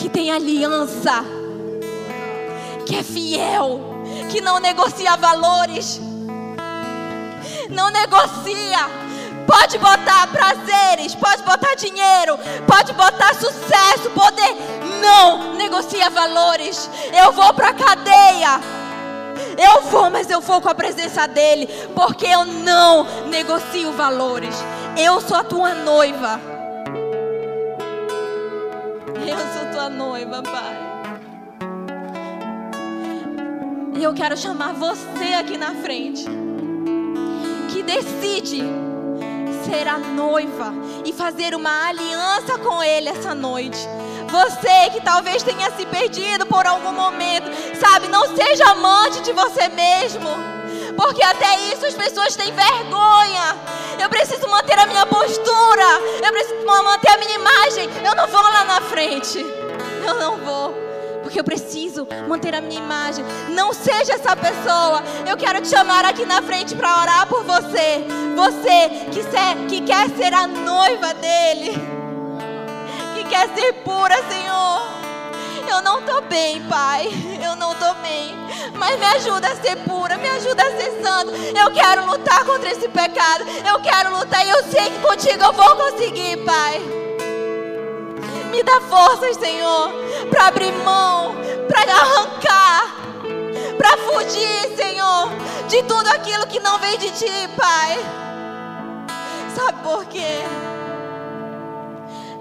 que 0.00 0.08
tem 0.08 0.32
aliança, 0.32 1.22
que 2.86 2.96
é 2.96 3.02
fiel, 3.02 3.80
que 4.30 4.40
não 4.40 4.58
negocia 4.58 5.14
valores, 5.16 6.00
não 7.68 7.90
negocia 7.90 9.10
Pode 9.46 9.78
botar 9.78 10.28
prazeres, 10.28 11.12
pode 11.16 11.42
botar 11.42 11.74
dinheiro, 11.74 12.38
pode 12.68 12.92
botar 12.92 13.34
sucesso, 13.34 14.08
poder. 14.14 14.54
Não 15.00 15.54
negocia 15.54 16.08
valores. 16.08 16.88
Eu 17.12 17.32
vou 17.32 17.52
para 17.52 17.70
a 17.70 17.74
cadeia. 17.74 18.60
Eu 19.58 19.82
vou, 19.90 20.08
mas 20.08 20.30
eu 20.30 20.40
vou 20.40 20.60
com 20.60 20.68
a 20.68 20.74
presença 20.74 21.26
dele, 21.26 21.66
porque 21.96 22.26
eu 22.26 22.44
não 22.44 23.02
negocio 23.26 23.92
valores. 23.92 24.54
Eu 24.96 25.20
sou 25.20 25.36
a 25.36 25.42
tua 25.42 25.74
noiva. 25.74 26.49
Eu 29.30 29.38
sou 29.38 29.70
tua 29.72 29.88
noiva, 29.88 30.42
Pai. 30.42 30.76
E 33.96 34.02
eu 34.02 34.12
quero 34.12 34.36
chamar 34.36 34.72
você 34.74 35.34
aqui 35.38 35.56
na 35.56 35.72
frente, 35.76 36.24
que 37.68 37.80
decide 37.80 38.62
ser 39.64 39.86
a 39.86 39.98
noiva 39.98 40.72
e 41.04 41.12
fazer 41.12 41.54
uma 41.54 41.86
aliança 41.86 42.58
com 42.58 42.82
Ele 42.82 43.08
essa 43.08 43.32
noite. 43.32 43.78
Você 44.28 44.90
que 44.90 45.00
talvez 45.00 45.44
tenha 45.44 45.70
se 45.70 45.86
perdido 45.86 46.44
por 46.46 46.66
algum 46.66 46.92
momento, 46.92 47.48
sabe, 47.78 48.08
não 48.08 48.34
seja 48.34 48.64
amante 48.70 49.20
de 49.20 49.32
você 49.32 49.68
mesmo. 49.68 50.59
Porque 50.96 51.22
até 51.22 51.58
isso 51.72 51.86
as 51.86 51.94
pessoas 51.94 52.36
têm 52.36 52.52
vergonha. 52.52 53.56
Eu 54.00 54.08
preciso 54.08 54.48
manter 54.48 54.78
a 54.78 54.86
minha 54.86 55.06
postura. 55.06 55.84
Eu 56.24 56.32
preciso 56.32 56.64
manter 56.66 57.10
a 57.10 57.18
minha 57.18 57.34
imagem. 57.34 57.88
Eu 58.04 58.14
não 58.14 58.26
vou 58.26 58.42
lá 58.42 58.64
na 58.64 58.80
frente. 58.80 59.38
Eu 60.06 60.14
não 60.14 60.36
vou 60.38 60.90
porque 61.22 61.38
eu 61.38 61.44
preciso 61.44 62.08
manter 62.28 62.54
a 62.56 62.60
minha 62.60 62.80
imagem. 62.80 63.24
Não 63.50 63.72
seja 63.72 64.14
essa 64.14 64.34
pessoa. 64.34 65.00
Eu 65.28 65.36
quero 65.36 65.60
te 65.60 65.68
chamar 65.68 66.04
aqui 66.04 66.26
na 66.26 66.42
frente 66.42 66.74
para 66.74 67.00
orar 67.00 67.26
por 67.28 67.44
você. 67.44 68.04
Você 68.34 68.88
que, 69.12 69.22
ser, 69.22 69.66
que 69.68 69.80
quer 69.82 70.08
ser 70.10 70.34
a 70.34 70.48
noiva 70.48 71.14
dele, 71.14 71.78
que 73.14 73.24
quer 73.28 73.48
ser 73.54 73.74
pura, 73.84 74.16
Senhor. 74.28 74.99
Eu 75.70 75.80
não 75.82 76.00
estou 76.00 76.20
bem, 76.22 76.60
Pai. 76.68 77.08
Eu 77.42 77.54
não 77.54 77.72
estou 77.72 77.94
bem. 77.96 78.34
Mas 78.74 78.98
me 78.98 79.04
ajuda 79.06 79.48
a 79.48 79.56
ser 79.56 79.76
pura, 79.84 80.18
me 80.18 80.28
ajuda 80.28 80.62
a 80.62 80.70
ser 80.76 81.02
santo. 81.02 81.32
Eu 81.32 81.70
quero 81.72 82.06
lutar 82.06 82.44
contra 82.44 82.70
esse 82.70 82.88
pecado. 82.88 83.44
Eu 83.66 83.80
quero 83.80 84.16
lutar 84.16 84.44
e 84.44 84.50
eu 84.50 84.64
sei 84.64 84.90
que 84.90 84.98
contigo 84.98 85.44
eu 85.44 85.52
vou 85.52 85.76
conseguir, 85.76 86.38
Pai. 86.38 86.80
Me 88.50 88.64
dá 88.64 88.80
forças, 88.80 89.36
Senhor, 89.36 89.92
para 90.28 90.48
abrir 90.48 90.72
mão, 90.72 91.36
para 91.68 91.92
arrancar, 91.92 92.96
para 93.78 93.96
fugir, 93.98 94.76
Senhor, 94.76 95.28
de 95.68 95.84
tudo 95.84 96.08
aquilo 96.08 96.48
que 96.48 96.58
não 96.58 96.78
vem 96.78 96.98
de 96.98 97.10
Ti, 97.12 97.48
Pai. 97.56 97.98
Sabe 99.54 99.82
por 99.82 100.04
quê? 100.06 100.69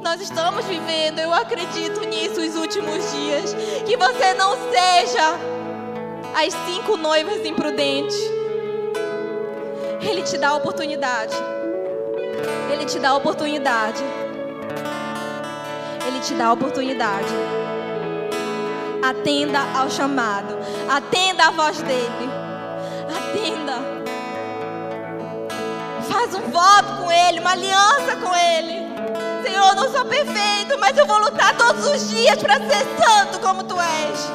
Nós 0.01 0.21
estamos 0.21 0.65
vivendo, 0.65 1.19
eu 1.19 1.33
acredito 1.33 1.99
nisso, 2.01 2.39
os 2.39 2.55
últimos 2.55 3.11
dias. 3.11 3.53
Que 3.85 3.97
você 3.97 4.33
não 4.33 4.55
seja 4.71 5.37
as 6.35 6.53
cinco 6.65 6.95
noivas 6.95 7.45
imprudentes. 7.45 8.17
Ele 10.01 10.21
te 10.23 10.37
dá 10.37 10.49
a 10.49 10.55
oportunidade. 10.55 11.35
Ele 12.71 12.85
te 12.85 12.97
dá 12.97 13.09
a 13.09 13.15
oportunidade. 13.15 14.01
Ele 16.07 16.19
te 16.21 16.33
dá 16.33 16.47
a 16.47 16.53
oportunidade. 16.53 17.33
Atenda 19.03 19.59
ao 19.77 19.89
chamado. 19.89 20.57
Atenda 20.89 21.47
à 21.47 21.51
voz 21.51 21.81
dele. 21.81 22.29
Atenda. 23.17 23.99
Faz 26.09 26.33
um 26.35 26.49
voto 26.49 27.03
com 27.03 27.11
ele, 27.11 27.39
uma 27.41 27.51
aliança 27.51 28.15
com 28.15 28.35
ele. 28.35 28.88
Senhor, 29.49 29.75
não 29.75 29.91
sou 29.91 30.05
perfeito, 30.05 30.77
mas 30.79 30.95
eu 30.95 31.07
vou 31.07 31.17
lutar 31.17 31.57
todos 31.57 31.83
os 31.87 32.07
dias 32.07 32.37
para 32.37 32.57
ser 32.57 32.85
santo 33.03 33.39
como 33.39 33.63
tu 33.63 33.75
és. 33.81 34.31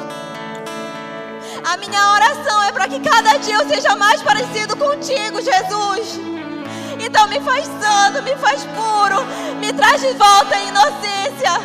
A 1.63 1.77
minha 1.77 2.11
oração 2.11 2.61
é 2.63 2.71
para 2.73 2.89
que 2.89 2.99
cada 2.99 3.37
dia 3.37 3.55
eu 3.55 3.65
seja 3.65 3.95
mais 3.95 4.21
parecido 4.21 4.75
contigo, 4.75 5.41
Jesus. 5.41 6.19
Então 6.99 7.29
me 7.29 7.39
faz 7.39 7.65
santo, 7.65 8.23
me 8.23 8.35
faz 8.35 8.65
puro, 8.65 9.23
me 9.57 9.71
traz 9.71 10.01
de 10.01 10.11
volta 10.15 10.53
a 10.53 10.63
inocência. 10.63 11.61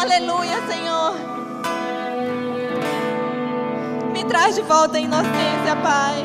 Aleluia, 0.00 0.64
Senhor. 0.68 1.16
Me 4.12 4.24
traz 4.26 4.54
de 4.54 4.62
volta 4.62 4.96
a 4.96 5.00
inocência, 5.00 5.74
Pai. 5.82 6.24